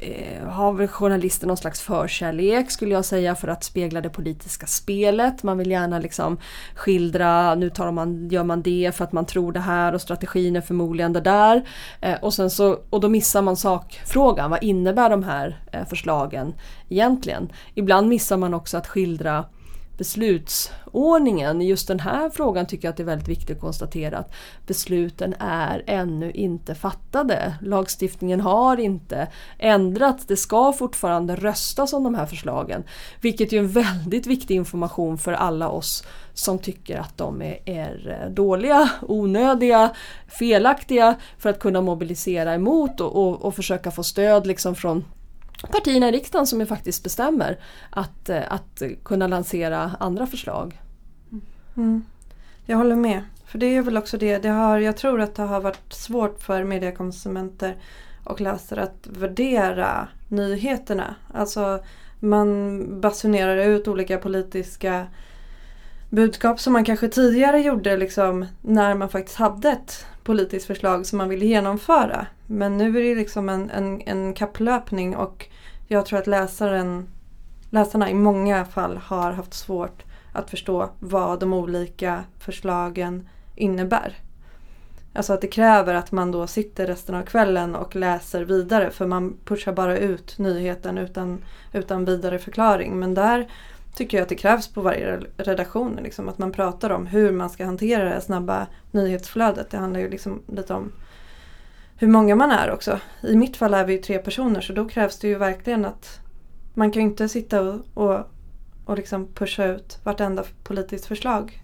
Eh, 0.00 0.48
har 0.48 0.72
väl 0.72 0.88
journalister 0.88 1.46
någon 1.46 1.56
slags 1.56 1.80
förkärlek 1.80 2.70
skulle 2.70 2.94
jag 2.94 3.04
säga 3.04 3.34
för 3.34 3.48
att 3.48 3.64
spegla 3.64 4.00
det 4.00 4.08
politiska 4.08 4.66
spelet. 4.66 5.42
Man 5.42 5.58
vill 5.58 5.70
gärna 5.70 5.98
liksom 5.98 6.38
skildra, 6.74 7.54
nu 7.54 7.70
tar 7.70 7.90
man, 7.90 8.28
gör 8.28 8.44
man 8.44 8.62
det 8.62 8.94
för 8.94 9.04
att 9.04 9.12
man 9.12 9.26
tror 9.26 9.52
det 9.52 9.60
här 9.60 9.92
och 9.92 10.00
strategin 10.00 10.56
är 10.56 10.60
förmodligen 10.60 11.12
det 11.12 11.20
där. 11.20 11.68
Eh, 12.00 12.14
och, 12.22 12.34
sen 12.34 12.50
så, 12.50 12.78
och 12.90 13.00
då 13.00 13.08
missar 13.08 13.42
man 13.42 13.56
sakfrågan, 13.56 14.50
vad 14.50 14.62
innebär 14.62 15.10
de 15.10 15.22
här 15.22 15.60
eh, 15.72 15.86
förslagen 15.86 16.54
egentligen? 16.88 17.52
Ibland 17.74 18.08
missar 18.08 18.36
man 18.36 18.54
också 18.54 18.76
att 18.76 18.86
skildra 18.86 19.44
beslutsordningen. 19.98 21.62
I 21.62 21.68
just 21.68 21.88
den 21.88 22.00
här 22.00 22.30
frågan 22.30 22.66
tycker 22.66 22.88
jag 22.88 22.90
att 22.92 22.96
det 22.96 23.02
är 23.02 23.04
väldigt 23.04 23.28
viktigt 23.28 23.56
att 23.56 23.60
konstatera 23.60 24.18
att 24.18 24.32
besluten 24.66 25.34
är 25.38 25.82
ännu 25.86 26.30
inte 26.30 26.74
fattade. 26.74 27.54
Lagstiftningen 27.62 28.40
har 28.40 28.80
inte 28.80 29.28
ändrats. 29.58 30.26
Det 30.26 30.36
ska 30.36 30.72
fortfarande 30.72 31.36
röstas 31.36 31.92
om 31.92 32.04
de 32.04 32.14
här 32.14 32.26
förslagen. 32.26 32.84
Vilket 33.20 33.52
är 33.52 33.58
en 33.58 33.68
väldigt 33.68 34.26
viktig 34.26 34.54
information 34.54 35.18
för 35.18 35.32
alla 35.32 35.68
oss 35.68 36.04
som 36.34 36.58
tycker 36.58 36.98
att 36.98 37.16
de 37.16 37.42
är, 37.42 37.58
är 37.64 38.28
dåliga, 38.30 38.90
onödiga, 39.02 39.90
felaktiga 40.28 41.14
för 41.38 41.50
att 41.50 41.58
kunna 41.58 41.80
mobilisera 41.80 42.54
emot 42.54 43.00
och, 43.00 43.16
och, 43.16 43.44
och 43.44 43.54
försöka 43.54 43.90
få 43.90 44.02
stöd 44.02 44.46
liksom 44.46 44.74
från 44.74 45.04
partierna 45.72 46.08
i 46.08 46.12
riksdagen 46.12 46.46
som 46.46 46.60
ju 46.60 46.66
faktiskt 46.66 47.02
bestämmer 47.02 47.58
att, 47.90 48.28
eh, 48.28 48.52
att 48.52 48.82
kunna 49.02 49.26
lansera 49.26 49.90
andra 50.00 50.26
förslag. 50.26 50.80
Mm. 51.76 52.04
Jag 52.66 52.76
håller 52.76 52.96
med. 52.96 53.22
För 53.44 53.58
det 53.58 53.66
är 53.66 53.82
väl 53.82 53.96
också 53.96 54.18
det, 54.18 54.38
det 54.38 54.48
har, 54.48 54.78
jag 54.78 54.96
tror 54.96 55.20
att 55.20 55.34
det 55.34 55.42
har 55.42 55.60
varit 55.60 55.92
svårt 55.92 56.42
för 56.42 56.64
mediekonsumenter 56.64 57.76
och 58.24 58.40
läsare 58.40 58.82
att 58.82 59.06
värdera 59.06 60.08
nyheterna. 60.28 61.14
Alltså 61.34 61.80
man 62.20 63.00
basunerar 63.00 63.56
ut 63.56 63.88
olika 63.88 64.18
politiska 64.18 65.06
budskap 66.10 66.60
som 66.60 66.72
man 66.72 66.84
kanske 66.84 67.08
tidigare 67.08 67.60
gjorde 67.60 67.96
liksom, 67.96 68.46
när 68.60 68.94
man 68.94 69.08
faktiskt 69.08 69.38
hade 69.38 69.70
ett 69.70 70.06
politiskt 70.22 70.66
förslag 70.66 71.06
som 71.06 71.18
man 71.18 71.28
ville 71.28 71.46
genomföra. 71.46 72.26
Men 72.46 72.76
nu 72.76 72.98
är 72.98 73.02
det 73.02 73.14
liksom 73.14 73.48
en, 73.48 73.70
en, 73.70 74.02
en 74.06 74.34
kapplöpning 74.34 75.16
och 75.16 75.46
jag 75.86 76.06
tror 76.06 76.18
att 76.18 76.26
läsaren, 76.26 77.08
läsarna 77.70 78.10
i 78.10 78.14
många 78.14 78.64
fall 78.64 78.96
har 78.96 79.32
haft 79.32 79.54
svårt 79.54 80.02
att 80.32 80.50
förstå 80.50 80.90
vad 80.98 81.40
de 81.40 81.52
olika 81.52 82.24
förslagen 82.38 83.28
innebär. 83.54 84.16
Alltså 85.12 85.32
att 85.32 85.40
det 85.40 85.48
kräver 85.48 85.94
att 85.94 86.12
man 86.12 86.32
då 86.32 86.46
sitter 86.46 86.86
resten 86.86 87.14
av 87.14 87.22
kvällen 87.22 87.74
och 87.74 87.96
läser 87.96 88.44
vidare 88.44 88.90
för 88.90 89.06
man 89.06 89.36
pushar 89.44 89.72
bara 89.72 89.98
ut 89.98 90.38
nyheten 90.38 90.98
utan, 90.98 91.44
utan 91.72 92.04
vidare 92.04 92.38
förklaring. 92.38 92.98
Men 92.98 93.14
där 93.14 93.48
tycker 93.98 94.16
jag 94.16 94.22
att 94.22 94.28
det 94.28 94.34
krävs 94.34 94.68
på 94.68 94.80
varje 94.80 95.20
redaktion. 95.36 95.98
Liksom, 96.02 96.28
att 96.28 96.38
man 96.38 96.52
pratar 96.52 96.90
om 96.90 97.06
hur 97.06 97.32
man 97.32 97.50
ska 97.50 97.64
hantera 97.64 98.04
det 98.04 98.10
här 98.10 98.20
snabba 98.20 98.66
nyhetsflödet. 98.90 99.70
Det 99.70 99.78
handlar 99.78 100.00
ju 100.00 100.10
liksom 100.10 100.42
lite 100.46 100.74
om 100.74 100.92
hur 101.96 102.08
många 102.08 102.36
man 102.36 102.50
är 102.50 102.70
också. 102.70 103.00
I 103.22 103.36
mitt 103.36 103.56
fall 103.56 103.74
är 103.74 103.84
vi 103.84 103.92
ju 103.92 103.98
tre 103.98 104.18
personer 104.18 104.60
så 104.60 104.72
då 104.72 104.88
krävs 104.88 105.18
det 105.18 105.28
ju 105.28 105.34
verkligen 105.34 105.84
att 105.84 106.20
man 106.74 106.90
kan 106.90 107.02
ju 107.02 107.08
inte 107.08 107.28
sitta 107.28 107.60
och, 107.60 107.80
och, 107.94 108.20
och 108.84 108.96
liksom 108.96 109.26
pusha 109.34 109.64
ut 109.64 109.98
vartenda 110.04 110.44
politiskt 110.64 111.06
förslag 111.06 111.62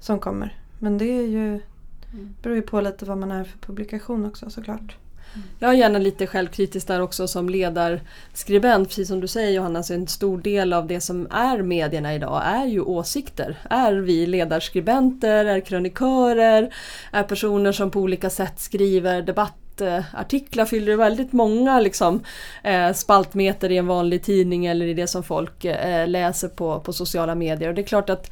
som 0.00 0.18
kommer. 0.18 0.58
Men 0.78 0.98
det 0.98 1.18
är 1.18 1.26
ju, 1.26 1.46
mm. 1.46 2.34
beror 2.42 2.56
ju 2.56 2.62
på 2.62 2.80
lite 2.80 3.04
vad 3.04 3.18
man 3.18 3.30
är 3.30 3.44
för 3.44 3.58
publikation 3.58 4.26
också 4.26 4.50
såklart. 4.50 4.96
Jag 5.58 5.70
är 5.70 5.74
gärna 5.74 5.98
lite 5.98 6.26
självkritisk 6.26 6.86
där 6.86 7.00
också 7.00 7.28
som 7.28 7.48
ledarskribent. 7.48 8.88
Precis 8.88 9.08
som 9.08 9.20
du 9.20 9.28
säger 9.28 9.50
Johanna, 9.50 9.82
så 9.82 9.94
en 9.94 10.06
stor 10.06 10.38
del 10.38 10.72
av 10.72 10.86
det 10.86 11.00
som 11.00 11.28
är 11.30 11.62
medierna 11.62 12.14
idag 12.14 12.42
är 12.44 12.66
ju 12.66 12.80
åsikter. 12.80 13.58
Är 13.70 13.92
vi 13.92 14.26
ledarskribenter, 14.26 15.44
är 15.44 15.60
krönikörer, 15.60 16.74
är 17.12 17.22
personer 17.22 17.72
som 17.72 17.90
på 17.90 18.00
olika 18.00 18.30
sätt 18.30 18.60
skriver 18.60 19.22
debattartiklar 19.22 20.64
fyller 20.64 20.96
väldigt 20.96 21.32
många 21.32 21.80
liksom, 21.80 22.22
eh, 22.62 22.92
spaltmeter 22.92 23.70
i 23.70 23.76
en 23.76 23.86
vanlig 23.86 24.22
tidning 24.22 24.66
eller 24.66 24.86
i 24.86 24.94
det 24.94 25.06
som 25.06 25.22
folk 25.22 25.64
eh, 25.64 26.08
läser 26.08 26.48
på, 26.48 26.80
på 26.80 26.92
sociala 26.92 27.34
medier. 27.34 27.68
Och 27.68 27.74
det 27.74 27.80
är 27.80 27.86
klart 27.86 28.10
att 28.10 28.30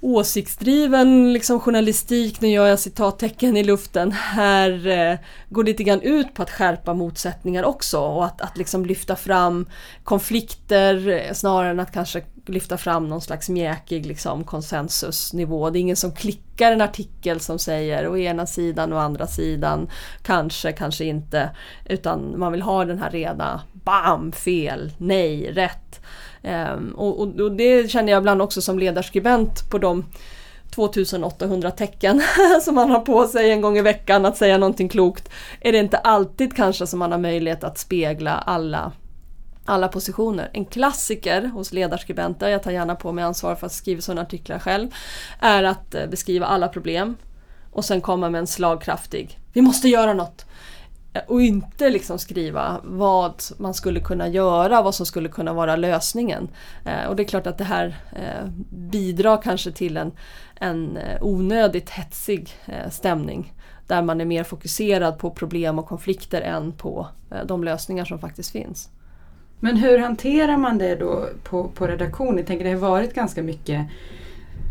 åsiktsdriven 0.00 1.32
liksom, 1.32 1.60
journalistik, 1.60 2.40
nu 2.40 2.48
gör 2.48 2.66
jag 2.66 2.78
citattecken 2.78 3.56
i 3.56 3.64
luften, 3.64 4.12
här 4.12 4.86
eh, 4.86 5.18
går 5.48 5.64
lite 5.64 5.84
grann 5.84 6.00
ut 6.00 6.34
på 6.34 6.42
att 6.42 6.50
skärpa 6.50 6.94
motsättningar 6.94 7.64
också 7.64 7.98
och 7.98 8.24
att, 8.24 8.40
att 8.40 8.56
liksom 8.56 8.86
lyfta 8.86 9.16
fram 9.16 9.66
konflikter 10.04 11.08
eh, 11.08 11.32
snarare 11.32 11.70
än 11.70 11.80
att 11.80 11.92
kanske 11.92 12.22
lyfta 12.46 12.78
fram 12.78 13.08
någon 13.08 13.20
slags 13.20 13.48
mjäkig 13.48 14.06
liksom, 14.06 14.44
konsensusnivå. 14.44 15.70
Det 15.70 15.78
är 15.78 15.80
ingen 15.80 15.96
som 15.96 16.12
klickar 16.12 16.72
en 16.72 16.80
artikel 16.80 17.40
som 17.40 17.58
säger 17.58 18.08
å 18.08 18.16
ena 18.16 18.46
sidan 18.46 18.92
och 18.92 19.02
andra 19.02 19.26
sidan, 19.26 19.90
kanske, 20.22 20.72
kanske 20.72 21.04
inte, 21.04 21.50
utan 21.84 22.38
man 22.38 22.52
vill 22.52 22.62
ha 22.62 22.84
den 22.84 22.98
här 22.98 23.10
rena 23.10 23.62
bam, 23.72 24.32
fel, 24.32 24.92
nej, 24.98 25.52
rätt. 25.52 26.00
Um, 26.48 26.94
och, 26.96 27.20
och, 27.20 27.40
och, 27.40 27.52
det 27.52 27.90
känner 27.90 28.12
jag 28.12 28.20
ibland 28.20 28.42
också 28.42 28.62
som 28.62 28.78
ledarskribent 28.78 29.70
på 29.70 29.78
de 29.78 30.04
2800 30.70 31.70
tecken 31.70 32.22
som 32.62 32.74
man 32.74 32.90
har 32.90 33.00
på 33.00 33.26
sig 33.26 33.50
en 33.50 33.60
gång 33.60 33.78
i 33.78 33.82
veckan 33.82 34.26
att 34.26 34.36
säga 34.36 34.58
någonting 34.58 34.88
klokt. 34.88 35.30
Är 35.60 35.72
det 35.72 35.78
inte 35.78 35.98
alltid 35.98 36.56
kanske 36.56 36.86
som 36.86 36.98
man 36.98 37.12
har 37.12 37.18
möjlighet 37.18 37.64
att 37.64 37.78
spegla 37.78 38.32
alla 38.32 38.92
alla 39.68 39.88
positioner. 39.88 40.50
En 40.52 40.64
klassiker 40.64 41.42
hos 41.42 41.72
ledarskribenter, 41.72 42.48
jag 42.48 42.62
tar 42.62 42.70
gärna 42.70 42.94
på 42.94 43.12
mig 43.12 43.24
ansvar 43.24 43.54
för 43.54 43.66
att 43.66 43.72
skriva 43.72 44.00
sådana 44.00 44.22
artiklar 44.22 44.58
själv, 44.58 44.88
är 45.40 45.62
att 45.62 45.94
eh, 45.94 46.06
beskriva 46.06 46.46
alla 46.46 46.68
problem 46.68 47.16
och 47.72 47.84
sen 47.84 48.00
komma 48.00 48.30
med 48.30 48.38
en 48.38 48.46
slagkraftig, 48.46 49.38
vi 49.52 49.62
måste 49.62 49.88
göra 49.88 50.14
något 50.14 50.46
och 51.26 51.42
inte 51.42 51.90
liksom 51.90 52.18
skriva 52.18 52.80
vad 52.84 53.42
man 53.58 53.74
skulle 53.74 54.00
kunna 54.00 54.28
göra, 54.28 54.82
vad 54.82 54.94
som 54.94 55.06
skulle 55.06 55.28
kunna 55.28 55.52
vara 55.52 55.76
lösningen. 55.76 56.48
Eh, 56.84 57.08
och 57.08 57.16
det 57.16 57.22
är 57.22 57.28
klart 57.28 57.46
att 57.46 57.58
det 57.58 57.64
här 57.64 57.96
eh, 58.12 58.48
bidrar 58.70 59.42
kanske 59.42 59.72
till 59.72 59.96
en, 59.96 60.12
en 60.54 60.96
eh, 60.96 61.22
onödigt 61.22 61.90
hetsig 61.90 62.54
stämning 62.90 63.52
där 63.86 64.02
man 64.02 64.20
är 64.20 64.24
mer 64.24 64.44
fokuserad 64.44 65.18
på 65.18 65.30
problem 65.30 65.78
och 65.78 65.86
konflikter 65.86 66.40
än 66.40 66.72
på 66.72 67.08
de 67.44 67.64
lösningar 67.64 68.04
som 68.04 68.18
faktiskt 68.18 68.50
finns. 68.50 68.90
Men 69.60 69.76
hur 69.76 69.98
hanterar 69.98 70.56
man 70.56 70.78
det 70.78 70.94
då 70.94 71.28
på, 71.44 71.68
på 71.68 71.86
redaktionen? 71.86 72.36
Jag 72.36 72.46
tänker 72.46 72.64
det 72.64 72.70
har 72.70 72.78
varit 72.78 73.14
ganska 73.14 73.42
mycket 73.42 73.86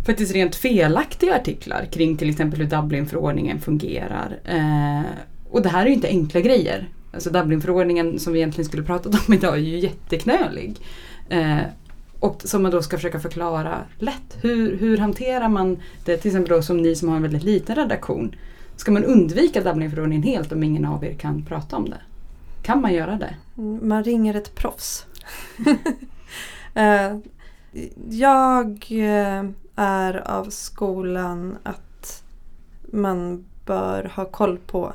faktiskt 0.07 0.33
rent 0.33 0.55
felaktiga 0.55 1.35
artiklar 1.35 1.85
kring 1.91 2.17
till 2.17 2.29
exempel 2.29 2.59
hur 2.59 2.67
Dublinförordningen 2.67 3.59
fungerar. 3.59 4.39
Eh, 4.45 5.01
och 5.51 5.61
det 5.61 5.69
här 5.69 5.81
är 5.81 5.87
ju 5.87 5.93
inte 5.93 6.07
enkla 6.07 6.41
grejer. 6.41 6.89
Alltså 7.13 7.29
Dublinförordningen 7.29 8.19
som 8.19 8.33
vi 8.33 8.39
egentligen 8.39 8.67
skulle 8.67 8.83
pratat 8.83 9.27
om 9.27 9.33
idag 9.33 9.53
är 9.53 9.61
ju 9.61 9.79
jätteknölig. 9.79 10.75
Eh, 11.29 11.61
och 12.19 12.41
som 12.45 12.63
man 12.63 12.71
då 12.71 12.81
ska 12.81 12.97
försöka 12.97 13.19
förklara 13.19 13.77
lätt. 13.99 14.37
Hur, 14.41 14.77
hur 14.77 14.97
hanterar 14.97 15.49
man 15.49 15.77
det, 16.05 16.17
till 16.17 16.31
exempel 16.31 16.55
då 16.55 16.61
som 16.61 16.77
ni 16.77 16.95
som 16.95 17.09
har 17.09 17.15
en 17.15 17.21
väldigt 17.21 17.43
liten 17.43 17.75
redaktion. 17.75 18.35
Ska 18.75 18.91
man 18.91 19.03
undvika 19.03 19.61
Dublinförordningen 19.61 20.23
helt 20.23 20.51
om 20.51 20.63
ingen 20.63 20.85
av 20.85 21.05
er 21.05 21.13
kan 21.13 21.45
prata 21.45 21.75
om 21.75 21.89
det? 21.89 22.01
Kan 22.61 22.81
man 22.81 22.93
göra 22.93 23.15
det? 23.15 23.35
Mm, 23.57 23.87
man 23.87 24.03
ringer 24.03 24.33
ett 24.33 24.55
proffs. 24.55 25.05
eh, 26.73 27.17
jag 28.09 28.87
eh, 28.89 29.43
är 29.75 30.27
av 30.27 30.49
skolan 30.49 31.57
att 31.63 32.23
man 32.93 33.45
bör 33.65 34.11
ha 34.15 34.25
koll 34.25 34.57
på 34.57 34.93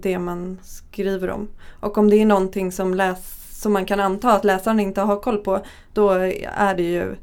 det 0.00 0.18
man 0.18 0.58
skriver 0.62 1.30
om. 1.30 1.48
Och 1.80 1.98
om 1.98 2.10
det 2.10 2.16
är 2.16 2.26
någonting 2.26 2.72
som, 2.72 2.94
läs, 2.94 3.60
som 3.60 3.72
man 3.72 3.86
kan 3.86 4.00
anta 4.00 4.32
att 4.32 4.44
läsaren 4.44 4.80
inte 4.80 5.00
har 5.00 5.20
koll 5.20 5.38
på 5.38 5.60
då 5.92 6.10
är 6.10 6.74
det 6.74 6.82
ju 6.82 7.16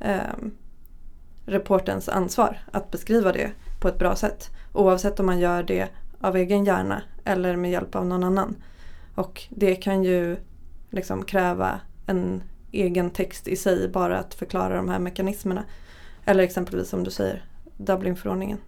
eh, 0.00 0.34
reportens 1.46 2.08
ansvar 2.08 2.58
att 2.72 2.90
beskriva 2.90 3.32
det 3.32 3.50
på 3.80 3.88
ett 3.88 3.98
bra 3.98 4.16
sätt. 4.16 4.50
Oavsett 4.72 5.20
om 5.20 5.26
man 5.26 5.38
gör 5.38 5.62
det 5.62 5.88
av 6.20 6.36
egen 6.36 6.64
hjärna 6.64 7.02
eller 7.24 7.56
med 7.56 7.70
hjälp 7.70 7.94
av 7.94 8.06
någon 8.06 8.24
annan. 8.24 8.56
Och 9.14 9.42
det 9.50 9.74
kan 9.74 10.04
ju 10.04 10.36
liksom 10.90 11.24
kräva 11.24 11.80
en 12.06 12.42
egen 12.72 13.10
text 13.10 13.48
i 13.48 13.56
sig 13.56 13.88
bara 13.88 14.18
att 14.18 14.34
förklara 14.34 14.76
de 14.76 14.88
här 14.88 14.98
mekanismerna. 14.98 15.64
Eller 16.24 16.42
exempelvis 16.42 16.88
som 16.88 17.04
du 17.04 17.10
säger, 17.10 17.44
Dublinförordningen. 17.76 18.58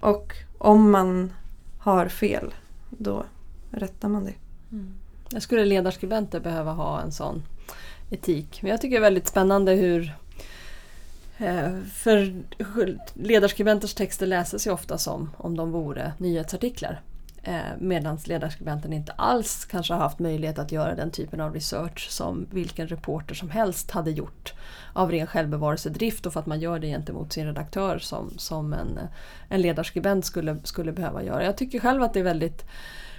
Och 0.00 0.32
om 0.58 0.90
man 0.90 1.32
har 1.78 2.08
fel 2.08 2.54
då 2.90 3.24
rättar 3.70 4.08
man 4.08 4.24
det. 4.24 4.34
Mm. 4.72 4.94
Jag 5.30 5.42
skulle 5.42 5.64
ledarskribenter 5.64 6.40
behöva 6.40 6.72
ha 6.72 7.00
en 7.00 7.12
sån 7.12 7.42
etik. 8.10 8.62
Men 8.62 8.70
jag 8.70 8.80
tycker 8.80 8.96
det 8.96 8.98
är 8.98 9.10
väldigt 9.10 9.28
spännande 9.28 9.72
hur 9.72 10.14
eh, 11.38 11.80
för 11.94 12.42
ledarskribenters 13.14 13.94
texter 13.94 14.26
läses 14.26 14.66
ju 14.66 14.70
ofta 14.70 14.98
som 14.98 15.30
om 15.36 15.56
de 15.56 15.70
vore 15.72 16.12
nyhetsartiklar. 16.18 17.00
Eh, 17.42 17.60
Medan 17.78 18.18
ledarskribenten 18.24 18.92
inte 18.92 19.12
alls 19.12 19.64
kanske 19.64 19.94
har 19.94 20.00
haft 20.00 20.18
möjlighet 20.18 20.58
att 20.58 20.72
göra 20.72 20.94
den 20.94 21.10
typen 21.10 21.40
av 21.40 21.54
research 21.54 22.10
som 22.10 22.46
vilken 22.50 22.88
reporter 22.88 23.34
som 23.34 23.50
helst 23.50 23.90
hade 23.90 24.10
gjort 24.10 24.54
av 24.92 25.10
ren 25.10 25.26
självbevarelsedrift 25.26 26.26
och 26.26 26.32
för 26.32 26.40
att 26.40 26.46
man 26.46 26.60
gör 26.60 26.78
det 26.78 26.86
gentemot 26.86 27.32
sin 27.32 27.46
redaktör 27.46 27.98
som, 27.98 28.30
som 28.36 28.72
en, 28.72 28.98
en 29.48 29.60
ledarskribent 29.62 30.24
skulle, 30.24 30.56
skulle 30.64 30.92
behöva 30.92 31.22
göra. 31.22 31.44
Jag 31.44 31.56
tycker 31.56 31.78
själv 31.78 32.02
att 32.02 32.14
det 32.14 32.20
är 32.20 32.24
väldigt 32.24 32.64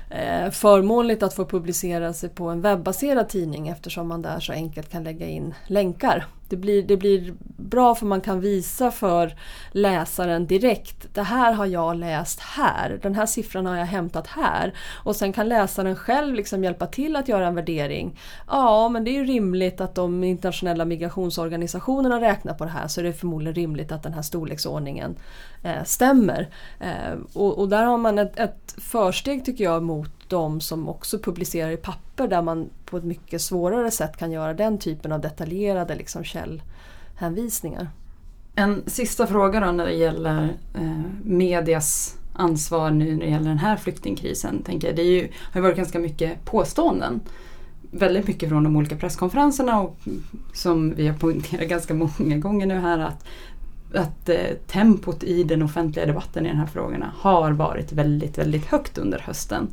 eh, 0.10 0.50
förmånligt 0.50 1.24
att 1.24 1.34
få 1.34 1.46
publicera 1.46 2.14
sig 2.14 2.30
på 2.30 2.50
en 2.50 2.62
webbaserad 2.62 3.30
tidning 3.30 3.68
eftersom 3.68 4.08
man 4.08 4.22
där 4.22 4.40
så 4.40 4.54
enkelt 4.54 4.90
kan 4.90 5.04
lägga 5.04 5.28
in 5.28 5.54
länkar 5.68 6.26
det, 6.52 6.58
blir, 6.58 6.84
det 6.84 6.98
blir 6.98 7.34
bra 7.58 7.96
för 7.96 8.06
man 8.06 8.22
kan 8.22 8.42
visa 8.42 8.92
för 8.92 9.36
läsaren 9.72 10.48
direkt. 10.48 11.14
Det 11.14 11.24
här 11.24 11.54
har 11.54 11.66
jag 11.66 11.96
läst 11.96 12.40
här. 12.40 13.00
Den 13.02 13.16
här 13.16 13.26
siffran 13.26 13.66
har 13.66 13.76
jag 13.76 13.86
hämtat 13.86 14.28
här. 14.28 14.74
Och 15.04 15.16
sen 15.16 15.34
kan 15.34 15.50
läsaren 15.50 15.96
själv 15.96 16.36
liksom 16.36 16.64
hjälpa 16.64 16.88
till 16.88 17.16
att 17.16 17.28
göra 17.28 17.48
en 17.48 17.56
värdering. 17.56 18.20
Ja, 18.48 18.90
men 18.90 19.04
det 19.04 19.12
är 19.12 19.14
ju 19.14 19.26
rimligt 19.26 19.82
att 19.82 19.96
de 19.96 20.24
internationella 20.24 20.86
migrationsorganisationerna 20.86 22.22
räknar 22.22 22.54
på 22.54 22.64
det 22.64 22.72
här 22.72 22.88
så 22.88 23.02
är 23.02 23.04
det 23.04 23.14
förmodligen 23.14 23.56
rimligt 23.56 23.92
att 23.92 24.04
den 24.04 24.14
här 24.14 24.22
storleksordningen 24.22 25.16
eh, 25.64 25.84
stämmer. 25.84 26.50
Eh, 26.80 27.14
och, 27.34 27.60
och, 27.60 27.70
där 27.70 27.84
har 27.84 27.98
man 27.98 28.20
ett, 28.20 28.40
ett 28.40 28.76
försteg 28.78 29.46
tycker 29.46 29.64
jag 29.64 29.84
mot 29.84 30.21
de 30.32 30.62
som 30.62 30.90
också 30.90 31.20
publicerar 31.20 31.72
i 31.72 31.78
papper 31.78 32.28
där 32.28 32.42
man 32.42 32.70
på 32.86 32.98
ett 32.98 33.04
mycket 33.04 33.42
svårare 33.42 33.92
sätt 33.92 34.18
kan 34.18 34.32
göra 34.32 34.54
den 34.54 34.78
typen 34.78 35.12
av 35.12 35.22
detaljerade 35.22 35.96
liksom, 35.96 36.24
källhänvisningar. 36.24 37.90
En 38.56 38.84
sista 38.88 39.28
fråga 39.28 39.60
då 39.60 39.72
när 39.72 39.86
det 39.86 39.94
gäller 39.94 40.58
eh, 40.74 41.02
medias 41.24 42.18
ansvar 42.34 42.92
nu 42.92 43.16
när 43.16 43.26
det 43.26 43.32
gäller 43.32 43.50
den 43.50 43.58
här 43.58 43.78
flyktingkrisen. 43.78 44.64
Tänker 44.64 44.88
jag. 44.88 44.96
Det 44.96 45.02
är 45.02 45.12
ju, 45.12 45.28
har 45.42 45.60
ju 45.60 45.62
varit 45.62 45.78
ganska 45.78 46.00
mycket 46.00 46.46
påståenden. 46.46 47.22
Väldigt 47.92 48.28
mycket 48.28 48.50
från 48.50 48.64
de 48.64 48.76
olika 48.76 48.96
presskonferenserna 48.96 49.82
och 49.82 49.98
som 50.54 50.96
vi 50.96 51.08
har 51.08 51.18
poängterat 51.18 51.68
ganska 51.68 51.94
många 51.94 52.38
gånger 52.38 52.66
nu 52.66 52.76
här 52.76 53.00
att, 53.00 53.26
att 53.94 54.30
eh, 54.30 54.56
tempot 54.68 55.24
i 55.24 55.44
den 55.44 55.62
offentliga 55.62 56.06
debatten 56.06 56.46
i 56.46 56.50
de 56.50 56.58
här 56.58 56.66
frågorna 56.66 57.14
har 57.18 57.52
varit 57.52 57.92
väldigt, 57.92 58.38
väldigt 58.38 58.66
högt 58.66 58.98
under 58.98 59.20
hösten. 59.20 59.68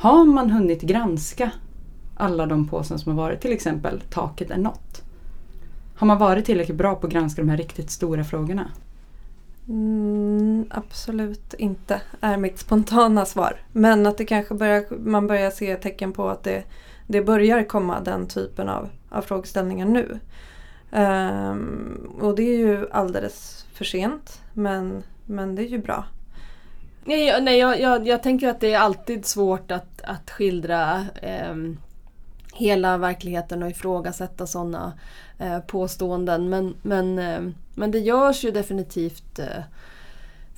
Har 0.00 0.24
man 0.24 0.50
hunnit 0.50 0.82
granska 0.82 1.50
alla 2.16 2.46
de 2.46 2.68
påsen 2.68 2.98
som 2.98 3.16
har 3.16 3.24
varit, 3.24 3.40
till 3.40 3.52
exempel 3.52 4.00
taket 4.00 4.50
är 4.50 4.58
nått? 4.58 5.02
Har 5.96 6.06
man 6.06 6.18
varit 6.18 6.44
tillräckligt 6.44 6.76
bra 6.76 6.94
på 6.94 7.06
att 7.06 7.12
granska 7.12 7.42
de 7.42 7.48
här 7.48 7.56
riktigt 7.56 7.90
stora 7.90 8.24
frågorna? 8.24 8.70
Mm, 9.68 10.66
absolut 10.70 11.54
inte, 11.54 12.00
är 12.20 12.36
mitt 12.36 12.58
spontana 12.58 13.26
svar. 13.26 13.60
Men 13.72 14.06
att 14.06 14.18
det 14.18 14.24
kanske 14.24 14.54
börjar, 14.54 14.84
man 14.98 15.26
börjar 15.26 15.50
se 15.50 15.76
tecken 15.76 16.12
på 16.12 16.28
att 16.28 16.44
det, 16.44 16.64
det 17.06 17.22
börjar 17.22 17.64
komma 17.64 18.00
den 18.00 18.26
typen 18.26 18.68
av, 18.68 18.88
av 19.10 19.22
frågeställningar 19.22 19.86
nu. 19.86 20.18
Um, 20.92 22.12
och 22.20 22.36
det 22.36 22.42
är 22.42 22.58
ju 22.58 22.90
alldeles 22.90 23.66
för 23.72 23.84
sent 23.84 24.40
men, 24.52 25.02
men 25.26 25.54
det 25.54 25.62
är 25.62 25.68
ju 25.68 25.78
bra. 25.78 26.04
Nej, 27.08 27.40
nej 27.42 27.58
jag, 27.58 27.80
jag, 27.80 28.06
jag 28.06 28.22
tänker 28.22 28.48
att 28.48 28.60
det 28.60 28.72
är 28.72 28.78
alltid 28.78 29.26
svårt 29.26 29.70
att, 29.70 30.00
att 30.04 30.30
skildra 30.30 31.06
eh, 31.22 31.54
hela 32.54 32.96
verkligheten 32.96 33.62
och 33.62 33.70
ifrågasätta 33.70 34.46
sådana 34.46 34.92
eh, 35.38 35.58
påståenden. 35.58 36.48
Men, 36.48 36.74
men, 36.82 37.18
eh, 37.18 37.40
men 37.74 37.90
det 37.90 37.98
görs 37.98 38.44
ju 38.44 38.50
definitivt 38.50 39.38
eh, 39.38 39.62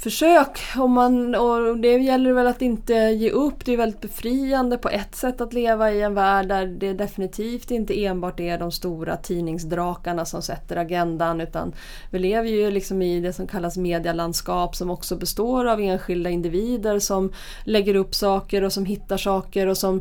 försök. 0.01 0.61
Och, 0.79 0.91
man, 0.91 1.35
och 1.35 1.79
det 1.79 1.99
gäller 1.99 2.33
väl 2.33 2.47
att 2.47 2.63
inte 2.63 2.95
ge 2.95 3.31
upp. 3.31 3.65
Det 3.65 3.73
är 3.73 3.77
väldigt 3.77 4.01
befriande 4.01 4.79
på 4.79 4.89
ett 4.89 5.15
sätt 5.15 5.41
att 5.41 5.53
leva 5.53 5.93
i 5.93 6.03
en 6.03 6.15
värld 6.15 6.49
där 6.49 6.67
det 6.67 6.93
definitivt 6.93 7.71
inte 7.71 8.05
enbart 8.05 8.41
är 8.41 8.59
de 8.59 8.73
stora 8.73 9.17
tidningsdrakarna 9.17 10.25
som 10.25 10.43
sätter 10.43 10.77
agendan 10.77 11.41
utan 11.41 11.73
vi 12.11 12.19
lever 12.19 12.49
ju 12.49 12.71
liksom 12.71 13.03
i 13.03 13.21
det 13.21 13.33
som 13.33 13.47
kallas 13.47 13.77
medialandskap 13.77 14.77
som 14.77 14.91
också 14.91 15.17
består 15.17 15.65
av 15.65 15.81
enskilda 15.81 16.31
individer 16.31 16.99
som 16.99 17.33
lägger 17.65 17.95
upp 17.95 18.15
saker 18.15 18.65
och 18.65 18.73
som 18.73 18.85
hittar 18.85 19.17
saker 19.17 19.67
och 19.67 19.79
som 19.79 20.01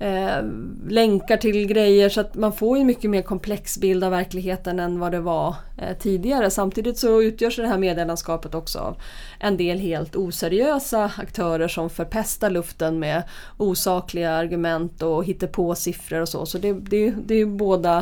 eh, 0.00 0.42
länkar 0.88 1.36
till 1.36 1.66
grejer 1.66 2.08
så 2.08 2.20
att 2.20 2.34
man 2.34 2.52
får 2.52 2.76
en 2.76 2.86
mycket 2.86 3.10
mer 3.10 3.22
komplex 3.22 3.78
bild 3.78 4.04
av 4.04 4.10
verkligheten 4.10 4.80
än 4.80 4.98
vad 4.98 5.12
det 5.12 5.20
var 5.20 5.54
eh, 5.78 5.96
tidigare. 5.98 6.50
Samtidigt 6.50 6.98
så 6.98 7.22
utgörs 7.22 7.56
det 7.56 7.66
här 7.66 7.78
medielandskapet 7.78 8.54
också 8.54 8.78
av 8.78 8.96
en 9.40 9.56
del 9.56 9.78
helt 9.78 10.16
oseriösa 10.16 11.12
aktörer 11.16 11.68
som 11.68 11.90
förpestar 11.90 12.50
luften 12.50 12.98
med 12.98 13.22
osakliga 13.56 14.30
argument 14.30 15.02
och 15.02 15.24
hittar 15.24 15.46
på 15.46 15.74
siffror 15.74 16.20
och 16.20 16.28
så. 16.28 16.46
Så 16.46 16.58
det, 16.58 16.72
det, 16.72 17.10
det 17.10 17.34
är 17.34 17.46
båda, 17.46 17.98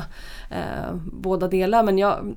eh, 0.51 0.95
båda 1.13 1.49
delar. 1.49 1.83
Men 1.83 1.99
jag, 1.99 2.35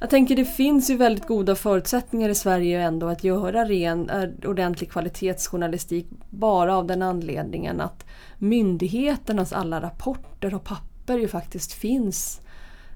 jag 0.00 0.10
tänker 0.10 0.36
det 0.36 0.44
finns 0.44 0.90
ju 0.90 0.96
väldigt 0.96 1.26
goda 1.26 1.54
förutsättningar 1.54 2.28
i 2.28 2.34
Sverige 2.34 2.82
ändå 2.82 3.08
att 3.08 3.24
göra 3.24 3.64
ren, 3.64 4.10
eh, 4.10 4.48
ordentlig 4.48 4.90
kvalitetsjournalistik 4.90 6.06
bara 6.30 6.76
av 6.76 6.86
den 6.86 7.02
anledningen 7.02 7.80
att 7.80 8.06
myndigheternas 8.38 9.52
alla 9.52 9.80
rapporter 9.80 10.54
och 10.54 10.64
papper 10.64 11.18
ju 11.18 11.28
faktiskt 11.28 11.72
finns 11.72 12.40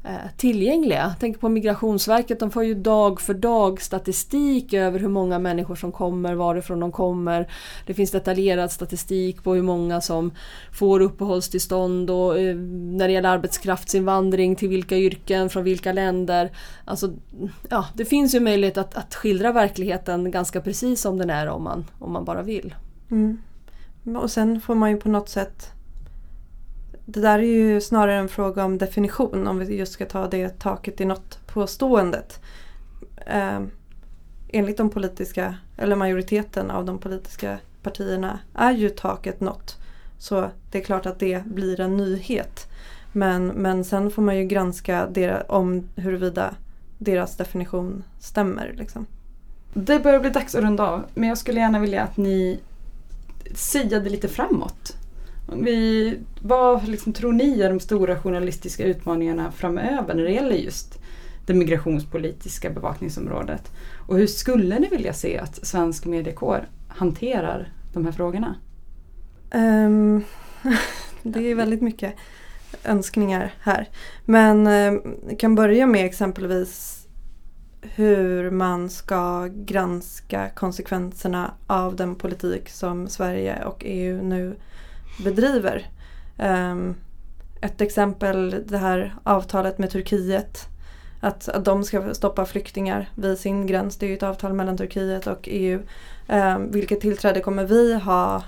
Eh, 0.05 0.31
tillgängliga. 0.37 1.15
Tänk 1.21 1.41
på 1.41 1.49
Migrationsverket, 1.49 2.41
de 2.41 2.51
får 2.51 2.65
ju 2.65 2.75
dag 2.75 3.21
för 3.21 3.35
dag 3.35 3.83
statistik 3.83 4.73
över 4.73 4.99
hur 4.99 5.09
många 5.09 5.39
människor 5.39 5.75
som 5.75 5.93
kommer, 5.93 6.35
varifrån 6.35 6.81
de 6.81 6.93
kommer. 6.93 7.49
Det 7.87 7.95
finns 7.95 8.11
detaljerad 8.11 8.73
statistik 8.73 9.43
på 9.43 9.55
hur 9.55 9.63
många 9.63 10.01
som 10.01 10.33
får 10.73 11.01
uppehållstillstånd 11.01 12.11
och 12.11 12.39
eh, 12.39 12.57
när 12.57 13.09
det 13.09 13.15
gäller 13.15 13.29
arbetskraftsinvandring 13.29 14.57
till 14.57 14.69
vilka 14.69 14.97
yrken, 14.97 15.51
från 15.51 15.65
vilka 15.65 15.93
länder. 15.93 16.53
Alltså, 16.85 17.13
ja, 17.69 17.87
det 17.95 18.05
finns 18.05 18.35
ju 18.35 18.41
möjlighet 18.41 18.79
att, 18.79 18.95
att 18.95 19.15
skildra 19.15 19.53
verkligheten 19.53 20.31
ganska 20.31 20.61
precis 20.61 21.01
som 21.01 21.19
den 21.19 21.31
är 21.31 21.49
om 21.49 21.63
man, 21.63 21.85
om 21.99 22.13
man 22.13 22.25
bara 22.25 22.43
vill. 22.43 22.75
Mm. 23.11 23.39
Och 24.17 24.31
sen 24.31 24.61
får 24.61 24.75
man 24.75 24.91
ju 24.91 24.97
på 24.97 25.09
något 25.09 25.29
sätt 25.29 25.73
det 27.05 27.21
där 27.21 27.39
är 27.39 27.43
ju 27.43 27.81
snarare 27.81 28.15
en 28.15 28.29
fråga 28.29 28.65
om 28.65 28.79
definition 28.79 29.47
om 29.47 29.59
vi 29.59 29.77
just 29.77 29.93
ska 29.93 30.07
ta 30.07 30.27
det 30.27 30.59
taket 30.59 31.01
i 31.01 31.05
något 31.05 31.47
påståendet. 31.47 32.41
Eh, 33.27 33.61
enligt 34.49 34.77
de 34.77 34.91
politiska, 34.91 35.55
eller 35.77 35.97
majoriteten 35.97 36.71
av 36.71 36.85
de 36.85 36.99
politiska 36.99 37.59
partierna 37.83 38.39
är 38.55 38.73
ju 38.73 38.89
taket 38.89 39.41
nått. 39.41 39.77
Så 40.19 40.51
det 40.71 40.79
är 40.79 40.83
klart 40.83 41.07
att 41.07 41.19
det 41.19 41.45
blir 41.45 41.81
en 41.81 41.97
nyhet. 41.97 42.67
Men, 43.13 43.47
men 43.47 43.85
sen 43.85 44.11
får 44.11 44.23
man 44.23 44.37
ju 44.37 44.45
granska 44.45 45.07
deras, 45.07 45.43
om 45.49 45.89
huruvida 45.97 46.55
deras 46.99 47.37
definition 47.37 48.05
stämmer. 48.21 48.75
Liksom. 48.77 49.07
Det 49.75 50.03
börjar 50.03 50.21
bli 50.21 50.31
dags 50.31 50.55
att 50.55 50.63
runda 50.63 50.89
av 50.89 51.05
men 51.15 51.29
jag 51.29 51.39
skulle 51.39 51.61
gärna 51.61 51.79
vilja 51.79 52.03
att 52.03 52.17
ni 52.17 52.61
siade 53.55 54.11
lite 54.11 54.29
framåt. 54.29 54.97
Vi, 55.61 56.19
vad 56.41 56.89
liksom, 56.89 57.13
tror 57.13 57.33
ni 57.33 57.61
är 57.61 57.69
de 57.69 57.81
stora 57.81 58.19
journalistiska 58.19 58.85
utmaningarna 58.85 59.53
framöver 59.53 60.15
när 60.15 60.23
det 60.23 60.33
gäller 60.33 60.57
just 60.57 60.99
det 61.47 61.55
migrationspolitiska 61.55 62.71
bevakningsområdet? 62.71 63.73
Och 64.09 64.19
hur 64.19 64.27
skulle 64.27 64.79
ni 64.79 64.89
vilja 64.89 65.13
se 65.13 65.39
att 65.39 65.67
svensk 65.67 66.05
mediekår 66.05 66.69
hanterar 66.89 67.73
de 67.93 68.05
här 68.05 68.13
frågorna? 68.13 68.57
Um, 69.55 70.25
det 71.23 71.51
är 71.51 71.55
väldigt 71.55 71.83
mycket 71.83 72.15
önskningar 72.85 73.55
här. 73.61 73.89
Men 74.25 74.67
um, 74.67 75.17
jag 75.29 75.39
kan 75.39 75.55
börja 75.55 75.87
med 75.87 76.07
exempelvis 76.07 77.03
hur 77.83 78.51
man 78.51 78.91
ska 78.91 79.49
granska 79.55 80.51
konsekvenserna 80.51 81.55
av 81.67 81.97
den 81.97 82.15
politik 82.15 82.69
som 82.69 83.09
Sverige 83.09 83.65
och 83.65 83.83
EU 83.85 84.23
nu 84.23 84.57
bedriver. 85.19 85.87
Um, 86.39 86.95
ett 87.61 87.81
exempel 87.81 88.65
det 88.67 88.79
här 88.79 89.15
avtalet 89.23 89.79
med 89.79 89.91
Turkiet. 89.91 90.69
Att, 91.21 91.49
att 91.49 91.65
de 91.65 91.85
ska 91.85 92.15
stoppa 92.15 92.45
flyktingar 92.45 93.11
vid 93.15 93.39
sin 93.39 93.67
gräns. 93.67 93.97
Det 93.97 94.07
är 94.07 94.09
ju 94.09 94.17
ett 94.17 94.23
avtal 94.23 94.53
mellan 94.53 94.77
Turkiet 94.77 95.27
och 95.27 95.49
EU. 95.51 95.79
Um, 95.79 95.85
ehm, 96.29 96.71
vilket 96.71 97.01
tillträde 97.01 97.41
kommer 97.41 97.65
vi 97.65 97.95
ha 97.95 98.43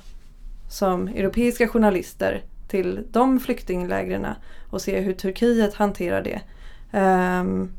som 0.69 1.09
europeiska 1.09 1.69
journalister 1.69 2.43
till 2.69 3.07
de 3.11 3.41
flyktinglägren 3.41 4.27
och 4.71 4.83
se 4.83 5.01
hur 5.01 5.13
Turkiet 5.13 5.75
hanterar 5.75 6.23
det. 6.23 6.41
Um, 6.99 7.71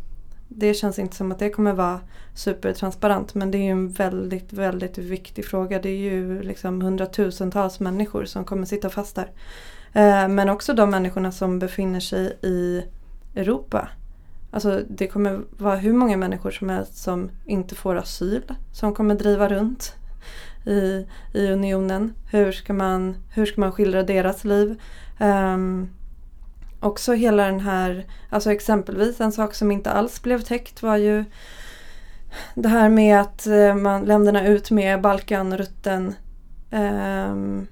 det 0.47 0.73
känns 0.73 0.99
inte 0.99 1.15
som 1.15 1.31
att 1.31 1.39
det 1.39 1.49
kommer 1.49 1.73
vara 1.73 1.99
supertransparent 2.33 3.35
men 3.35 3.51
det 3.51 3.57
är 3.57 3.63
ju 3.63 3.71
en 3.71 3.89
väldigt, 3.89 4.53
väldigt 4.53 4.97
viktig 4.97 5.45
fråga. 5.45 5.79
Det 5.79 5.89
är 5.89 5.97
ju 5.97 6.41
liksom 6.41 6.81
hundratusentals 6.81 7.79
människor 7.79 8.25
som 8.25 8.45
kommer 8.45 8.65
sitta 8.65 8.89
fast 8.89 9.15
där. 9.15 9.31
Eh, 9.93 10.27
men 10.27 10.49
också 10.49 10.73
de 10.73 10.89
människorna 10.89 11.31
som 11.31 11.59
befinner 11.59 11.99
sig 11.99 12.39
i 12.41 12.83
Europa. 13.35 13.89
Alltså 14.51 14.81
det 14.89 15.07
kommer 15.07 15.41
vara 15.57 15.75
hur 15.75 15.93
många 15.93 16.17
människor 16.17 16.51
som 16.51 16.69
helst 16.69 16.97
som 16.97 17.29
inte 17.45 17.75
får 17.75 17.95
asyl 17.95 18.43
som 18.71 18.93
kommer 18.93 19.15
driva 19.15 19.49
runt 19.49 19.95
i, 20.65 21.07
i 21.33 21.47
unionen. 21.47 22.13
Hur 22.31 22.51
ska, 22.51 22.73
man, 22.73 23.15
hur 23.33 23.45
ska 23.45 23.61
man 23.61 23.71
skildra 23.71 24.03
deras 24.03 24.43
liv? 24.43 24.81
Um, 25.19 25.89
också 26.85 27.13
hela 27.13 27.45
den 27.45 27.59
här, 27.59 28.05
alltså 28.29 28.51
exempelvis 28.51 29.21
en 29.21 29.31
sak 29.31 29.55
som 29.55 29.71
inte 29.71 29.91
alls 29.91 30.21
blev 30.21 30.41
täckt 30.41 30.83
var 30.83 30.97
ju 30.97 31.23
det 32.55 32.69
här 32.69 32.89
med 32.89 33.21
att 33.21 33.47
eh, 33.47 33.75
man, 33.75 34.05
länderna 34.05 34.47
ut 34.47 34.71
med 34.71 35.01
Balkanrutten 35.01 36.15
um, 36.71 37.67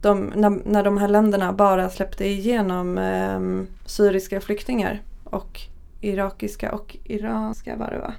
de, 0.00 0.32
när, 0.36 0.50
när 0.64 0.84
de 0.84 0.98
här 0.98 1.08
länderna 1.08 1.52
bara 1.52 1.90
släppte 1.90 2.26
igenom 2.26 2.98
um, 2.98 3.66
syriska 3.86 4.40
flyktingar 4.40 5.02
och 5.24 5.60
irakiska 6.00 6.72
och 6.72 6.96
iranska 7.04 7.76
var 7.76 7.90
det 7.90 7.98
va? 7.98 8.14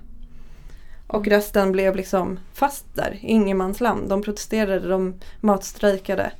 Och 1.08 1.28
resten 1.28 1.72
blev 1.72 1.96
liksom 1.96 2.40
fast 2.54 2.86
där, 2.96 3.20
ingenmansland. 3.22 4.10
De 4.10 4.22
protesterade, 4.22 4.88
de 4.88 5.14
matstrejkade, 5.42 6.32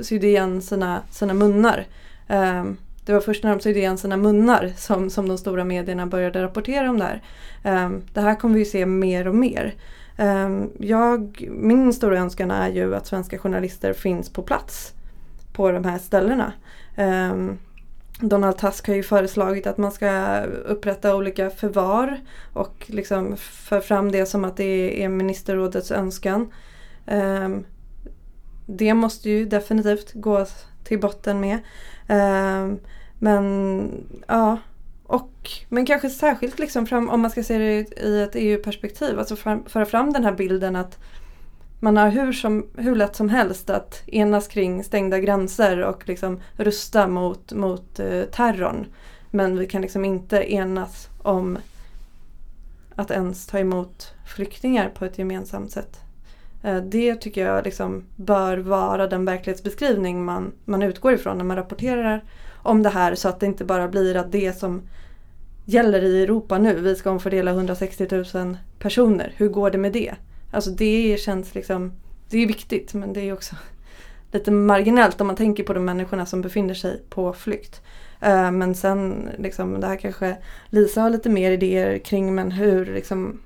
sydde 0.00 0.26
igen 0.26 0.62
sina, 0.62 1.02
sina 1.10 1.34
munnar. 1.34 1.86
Um, 2.28 2.76
det 3.04 3.12
var 3.12 3.20
först 3.20 3.44
när 3.44 3.50
de 3.50 3.60
sydde 3.60 3.78
igen 3.78 3.98
sina 3.98 4.16
munnar 4.16 4.72
som, 4.76 5.10
som 5.10 5.28
de 5.28 5.38
stora 5.38 5.64
medierna 5.64 6.06
började 6.06 6.42
rapportera 6.42 6.90
om 6.90 6.98
det 6.98 7.04
här. 7.04 7.22
Um, 7.84 8.02
det 8.12 8.20
här 8.20 8.34
kommer 8.34 8.58
vi 8.58 8.64
se 8.64 8.86
mer 8.86 9.28
och 9.28 9.34
mer. 9.34 9.74
Um, 10.18 10.70
jag, 10.78 11.48
min 11.50 11.92
stora 11.92 12.18
önskan 12.18 12.50
är 12.50 12.68
ju 12.68 12.94
att 12.94 13.06
svenska 13.06 13.38
journalister 13.38 13.92
finns 13.92 14.32
på 14.32 14.42
plats 14.42 14.94
på 15.52 15.70
de 15.70 15.84
här 15.84 15.98
ställena. 15.98 16.52
Um, 16.96 17.58
Donald 18.20 18.58
Tusk 18.58 18.88
har 18.88 18.94
ju 18.94 19.02
föreslagit 19.02 19.66
att 19.66 19.78
man 19.78 19.92
ska 19.92 20.40
upprätta 20.44 21.16
olika 21.16 21.50
förvar 21.50 22.20
och 22.52 22.86
liksom 22.86 23.36
för 23.36 23.80
fram 23.80 24.12
det 24.12 24.26
som 24.26 24.44
att 24.44 24.56
det 24.56 25.04
är 25.04 25.08
ministerrådets 25.08 25.90
önskan. 25.90 26.52
Um, 27.06 27.64
det 28.66 28.94
måste 28.94 29.30
ju 29.30 29.44
definitivt 29.44 30.12
gå 30.14 30.46
till 30.84 31.00
botten 31.00 31.40
med. 31.40 31.58
Ehm, 32.10 32.78
men 33.18 33.90
ja, 34.28 34.58
och, 35.02 35.50
men 35.68 35.86
kanske 35.86 36.10
särskilt 36.10 36.58
liksom 36.58 36.86
fram, 36.86 37.10
om 37.10 37.20
man 37.20 37.30
ska 37.30 37.42
se 37.42 37.58
det 37.58 38.00
i 38.00 38.22
ett 38.22 38.34
EU-perspektiv, 38.34 39.18
alltså 39.18 39.36
föra 39.66 39.86
fram 39.86 40.12
den 40.12 40.24
här 40.24 40.32
bilden 40.32 40.76
att 40.76 40.98
man 41.80 41.96
har 41.96 42.08
hur, 42.08 42.32
som, 42.32 42.66
hur 42.76 42.96
lätt 42.96 43.16
som 43.16 43.28
helst 43.28 43.70
att 43.70 44.02
enas 44.06 44.48
kring 44.48 44.84
stängda 44.84 45.18
gränser 45.18 45.84
och 45.84 46.08
liksom 46.08 46.40
rusta 46.56 47.08
mot, 47.08 47.52
mot 47.52 48.00
eh, 48.00 48.22
terrorn. 48.22 48.86
Men 49.30 49.58
vi 49.58 49.66
kan 49.66 49.82
liksom 49.82 50.04
inte 50.04 50.52
enas 50.52 51.08
om 51.22 51.58
att 52.94 53.10
ens 53.10 53.46
ta 53.46 53.58
emot 53.58 54.14
flyktingar 54.26 54.88
på 54.88 55.04
ett 55.04 55.18
gemensamt 55.18 55.72
sätt. 55.72 56.00
Eh, 56.62 56.76
det 56.76 57.14
tycker 57.14 57.46
jag 57.46 57.64
liksom 57.64 58.04
bör 58.16 58.58
vara 58.58 59.06
den 59.06 59.24
verklighetsbeskrivning 59.24 60.24
man, 60.24 60.52
man 60.64 60.82
utgår 60.82 61.12
ifrån 61.12 61.38
när 61.38 61.44
man 61.44 61.56
rapporterar 61.56 62.24
om 62.62 62.82
det 62.82 62.88
här 62.88 63.14
så 63.14 63.28
att 63.28 63.40
det 63.40 63.46
inte 63.46 63.64
bara 63.64 63.88
blir 63.88 64.16
att 64.16 64.32
det 64.32 64.58
som 64.58 64.82
gäller 65.64 66.02
i 66.02 66.22
Europa 66.22 66.58
nu, 66.58 66.80
vi 66.80 66.96
ska 66.96 67.10
omfördela 67.10 67.50
160 67.50 68.06
000 68.34 68.56
personer, 68.78 69.32
hur 69.36 69.48
går 69.48 69.70
det 69.70 69.78
med 69.78 69.92
det? 69.92 70.14
Alltså 70.50 70.70
det 70.70 71.20
känns 71.20 71.54
liksom, 71.54 71.92
det 72.28 72.38
är 72.38 72.46
viktigt 72.46 72.94
men 72.94 73.12
det 73.12 73.20
är 73.20 73.32
också 73.32 73.56
lite 74.32 74.50
marginellt 74.50 75.20
om 75.20 75.26
man 75.26 75.36
tänker 75.36 75.64
på 75.64 75.72
de 75.72 75.84
människorna 75.84 76.26
som 76.26 76.42
befinner 76.42 76.74
sig 76.74 77.02
på 77.08 77.32
flykt. 77.32 77.82
Eh, 78.20 78.50
men 78.50 78.74
sen 78.74 79.28
liksom, 79.38 79.80
det 79.80 79.86
här 79.86 79.96
kanske 79.96 80.36
Lisa 80.68 81.00
har 81.00 81.10
lite 81.10 81.28
mer 81.28 81.50
idéer 81.50 81.98
kring 81.98 82.34
men 82.34 82.50
hur 82.50 82.86
liksom, 82.86 83.40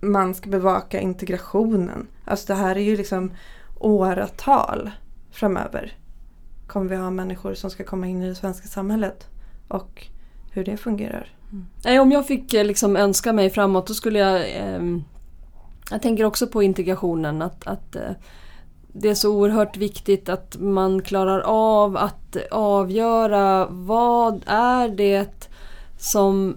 man 0.00 0.34
ska 0.34 0.50
bevaka 0.50 1.00
integrationen. 1.00 2.06
Alltså 2.24 2.46
det 2.46 2.54
här 2.54 2.76
är 2.76 2.80
ju 2.80 2.96
liksom 2.96 3.32
åratal 3.78 4.90
framöver. 5.30 5.92
Kommer 6.66 6.90
vi 6.90 6.96
ha 6.96 7.10
människor 7.10 7.54
som 7.54 7.70
ska 7.70 7.84
komma 7.84 8.06
in 8.06 8.22
i 8.22 8.28
det 8.28 8.34
svenska 8.34 8.68
samhället 8.68 9.28
och 9.68 10.06
hur 10.52 10.64
det 10.64 10.76
fungerar. 10.76 11.32
Mm. 11.84 12.00
Om 12.00 12.12
jag 12.12 12.26
fick 12.26 12.54
eh, 12.54 12.64
liksom 12.64 12.96
önska 12.96 13.32
mig 13.32 13.50
framåt 13.50 13.86
då 13.86 13.94
skulle 13.94 14.18
jag 14.18 14.40
eh, 14.40 14.98
jag 15.90 16.02
tänker 16.02 16.24
också 16.24 16.46
på 16.46 16.62
integrationen 16.62 17.42
att, 17.42 17.66
att 17.66 17.96
eh, 17.96 18.10
det 18.92 19.08
är 19.08 19.14
så 19.14 19.34
oerhört 19.34 19.76
viktigt 19.76 20.28
att 20.28 20.56
man 20.58 21.02
klarar 21.02 21.40
av 21.40 21.96
att 21.96 22.36
avgöra 22.50 23.66
vad 23.70 24.42
är 24.46 24.88
det 24.88 25.48
som 25.98 26.56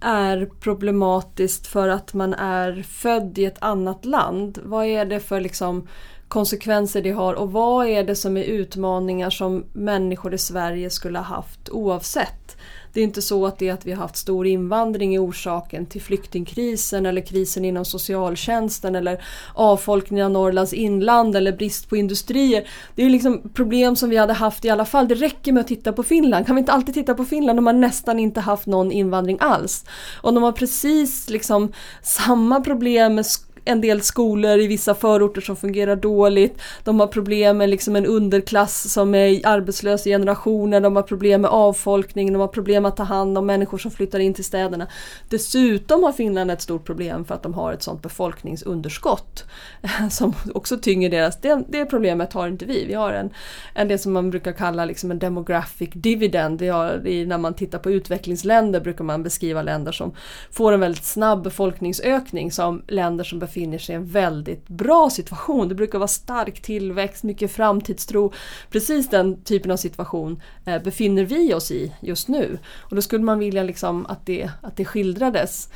är 0.00 0.50
problematiskt 0.60 1.66
för 1.66 1.88
att 1.88 2.14
man 2.14 2.34
är 2.34 2.82
född 2.82 3.38
i 3.38 3.44
ett 3.44 3.62
annat 3.62 4.04
land. 4.04 4.58
Vad 4.62 4.86
är 4.86 5.04
det 5.04 5.20
för 5.20 5.40
liksom 5.40 5.88
konsekvenser 6.28 7.02
det 7.02 7.10
har 7.10 7.34
och 7.34 7.52
vad 7.52 7.86
är 7.86 8.04
det 8.04 8.16
som 8.16 8.36
är 8.36 8.44
utmaningar 8.44 9.30
som 9.30 9.64
människor 9.72 10.34
i 10.34 10.38
Sverige 10.38 10.90
skulle 10.90 11.18
ha 11.18 11.36
haft 11.36 11.68
oavsett. 11.68 12.56
Det 12.92 13.00
är 13.00 13.04
inte 13.04 13.22
så 13.22 13.46
att 13.46 13.58
det 13.58 13.70
att 13.70 13.86
vi 13.86 13.92
har 13.92 14.02
haft 14.02 14.16
stor 14.16 14.46
invandring 14.46 15.14
är 15.14 15.24
orsaken 15.24 15.86
till 15.86 16.02
flyktingkrisen 16.02 17.06
eller 17.06 17.20
krisen 17.20 17.64
inom 17.64 17.84
socialtjänsten 17.84 18.94
eller 18.94 19.24
avfolkningen 19.54 20.26
av 20.26 20.32
Norrlands 20.32 20.72
inland 20.72 21.36
eller 21.36 21.52
brist 21.52 21.88
på 21.88 21.96
industrier. 21.96 22.68
Det 22.94 23.02
är 23.02 23.10
liksom 23.10 23.42
problem 23.54 23.96
som 23.96 24.10
vi 24.10 24.16
hade 24.16 24.32
haft 24.32 24.64
i 24.64 24.70
alla 24.70 24.84
fall. 24.84 25.08
Det 25.08 25.14
räcker 25.14 25.52
med 25.52 25.60
att 25.60 25.68
titta 25.68 25.92
på 25.92 26.02
Finland. 26.02 26.46
Kan 26.46 26.56
vi 26.56 26.60
inte 26.60 26.72
alltid 26.72 26.94
titta 26.94 27.14
på 27.14 27.24
Finland? 27.24 27.58
De 27.58 27.66
har 27.66 27.72
nästan 27.72 28.18
inte 28.18 28.40
haft 28.40 28.66
någon 28.66 28.92
invandring 28.92 29.38
alls. 29.40 29.84
Och 30.22 30.34
de 30.34 30.42
har 30.42 30.52
precis 30.52 31.30
liksom 31.30 31.72
samma 32.02 32.60
problem 32.60 33.14
med 33.14 33.26
en 33.64 33.80
del 33.80 34.00
skolor 34.00 34.58
i 34.58 34.66
vissa 34.66 34.94
förorter 34.94 35.40
som 35.40 35.56
fungerar 35.56 35.96
dåligt. 35.96 36.60
De 36.84 37.00
har 37.00 37.06
problem 37.06 37.58
med 37.58 37.68
liksom 37.70 37.96
en 37.96 38.06
underklass 38.06 38.92
som 38.92 39.14
är 39.14 39.46
arbetslös 39.46 40.06
i 40.06 40.10
generationer. 40.10 40.80
De 40.80 40.96
har 40.96 41.02
problem 41.02 41.40
med 41.40 41.50
avfolkning. 41.50 42.32
De 42.32 42.40
har 42.40 42.48
problem 42.48 42.84
att 42.84 42.96
ta 42.96 43.02
hand 43.02 43.38
om 43.38 43.46
människor 43.46 43.78
som 43.78 43.90
flyttar 43.90 44.18
in 44.18 44.34
till 44.34 44.44
städerna. 44.44 44.86
Dessutom 45.28 46.02
har 46.02 46.12
Finland 46.12 46.50
ett 46.50 46.62
stort 46.62 46.84
problem 46.84 47.24
för 47.24 47.34
att 47.34 47.42
de 47.42 47.54
har 47.54 47.72
ett 47.72 47.82
sånt 47.82 48.02
befolkningsunderskott 48.02 49.44
som 50.10 50.34
också 50.54 50.78
tynger 50.78 51.10
deras. 51.10 51.40
Det, 51.40 51.64
det 51.68 51.86
problemet 51.86 52.32
har 52.32 52.48
inte 52.48 52.64
vi. 52.64 52.84
Vi 52.86 52.94
har 52.94 53.12
en, 53.12 53.30
en 53.74 53.88
det 53.88 53.98
som 53.98 54.12
man 54.12 54.30
brukar 54.30 54.52
kalla 54.52 54.84
liksom 54.84 55.10
en 55.10 55.18
demographic 55.18 55.90
dividend. 55.92 56.58
Det 56.58 56.68
har, 56.68 57.24
när 57.26 57.38
man 57.38 57.54
tittar 57.54 57.78
på 57.78 57.90
utvecklingsländer 57.90 58.80
brukar 58.80 59.04
man 59.04 59.22
beskriva 59.22 59.62
länder 59.62 59.92
som 59.92 60.14
får 60.50 60.72
en 60.72 60.80
väldigt 60.80 61.04
snabb 61.04 61.42
befolkningsökning 61.42 62.52
som 62.52 62.82
länder 62.88 63.24
som 63.24 63.38
befinner 63.52 63.78
sig 63.78 63.92
i 63.92 63.96
en 63.96 64.06
väldigt 64.06 64.68
bra 64.68 65.10
situation. 65.10 65.68
Det 65.68 65.74
brukar 65.74 65.98
vara 65.98 66.08
stark 66.08 66.62
tillväxt, 66.62 67.22
mycket 67.22 67.52
framtidstro. 67.52 68.32
Precis 68.70 69.08
den 69.08 69.42
typen 69.42 69.70
av 69.70 69.76
situation 69.76 70.42
eh, 70.64 70.82
befinner 70.82 71.24
vi 71.24 71.54
oss 71.54 71.70
i 71.70 71.92
just 72.00 72.28
nu. 72.28 72.58
Och 72.76 72.96
då 72.96 73.02
skulle 73.02 73.24
man 73.24 73.38
vilja 73.38 73.62
liksom 73.62 74.06
att, 74.06 74.26
det, 74.26 74.50
att 74.62 74.76
det 74.76 74.84
skildrades. 74.84 75.68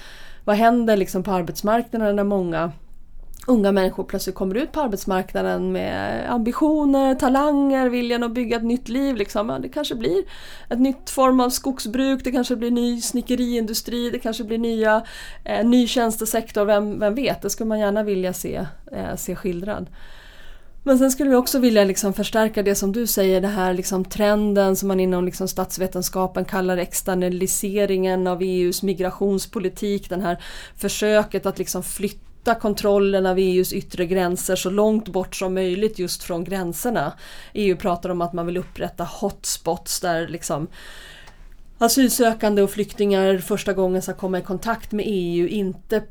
Vad 0.45 0.57
händer 0.57 0.97
liksom 0.97 1.23
på 1.23 1.31
arbetsmarknaden 1.31 2.17
när 2.17 2.25
många 2.25 2.73
unga 3.47 3.73
människor 3.73 4.05
plötsligt 4.05 4.35
kommer 4.35 4.55
ut 4.55 4.73
på 4.73 4.81
arbetsmarknaden 4.81 5.73
med 5.73 6.25
ambitioner, 6.33 7.15
talanger, 7.15 7.89
viljan 7.89 8.23
att 8.23 8.33
bygga 8.35 8.57
ett 8.57 8.65
nytt 8.65 8.89
liv. 8.89 9.17
Liksom. 9.17 9.49
Ja, 9.49 9.59
det 9.59 9.69
kanske 9.69 9.95
blir 9.95 10.25
ett 10.71 10.81
nytt 10.81 11.11
form 11.11 11.41
av 11.41 11.51
skogsbruk, 11.51 12.25
det 12.25 12.33
kanske 12.33 12.57
blir 12.57 12.71
ny 12.71 13.01
snickeriindustri, 13.01 14.11
det 14.11 14.19
kanske 14.19 14.45
blir 14.45 14.59
nya, 14.59 15.03
eh, 15.45 15.67
ny 15.67 15.87
tjänstesektor, 15.87 16.65
vem, 16.65 16.99
vem 16.99 17.15
vet? 17.15 17.43
Det 17.43 17.51
skulle 17.51 17.69
man 17.69 17.79
gärna 17.79 18.03
vilja 18.03 18.33
se, 18.33 18.67
eh, 18.93 19.17
se 19.17 19.37
skildrad. 19.37 19.87
Men 20.87 20.99
sen 20.99 21.11
skulle 21.11 21.31
vi 21.31 21.37
också 21.37 21.59
vilja 21.59 21.85
liksom 21.85 22.13
förstärka 22.13 22.63
det 22.63 22.75
som 22.75 22.93
du 22.93 23.07
säger, 23.07 23.41
det 23.41 23.49
här 23.49 23.75
liksom 23.75 24.05
trenden 24.05 24.77
som 24.77 24.89
man 24.89 25.01
inom 25.01 25.25
liksom 25.25 25.49
statsvetenskapen 25.49 26.45
kallar 26.45 26.77
externaliseringen 26.77 28.27
av 28.27 28.43
EUs 28.43 28.83
migrationspolitik, 28.83 30.09
den 30.09 30.21
här 30.21 30.43
försöket 30.77 31.47
att 31.47 31.59
liksom 31.59 31.83
flytta 31.83 32.26
flytta 32.47 32.61
kontrollen 32.61 33.27
av 33.27 33.39
EUs 33.39 33.73
yttre 33.73 34.07
gränser 34.07 34.57
så 34.57 34.71
långt 34.71 35.09
bort 35.09 35.37
som 35.37 35.55
möjligt 35.55 35.99
just 35.99 36.23
från 36.23 36.45
gränserna. 36.45 37.13
EU 37.55 37.77
pratar 37.77 38.11
om 38.11 38.21
att 38.21 38.33
man 38.33 38.47
vill 38.47 38.57
upprätta 38.57 39.05
hotspots 39.05 40.01
där 40.01 40.29
liksom 40.29 40.69
asylsökande 41.79 42.63
och 42.63 42.71
flyktingar 42.71 43.39
första 43.39 43.73
gången 43.73 44.03
ska 44.03 44.13
komma 44.13 44.39
i 44.39 44.43
kontakt 44.43 44.93
med 44.93 45.05
EU, 45.09 45.49
inte 45.49 46.03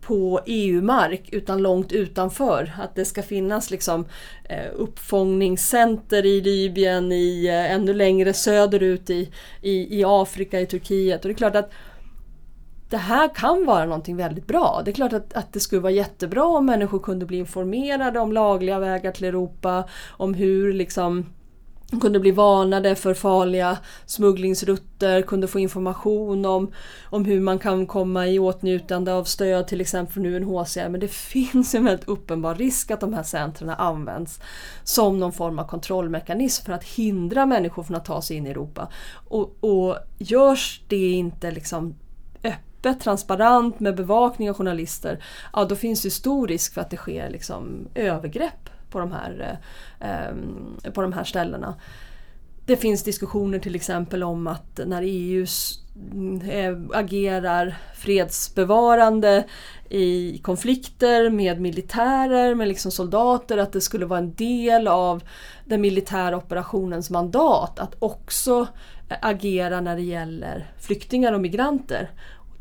på 0.00 0.40
EU-mark 0.46 1.28
utan 1.32 1.62
långt 1.62 1.92
utanför. 1.92 2.72
Att 2.78 2.94
det 2.94 3.04
ska 3.04 3.22
finnas 3.22 3.70
liksom 3.70 4.06
eh, 4.48 4.70
uppfångningscenter 4.74 6.26
i 6.26 6.40
Libyen, 6.40 7.12
i, 7.12 7.46
eh, 7.46 7.72
ännu 7.72 7.94
längre 7.94 8.32
söderut 8.32 9.10
i, 9.10 9.32
i, 9.62 9.98
i 10.00 10.04
Afrika, 10.06 10.60
i 10.60 10.66
Turkiet. 10.66 11.24
Och 11.24 11.28
det 11.28 11.34
är 11.34 11.38
klart 11.38 11.56
att 11.56 11.72
det 12.88 12.96
här 12.96 13.34
kan 13.34 13.66
vara 13.66 13.84
någonting 13.84 14.16
väldigt 14.16 14.46
bra. 14.46 14.82
Det 14.84 14.90
är 14.90 14.94
klart 14.94 15.12
att, 15.12 15.32
att 15.32 15.52
det 15.52 15.60
skulle 15.60 15.80
vara 15.80 15.92
jättebra 15.92 16.44
om 16.44 16.66
människor 16.66 16.98
kunde 16.98 17.26
bli 17.26 17.38
informerade 17.38 18.20
om 18.20 18.32
lagliga 18.32 18.78
vägar 18.78 19.12
till 19.12 19.24
Europa, 19.24 19.84
om 20.08 20.34
hur 20.34 20.72
liksom 20.72 21.26
kunde 22.00 22.20
bli 22.20 22.30
varnade 22.30 22.94
för 22.94 23.14
farliga 23.14 23.78
smugglingsrutter, 24.06 25.22
kunde 25.22 25.48
få 25.48 25.58
information 25.58 26.44
om, 26.44 26.72
om 27.04 27.24
hur 27.24 27.40
man 27.40 27.58
kan 27.58 27.86
komma 27.86 28.26
i 28.26 28.38
åtnjutande 28.38 29.12
av 29.12 29.24
stöd 29.24 29.68
till 29.68 29.80
exempel 29.80 30.14
från 30.14 30.26
UNHCR. 30.26 30.88
Men 30.88 31.00
det 31.00 31.08
finns 31.12 31.74
en 31.74 31.84
väldigt 31.84 32.08
uppenbar 32.08 32.54
risk 32.54 32.90
att 32.90 33.00
de 33.00 33.14
här 33.14 33.22
centren 33.22 33.70
används 33.70 34.40
som 34.84 35.18
någon 35.20 35.32
form 35.32 35.58
av 35.58 35.66
kontrollmekanism 35.66 36.64
för 36.64 36.72
att 36.72 36.84
hindra 36.84 37.46
människor 37.46 37.82
från 37.82 37.96
att 37.96 38.04
ta 38.04 38.22
sig 38.22 38.36
in 38.36 38.46
i 38.46 38.50
Europa. 38.50 38.88
Och, 39.28 39.56
och 39.60 39.96
görs 40.18 40.82
det 40.88 41.10
inte 41.10 41.50
liksom 41.50 41.94
öppet, 42.86 43.00
transparent 43.00 43.80
med 43.80 43.96
bevakning 43.96 44.50
av 44.50 44.56
journalister, 44.56 45.24
ja 45.52 45.64
då 45.64 45.76
finns 45.76 46.02
det 46.02 46.10
stor 46.10 46.48
risk 46.48 46.74
för 46.74 46.80
att 46.80 46.90
det 46.90 46.96
sker 46.96 47.30
liksom 47.30 47.88
övergrepp 47.94 48.70
på 48.90 48.98
de 48.98 49.12
här, 49.12 49.58
eh, 50.00 50.08
ehm, 50.08 50.92
på 50.94 51.02
de 51.02 51.12
här 51.12 51.24
ställena. 51.24 51.74
det 52.66 52.76
finns 52.76 53.02
diskussioner 53.02 53.58
till 53.58 53.74
exempel 53.74 54.22
om 54.22 54.46
att 54.46 54.80
när 54.86 55.02
EU 55.02 55.46
eh, 56.50 56.98
agerar 56.98 57.76
fredsbevarande 57.96 59.44
i 59.88 60.38
konflikter 60.38 61.30
med 61.30 61.60
militärer, 61.60 62.54
med 62.54 62.68
liksom 62.68 62.90
soldater, 62.92 63.58
att 63.58 63.72
det 63.72 63.80
skulle 63.80 64.06
vara 64.06 64.18
en 64.18 64.34
del 64.34 64.88
av 64.88 65.22
den 65.64 65.80
militära 65.80 66.36
operationens 66.36 67.10
mandat 67.10 67.78
att 67.78 67.94
också 67.98 68.66
eh, 69.08 69.16
agera 69.22 69.80
när 69.80 69.96
det 69.96 70.02
gäller 70.02 70.66
flyktingar 70.78 71.32
och 71.32 71.40
migranter. 71.40 72.10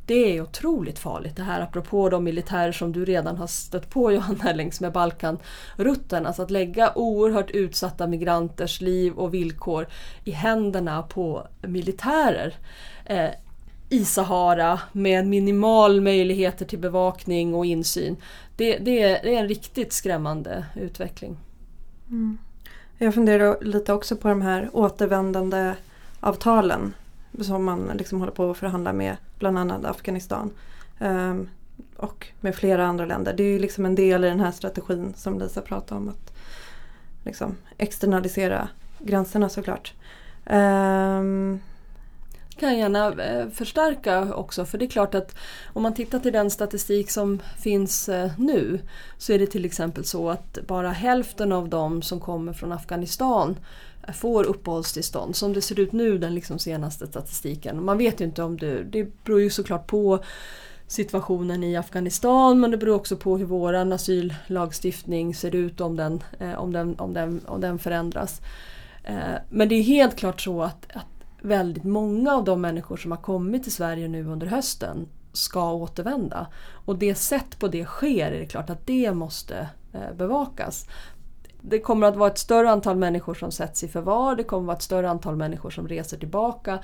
Det 0.05 0.37
är 0.37 0.41
otroligt 0.41 0.99
farligt 0.99 1.35
det 1.35 1.43
här 1.43 1.61
apropå 1.61 2.09
de 2.09 2.23
militärer 2.23 2.71
som 2.71 2.91
du 2.91 3.05
redan 3.05 3.37
har 3.37 3.47
stött 3.47 3.89
på 3.89 4.11
Johanna 4.11 4.53
längs 4.53 4.81
med 4.81 4.91
Balkanrutten. 4.91 6.25
Alltså 6.25 6.41
att 6.41 6.51
lägga 6.51 6.91
oerhört 6.95 7.51
utsatta 7.51 8.07
migranters 8.07 8.81
liv 8.81 9.13
och 9.13 9.33
villkor 9.33 9.87
i 10.23 10.31
händerna 10.31 11.03
på 11.03 11.47
militärer. 11.61 12.55
Eh, 13.05 13.29
i 13.89 14.05
Sahara 14.05 14.79
med 14.91 15.27
minimal 15.27 16.01
möjligheter 16.01 16.65
till 16.65 16.79
bevakning 16.79 17.55
och 17.55 17.65
insyn. 17.65 18.17
Det, 18.55 18.77
det, 18.77 19.01
är, 19.01 19.23
det 19.23 19.35
är, 19.35 19.39
en 19.39 19.47
riktigt 19.47 19.93
skrämmande 19.93 20.65
utveckling. 20.75 21.37
Mm. 22.09 22.37
Jag 22.97 23.13
funderar 23.13 23.63
lite 23.63 23.93
också 23.93 24.15
på 24.15 24.27
de 24.27 24.41
här 24.41 24.69
återvändande 24.73 25.73
avtalen 26.19 26.93
som 27.41 27.63
man 27.63 27.91
liksom 27.97 28.19
håller 28.19 28.31
på 28.31 28.51
att 28.51 28.57
förhandla 28.57 28.93
med 28.93 29.17
bland 29.39 29.57
annat 29.57 29.85
Afghanistan. 29.85 30.51
Um, 30.99 31.49
och 31.97 32.27
med 32.41 32.55
flera 32.55 32.85
andra 32.85 33.05
länder. 33.05 33.33
Det 33.33 33.43
är 33.43 33.47
ju 33.51 33.59
liksom 33.59 33.85
en 33.85 33.95
del 33.95 34.25
i 34.25 34.27
den 34.27 34.39
här 34.39 34.51
strategin 34.51 35.13
som 35.17 35.39
Lisa 35.39 35.61
pratade 35.61 36.01
om. 36.01 36.09
Att 36.09 36.33
liksom 37.23 37.55
externalisera 37.77 38.67
gränserna 38.99 39.49
såklart. 39.49 39.93
Um, 40.45 41.59
kan 42.59 42.69
jag 42.69 42.77
gärna 42.77 43.23
eh, 43.23 43.49
förstärka 43.49 44.33
också 44.33 44.65
för 44.65 44.77
det 44.77 44.85
är 44.85 44.89
klart 44.89 45.15
att 45.15 45.35
om 45.73 45.83
man 45.83 45.93
tittar 45.93 46.19
till 46.19 46.33
den 46.33 46.51
statistik 46.51 47.11
som 47.11 47.41
finns 47.57 48.09
eh, 48.09 48.31
nu 48.37 48.79
så 49.17 49.33
är 49.33 49.39
det 49.39 49.47
till 49.47 49.65
exempel 49.65 50.05
så 50.05 50.29
att 50.29 50.59
bara 50.67 50.91
hälften 50.91 51.51
av 51.51 51.69
de 51.69 52.01
som 52.01 52.19
kommer 52.19 52.53
från 52.53 52.71
Afghanistan 52.71 53.57
får 54.13 54.43
uppehållstillstånd. 54.43 55.35
Som 55.35 55.53
det 55.53 55.61
ser 55.61 55.79
ut 55.79 55.91
nu, 55.91 56.17
den 56.17 56.35
liksom 56.35 56.59
senaste 56.59 57.07
statistiken. 57.07 57.85
Man 57.85 57.97
vet 57.97 58.21
ju 58.21 58.25
inte 58.25 58.43
om 58.43 58.57
det, 58.57 58.83
det 58.83 59.23
beror 59.23 59.41
ju 59.41 59.49
såklart 59.49 59.87
på 59.87 60.23
situationen 60.87 61.63
i 61.63 61.77
Afghanistan 61.77 62.59
men 62.59 62.71
det 62.71 62.77
beror 62.77 62.95
också 62.95 63.17
på 63.17 63.37
hur 63.37 63.45
vår 63.45 63.73
asyllagstiftning 63.73 65.35
ser 65.35 65.55
ut 65.55 65.81
om 65.81 65.95
den, 65.95 66.23
eh, 66.39 66.53
om 66.53 66.71
den, 66.71 66.99
om 66.99 67.13
den, 67.13 67.41
om 67.45 67.61
den 67.61 67.79
förändras. 67.79 68.41
Eh, 69.03 69.35
men 69.49 69.69
det 69.69 69.75
är 69.75 69.83
helt 69.83 70.15
klart 70.15 70.41
så 70.41 70.61
att, 70.61 70.87
att 70.93 71.05
väldigt 71.41 71.83
många 71.83 72.33
av 72.33 72.43
de 72.43 72.61
människor 72.61 72.97
som 72.97 73.11
har 73.11 73.17
kommit 73.17 73.63
till 73.63 73.71
Sverige 73.71 74.07
nu 74.07 74.25
under 74.25 74.47
hösten 74.47 75.07
ska 75.33 75.73
återvända. 75.73 76.47
Och 76.85 76.95
det 76.95 77.15
sätt 77.15 77.59
på 77.59 77.67
det 77.67 77.85
sker 77.85 78.31
är 78.31 78.39
det 78.39 78.45
klart 78.45 78.69
att 78.69 78.87
det 78.87 79.13
måste 79.13 79.69
eh, 79.93 80.15
bevakas 80.17 80.87
det 81.69 81.79
kommer 81.79 82.07
att 82.07 82.15
vara 82.15 82.31
ett 82.31 82.37
större 82.37 82.69
antal 82.69 82.95
människor 82.95 83.33
som 83.33 83.51
sätts 83.51 83.83
i 83.83 83.87
förvar, 83.87 84.35
det 84.35 84.43
kommer 84.43 84.61
att 84.61 84.67
vara 84.67 84.77
ett 84.77 84.83
större 84.83 85.09
antal 85.09 85.35
människor 85.35 85.69
som 85.69 85.87
reser 85.87 86.17
tillbaka. 86.17 86.79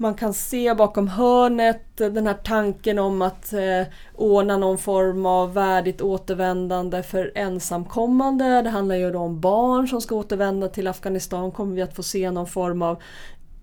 Man 0.00 0.14
kan 0.14 0.34
se 0.34 0.74
bakom 0.74 1.08
hörnet 1.08 1.96
den 1.96 2.26
här 2.26 2.34
tanken 2.44 2.98
om 2.98 3.22
att 3.22 3.52
eh, 3.52 3.92
ordna 4.14 4.56
någon 4.56 4.78
form 4.78 5.26
av 5.26 5.54
värdigt 5.54 6.00
återvändande 6.00 7.02
för 7.02 7.32
ensamkommande. 7.34 8.62
Det 8.62 8.70
handlar 8.70 8.96
ju 8.96 9.10
då 9.10 9.18
om 9.18 9.40
barn 9.40 9.88
som 9.88 10.00
ska 10.00 10.14
återvända 10.14 10.68
till 10.68 10.86
Afghanistan. 10.86 11.52
Kommer 11.52 11.74
vi 11.74 11.82
att 11.82 11.96
få 11.96 12.02
se 12.02 12.30
någon 12.30 12.46
form 12.46 12.82
av 12.82 13.02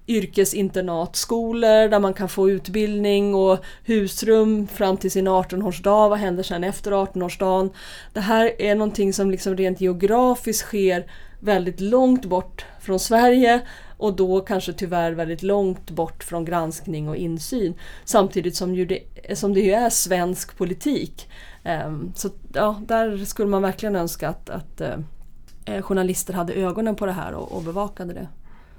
yrkesinternatskolor 0.08 1.90
där 1.90 2.00
man 2.00 2.14
kan 2.14 2.30
få 2.30 2.50
utbildning 2.50 3.36
och 3.36 3.60
husrum 3.84 4.68
fram 4.68 4.98
till 4.98 5.12
sin 5.12 5.28
18-årsdag. 5.28 6.10
Vad 6.10 6.20
händer 6.20 6.44
sen 6.44 6.64
efter 6.64 6.92
18-årsdagen? 6.92 7.70
Det 8.14 8.20
här 8.20 8.62
är 8.62 8.76
någonting 8.76 9.14
som 9.14 9.32
liksom 9.32 9.58
rent 9.58 9.82
geografiskt 9.82 10.66
sker 10.66 11.06
väldigt 11.40 11.80
långt 11.80 12.26
bort 12.26 12.66
från 12.80 13.00
Sverige 13.00 13.62
och 13.98 14.16
då 14.16 14.42
kanske 14.42 14.74
tyvärr 14.74 15.12
väldigt 15.12 15.44
långt 15.44 15.92
bort 15.92 16.24
från 16.24 16.46
granskning 16.46 17.10
och 17.10 17.16
insyn. 17.16 17.74
Samtidigt 18.06 18.56
som, 18.56 18.76
ju 18.76 18.86
det, 18.86 19.04
som 19.38 19.54
det 19.54 19.60
ju 19.60 19.72
är 19.72 19.90
svensk 19.90 20.58
politik. 20.58 21.30
Ehm, 21.64 22.12
så 22.16 22.30
ja, 22.54 22.82
där 22.88 23.26
skulle 23.26 23.50
man 23.50 23.62
verkligen 23.62 23.96
önska 23.96 24.30
att, 24.30 24.50
att 24.50 24.82
eh, 24.82 25.82
journalister 25.82 26.34
hade 26.34 26.54
ögonen 26.54 26.96
på 26.96 27.06
det 27.06 27.12
här 27.12 27.34
och, 27.34 27.52
och 27.52 27.64
bevakade 27.64 28.14
det. 28.14 28.28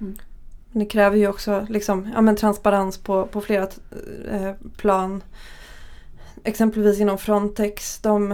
Mm. 0.01 0.17
Det 0.71 0.85
kräver 0.85 1.17
ju 1.17 1.27
också 1.27 1.65
liksom, 1.69 2.09
ja, 2.13 2.21
men 2.21 2.35
transparens 2.35 2.97
på, 2.97 3.25
på 3.25 3.41
flera 3.41 3.67
eh, 4.31 4.51
plan. 4.77 5.23
Exempelvis 6.43 6.99
inom 6.99 7.17
Frontex. 7.17 7.99
De 7.99 8.31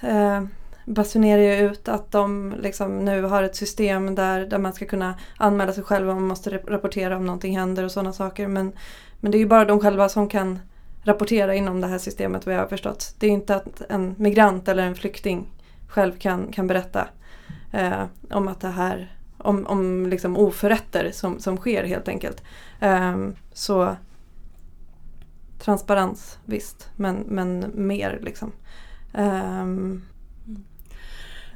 eh, 0.00 0.42
basunerar 0.84 1.42
ju 1.42 1.70
ut 1.70 1.88
att 1.88 2.12
de 2.12 2.54
liksom 2.58 3.04
nu 3.04 3.22
har 3.22 3.42
ett 3.42 3.56
system 3.56 4.14
där, 4.14 4.46
där 4.46 4.58
man 4.58 4.72
ska 4.72 4.86
kunna 4.86 5.14
anmäla 5.36 5.72
sig 5.72 5.84
själv 5.84 6.10
om 6.10 6.14
man 6.14 6.28
måste 6.28 6.50
rapportera 6.50 7.16
om 7.16 7.26
någonting 7.26 7.58
händer 7.58 7.84
och 7.84 7.92
sådana 7.92 8.12
saker. 8.12 8.48
Men, 8.48 8.72
men 9.20 9.32
det 9.32 9.38
är 9.38 9.40
ju 9.40 9.46
bara 9.46 9.64
de 9.64 9.80
själva 9.80 10.08
som 10.08 10.28
kan 10.28 10.58
rapportera 11.02 11.54
inom 11.54 11.80
det 11.80 11.86
här 11.86 11.98
systemet 11.98 12.46
vad 12.46 12.54
jag 12.54 12.60
har 12.60 12.68
förstått. 12.68 13.14
Det 13.18 13.26
är 13.26 13.30
inte 13.30 13.56
att 13.56 13.82
en 13.88 14.14
migrant 14.18 14.68
eller 14.68 14.82
en 14.82 14.94
flykting 14.94 15.46
själv 15.88 16.18
kan, 16.18 16.52
kan 16.52 16.66
berätta 16.66 17.08
eh, 17.72 18.04
om 18.30 18.48
att 18.48 18.60
det 18.60 18.68
här 18.68 19.15
om, 19.46 19.66
om 19.66 20.06
liksom 20.06 20.36
oförrätter 20.36 21.10
som, 21.12 21.40
som 21.40 21.56
sker 21.56 21.84
helt 21.84 22.08
enkelt. 22.08 22.42
Um, 22.80 23.34
så 23.52 23.96
transparens 25.58 26.38
visst, 26.44 26.90
men, 26.96 27.16
men 27.16 27.70
mer 27.74 28.18
liksom. 28.22 28.52
Um, 29.12 30.02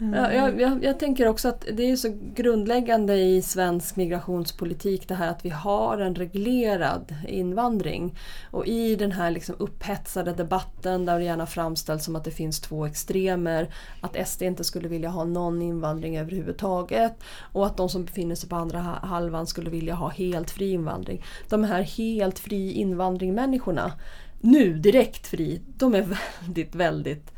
Ja, 0.01 0.33
jag, 0.33 0.61
jag, 0.61 0.85
jag, 0.85 0.99
tänker 0.99 1.29
också 1.29 1.49
att 1.49 1.67
det 1.73 1.91
är 1.91 1.97
så 1.97 2.09
grundläggande 2.35 3.17
i 3.17 3.43
svensk 3.43 3.97
migrationspolitik 3.97 5.09
det 5.09 5.15
här 5.15 5.31
att 5.31 5.45
vi 5.45 5.49
har 5.49 5.99
en 5.99 6.15
reglerad 6.15 7.15
invandring. 7.29 8.19
Och 8.51 8.67
i 8.67 8.97
den 8.97 9.13
här 9.13 9.31
liksom 9.31 9.55
upphetsade 9.59 10.33
debatten 10.33 11.07
där 11.07 11.19
det 11.19 11.25
gärna 11.25 11.47
framställs 11.47 12.05
som 12.05 12.17
att 12.17 12.25
det 12.25 12.31
finns 12.31 12.61
två 12.61 12.87
extremer, 12.87 13.75
att 14.01 14.29
SD 14.29 14.43
inte 14.43 14.65
skulle 14.65 14.89
vilja 14.89 15.09
ha 15.09 15.25
någon 15.25 15.63
invandring 15.63 16.19
överhuvudtaget 16.19 17.23
och 17.53 17.67
att 17.67 17.77
de 17.77 17.89
som 17.89 18.05
befinner 18.05 18.35
sig 18.35 18.49
på 18.49 18.57
andra 18.57 18.79
halvan 18.81 19.47
skulle 19.47 19.71
vilja 19.71 19.95
ha 19.95 20.09
helt 20.09 20.51
fri 20.51 20.73
invandring. 20.73 21.25
De 21.49 21.65
här 21.65 21.83
helt 21.83 22.39
fri 22.39 22.73
invandring-människorna, 22.73 23.93
nu 24.41 24.75
direkt 24.75 25.27
fri, 25.27 25.61
de 25.77 25.95
är 25.95 26.03
väldigt, 26.41 26.75
väldigt 26.75 27.33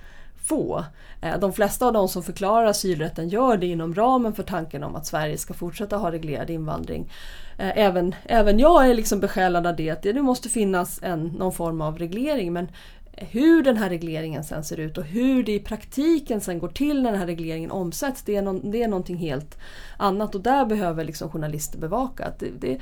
få. 0.53 0.85
Eh, 1.21 1.39
de 1.39 1.53
flesta 1.53 1.87
av 1.87 1.93
de 1.93 2.09
som 2.09 2.23
förklarar 2.23 2.67
asylrätten 2.67 3.29
gör 3.29 3.57
det 3.57 3.67
inom 3.67 3.95
ramen 3.95 4.35
för 4.35 4.43
tanken 4.43 4.85
om 4.85 4.97
att 4.97 5.07
Sverige 5.07 5.39
ska 5.39 5.55
fortsätta 5.55 5.97
ha 5.97 6.13
reglerad 6.13 6.51
invandring. 6.51 7.11
Eh, 7.59 7.79
även, 7.79 8.15
även 8.25 8.59
jag 8.59 8.91
är 8.91 8.95
liksom 8.95 9.21
besjälad 9.21 9.67
av 9.67 9.77
det, 9.77 9.91
att 9.91 10.03
det 10.03 10.23
måste 10.23 10.49
finnas 10.49 11.01
en, 11.03 11.27
någon 11.27 11.53
form 11.53 11.81
av 11.81 11.99
reglering. 11.99 12.53
Men 12.53 12.69
hur 13.13 13.63
den 13.63 13.77
här 13.77 13.89
regleringen 13.89 14.45
sen 14.45 14.65
ser 14.65 14.81
ut 14.81 14.99
och 14.99 15.05
hur 15.05 15.45
det 15.45 15.53
i 15.53 15.59
praktiken 15.59 16.41
sen 16.41 16.59
går 16.59 16.69
till 16.69 17.03
när 17.03 17.11
den 17.11 17.21
här 17.21 17.27
regleringen 17.27 17.71
omsätts, 17.71 18.23
det 18.23 18.37
är, 18.37 18.43
no, 18.43 18.71
det 18.71 18.83
är 18.83 18.89
någonting 18.89 19.17
helt 19.17 19.59
annat. 19.97 20.35
Och 20.35 20.41
där 20.41 20.65
behöver 20.65 21.05
liksom 21.05 21.31
journalister 21.31 21.79
bevaka. 21.79 22.33
Det, 22.39 22.51
det, 22.61 22.79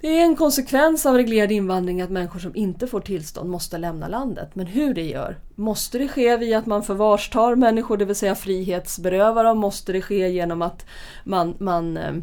det 0.00 0.08
är 0.08 0.24
en 0.24 0.36
konsekvens 0.36 1.06
av 1.06 1.16
reglerad 1.16 1.52
invandring 1.52 2.00
att 2.00 2.10
människor 2.10 2.38
som 2.38 2.56
inte 2.56 2.86
får 2.86 3.00
tillstånd 3.00 3.50
måste 3.50 3.78
lämna 3.78 4.08
landet. 4.08 4.50
Men 4.54 4.66
hur 4.66 4.94
det 4.94 5.04
gör? 5.04 5.38
Måste 5.54 5.98
det 5.98 6.08
ske 6.08 6.36
via 6.36 6.58
att 6.58 6.66
man 6.66 6.82
förvarstar 6.82 7.54
människor, 7.54 7.96
det 7.96 8.04
vill 8.04 8.16
säga 8.16 8.34
frihetsberövar 8.34 9.44
dem? 9.44 9.58
Måste 9.58 9.92
det 9.92 10.02
ske 10.02 10.28
genom 10.28 10.62
att 10.62 10.86
man, 11.24 11.54
man, 11.58 11.96
eh, 11.96 12.14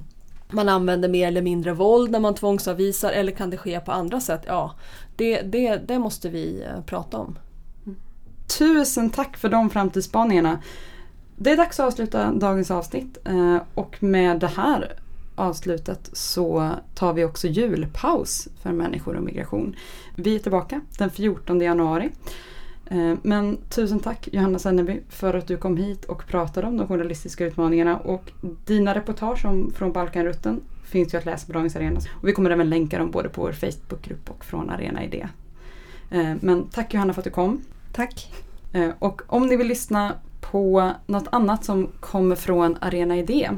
man 0.49 0.69
använder 0.69 1.09
mer 1.09 1.27
eller 1.27 1.41
mindre 1.41 1.73
våld 1.73 2.11
när 2.11 2.19
man 2.19 2.35
tvångsavvisar? 2.35 3.11
Eller 3.11 3.31
kan 3.31 3.49
det 3.49 3.57
ske 3.57 3.79
på 3.79 3.91
andra 3.91 4.19
sätt? 4.19 4.41
Ja, 4.47 4.75
det, 5.15 5.41
det, 5.41 5.75
det 5.75 5.99
måste 5.99 6.29
vi 6.29 6.63
eh, 6.63 6.83
prata 6.85 7.17
om. 7.17 7.39
Tusen 8.59 9.09
tack 9.09 9.37
för 9.37 9.49
de 9.49 9.69
framtidsspaningarna. 9.69 10.59
Det 11.35 11.51
är 11.51 11.57
dags 11.57 11.79
att 11.79 11.87
avsluta 11.87 12.31
dagens 12.31 12.71
avsnitt 12.71 13.17
eh, 13.25 13.57
och 13.73 14.03
med 14.03 14.39
det 14.39 14.47
här 14.47 14.99
avslutet 15.37 16.09
så 16.13 16.71
tar 16.95 17.13
vi 17.13 17.25
också 17.25 17.47
julpaus 17.47 18.47
för 18.61 18.71
människor 18.71 19.15
och 19.15 19.23
migration. 19.23 19.75
Vi 20.15 20.35
är 20.35 20.39
tillbaka 20.39 20.81
den 20.97 21.09
14 21.09 21.61
januari. 21.61 22.09
Eh, 22.85 23.13
men 23.21 23.57
tusen 23.69 23.99
tack 23.99 24.29
Johanna 24.31 24.59
Senneby 24.59 25.01
för 25.09 25.33
att 25.33 25.47
du 25.47 25.57
kom 25.57 25.77
hit 25.77 26.05
och 26.05 26.27
pratade 26.27 26.67
om 26.67 26.77
de 26.77 26.87
journalistiska 26.87 27.45
utmaningarna 27.45 27.97
och 27.97 28.31
dina 28.65 28.95
reportage 28.95 29.45
om, 29.45 29.71
från 29.71 29.91
Balkanrutten 29.91 30.61
finns 30.83 31.13
ju 31.13 31.17
att 31.17 31.25
läsa 31.25 31.47
på 31.47 31.53
Dagens 31.53 31.75
Arena. 31.75 31.99
Och 32.21 32.27
vi 32.27 32.33
kommer 32.33 32.49
även 32.49 32.69
länka 32.69 32.99
dem 32.99 33.11
både 33.11 33.29
på 33.29 33.41
vår 33.41 33.51
Facebookgrupp 33.51 34.29
och 34.29 34.45
från 34.45 34.69
Arena 34.69 35.03
Idé. 35.03 35.27
Eh, 36.11 36.33
men 36.41 36.67
tack 36.67 36.93
Johanna 36.93 37.13
för 37.13 37.21
att 37.21 37.25
du 37.25 37.31
kom. 37.31 37.61
Tack. 37.91 38.31
Eh, 38.73 38.89
och 38.99 39.21
om 39.27 39.47
ni 39.47 39.55
vill 39.55 39.67
lyssna 39.67 40.13
på 40.41 40.91
något 41.05 41.27
annat 41.31 41.65
som 41.65 41.87
kommer 41.99 42.35
från 42.35 42.77
Arena 42.81 43.17
Idé 43.17 43.49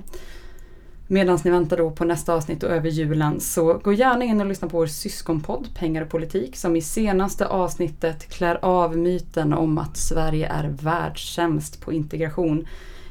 Medan 1.12 1.40
ni 1.44 1.52
väntar 1.52 1.78
då 1.78 1.92
på 1.92 2.06
nästa 2.06 2.34
avsnitt 2.34 2.64
och 2.64 2.70
över 2.70 2.90
julen 2.90 3.40
så 3.40 3.74
gå 3.74 3.94
gärna 3.94 4.26
in 4.26 4.42
och 4.42 4.48
lyssna 4.48 4.70
på 4.70 4.78
vår 4.78 4.88
syskonpodd 4.88 5.68
Pengar 5.76 6.02
och 6.02 6.10
politik 6.10 6.58
som 6.58 6.76
i 6.76 6.82
senaste 6.82 7.48
avsnittet 7.48 8.30
klär 8.30 8.60
av 8.62 8.98
myten 8.98 9.54
om 9.54 9.78
att 9.78 9.98
Sverige 9.98 10.48
är 10.48 10.70
världssämst 10.82 11.82
på 11.82 11.94
integration. 11.94 12.68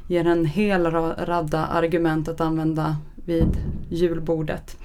Ger 0.06 0.26
en 0.26 0.44
hel 0.44 0.86
radda 0.86 1.66
argument 1.66 2.28
att 2.28 2.40
använda 2.40 2.96
vid 3.14 3.56
julbordet. 3.88 4.76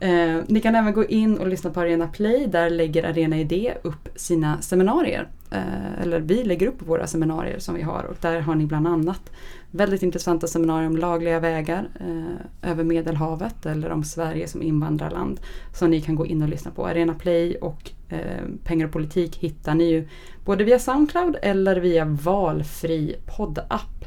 Eh, 0.00 0.36
ni 0.46 0.60
kan 0.60 0.74
även 0.74 0.92
gå 0.92 1.04
in 1.04 1.38
och 1.38 1.48
lyssna 1.48 1.70
på 1.70 1.80
Arena 1.80 2.06
Play. 2.06 2.46
Där 2.46 2.70
lägger 2.70 3.04
Arena 3.04 3.38
Idé 3.38 3.74
upp 3.82 4.08
sina 4.16 4.60
seminarier. 4.60 5.28
Eh, 5.50 6.02
eller 6.02 6.20
vi 6.20 6.44
lägger 6.44 6.66
upp 6.66 6.82
våra 6.88 7.06
seminarier 7.06 7.58
som 7.58 7.74
vi 7.74 7.82
har 7.82 8.02
och 8.02 8.16
där 8.20 8.40
har 8.40 8.54
ni 8.54 8.66
bland 8.66 8.88
annat 8.88 9.30
väldigt 9.70 10.02
intressanta 10.02 10.46
seminarier 10.46 10.86
om 10.86 10.96
lagliga 10.96 11.40
vägar 11.40 11.88
eh, 12.00 12.70
över 12.70 12.84
Medelhavet 12.84 13.66
eller 13.66 13.90
om 13.90 14.04
Sverige 14.04 14.48
som 14.48 14.62
invandrarland 14.62 15.40
som 15.74 15.90
ni 15.90 16.00
kan 16.00 16.14
gå 16.14 16.26
in 16.26 16.42
och 16.42 16.48
lyssna 16.48 16.70
på. 16.70 16.86
Arena 16.86 17.14
Play 17.14 17.56
och 17.56 17.90
eh, 18.08 18.44
Pengar 18.64 18.86
och 18.86 18.92
politik 18.92 19.36
hittar 19.36 19.74
ni 19.74 19.84
ju 19.84 20.08
både 20.44 20.64
via 20.64 20.78
Soundcloud 20.78 21.36
eller 21.42 21.76
via 21.76 22.04
valfri 22.04 23.16
poddapp. 23.36 24.04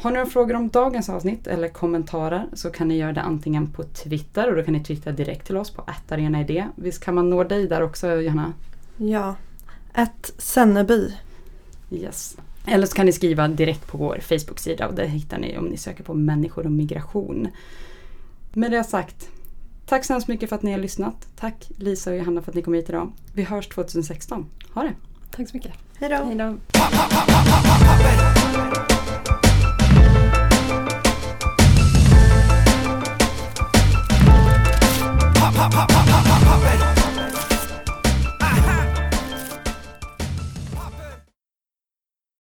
Har 0.00 0.10
ni 0.10 0.16
några 0.16 0.30
frågor 0.30 0.54
om 0.54 0.68
dagens 0.68 1.08
avsnitt 1.08 1.46
eller 1.46 1.68
kommentarer 1.68 2.46
så 2.52 2.70
kan 2.70 2.88
ni 2.88 2.96
göra 2.96 3.12
det 3.12 3.22
antingen 3.22 3.72
på 3.72 3.82
Twitter 3.82 4.50
och 4.50 4.56
då 4.56 4.62
kan 4.62 4.74
ni 4.74 4.84
twittra 4.84 5.12
direkt 5.12 5.46
till 5.46 5.56
oss 5.56 5.70
på 5.70 5.84
arenaidé. 6.08 6.66
Visst 6.76 7.04
kan 7.04 7.14
man 7.14 7.30
nå 7.30 7.44
dig 7.44 7.68
där 7.68 7.82
också 7.82 8.08
Johanna? 8.14 8.52
Ja, 8.96 9.34
ett 9.94 10.32
Senneby. 10.38 11.14
Yes. 11.90 12.36
Eller 12.70 12.86
så 12.86 12.96
kan 12.96 13.06
ni 13.06 13.12
skriva 13.12 13.48
direkt 13.48 13.86
på 13.86 13.98
vår 13.98 14.18
Facebook-sida 14.22 14.88
och 14.88 14.94
det 14.94 15.06
hittar 15.06 15.38
ni 15.38 15.58
om 15.58 15.64
ni 15.64 15.76
söker 15.76 16.04
på 16.04 16.14
människor 16.14 16.64
och 16.64 16.72
migration. 16.72 17.48
Med 18.52 18.70
det 18.70 18.84
sagt, 18.84 19.28
tack 19.86 20.04
så 20.04 20.12
hemskt 20.12 20.28
mycket 20.28 20.48
för 20.48 20.56
att 20.56 20.62
ni 20.62 20.72
har 20.72 20.78
lyssnat. 20.78 21.28
Tack 21.36 21.70
Lisa 21.76 22.10
och 22.10 22.16
Johanna 22.16 22.42
för 22.42 22.50
att 22.50 22.56
ni 22.56 22.62
kom 22.62 22.74
hit 22.74 22.88
idag. 22.88 23.12
Vi 23.34 23.42
hörs 23.42 23.68
2016. 23.68 24.46
Ha 24.74 24.82
det! 24.82 24.94
Tack 25.30 25.48
så 25.48 25.56
mycket. 25.56 25.72
Hej 25.98 26.08
då! 26.08 26.56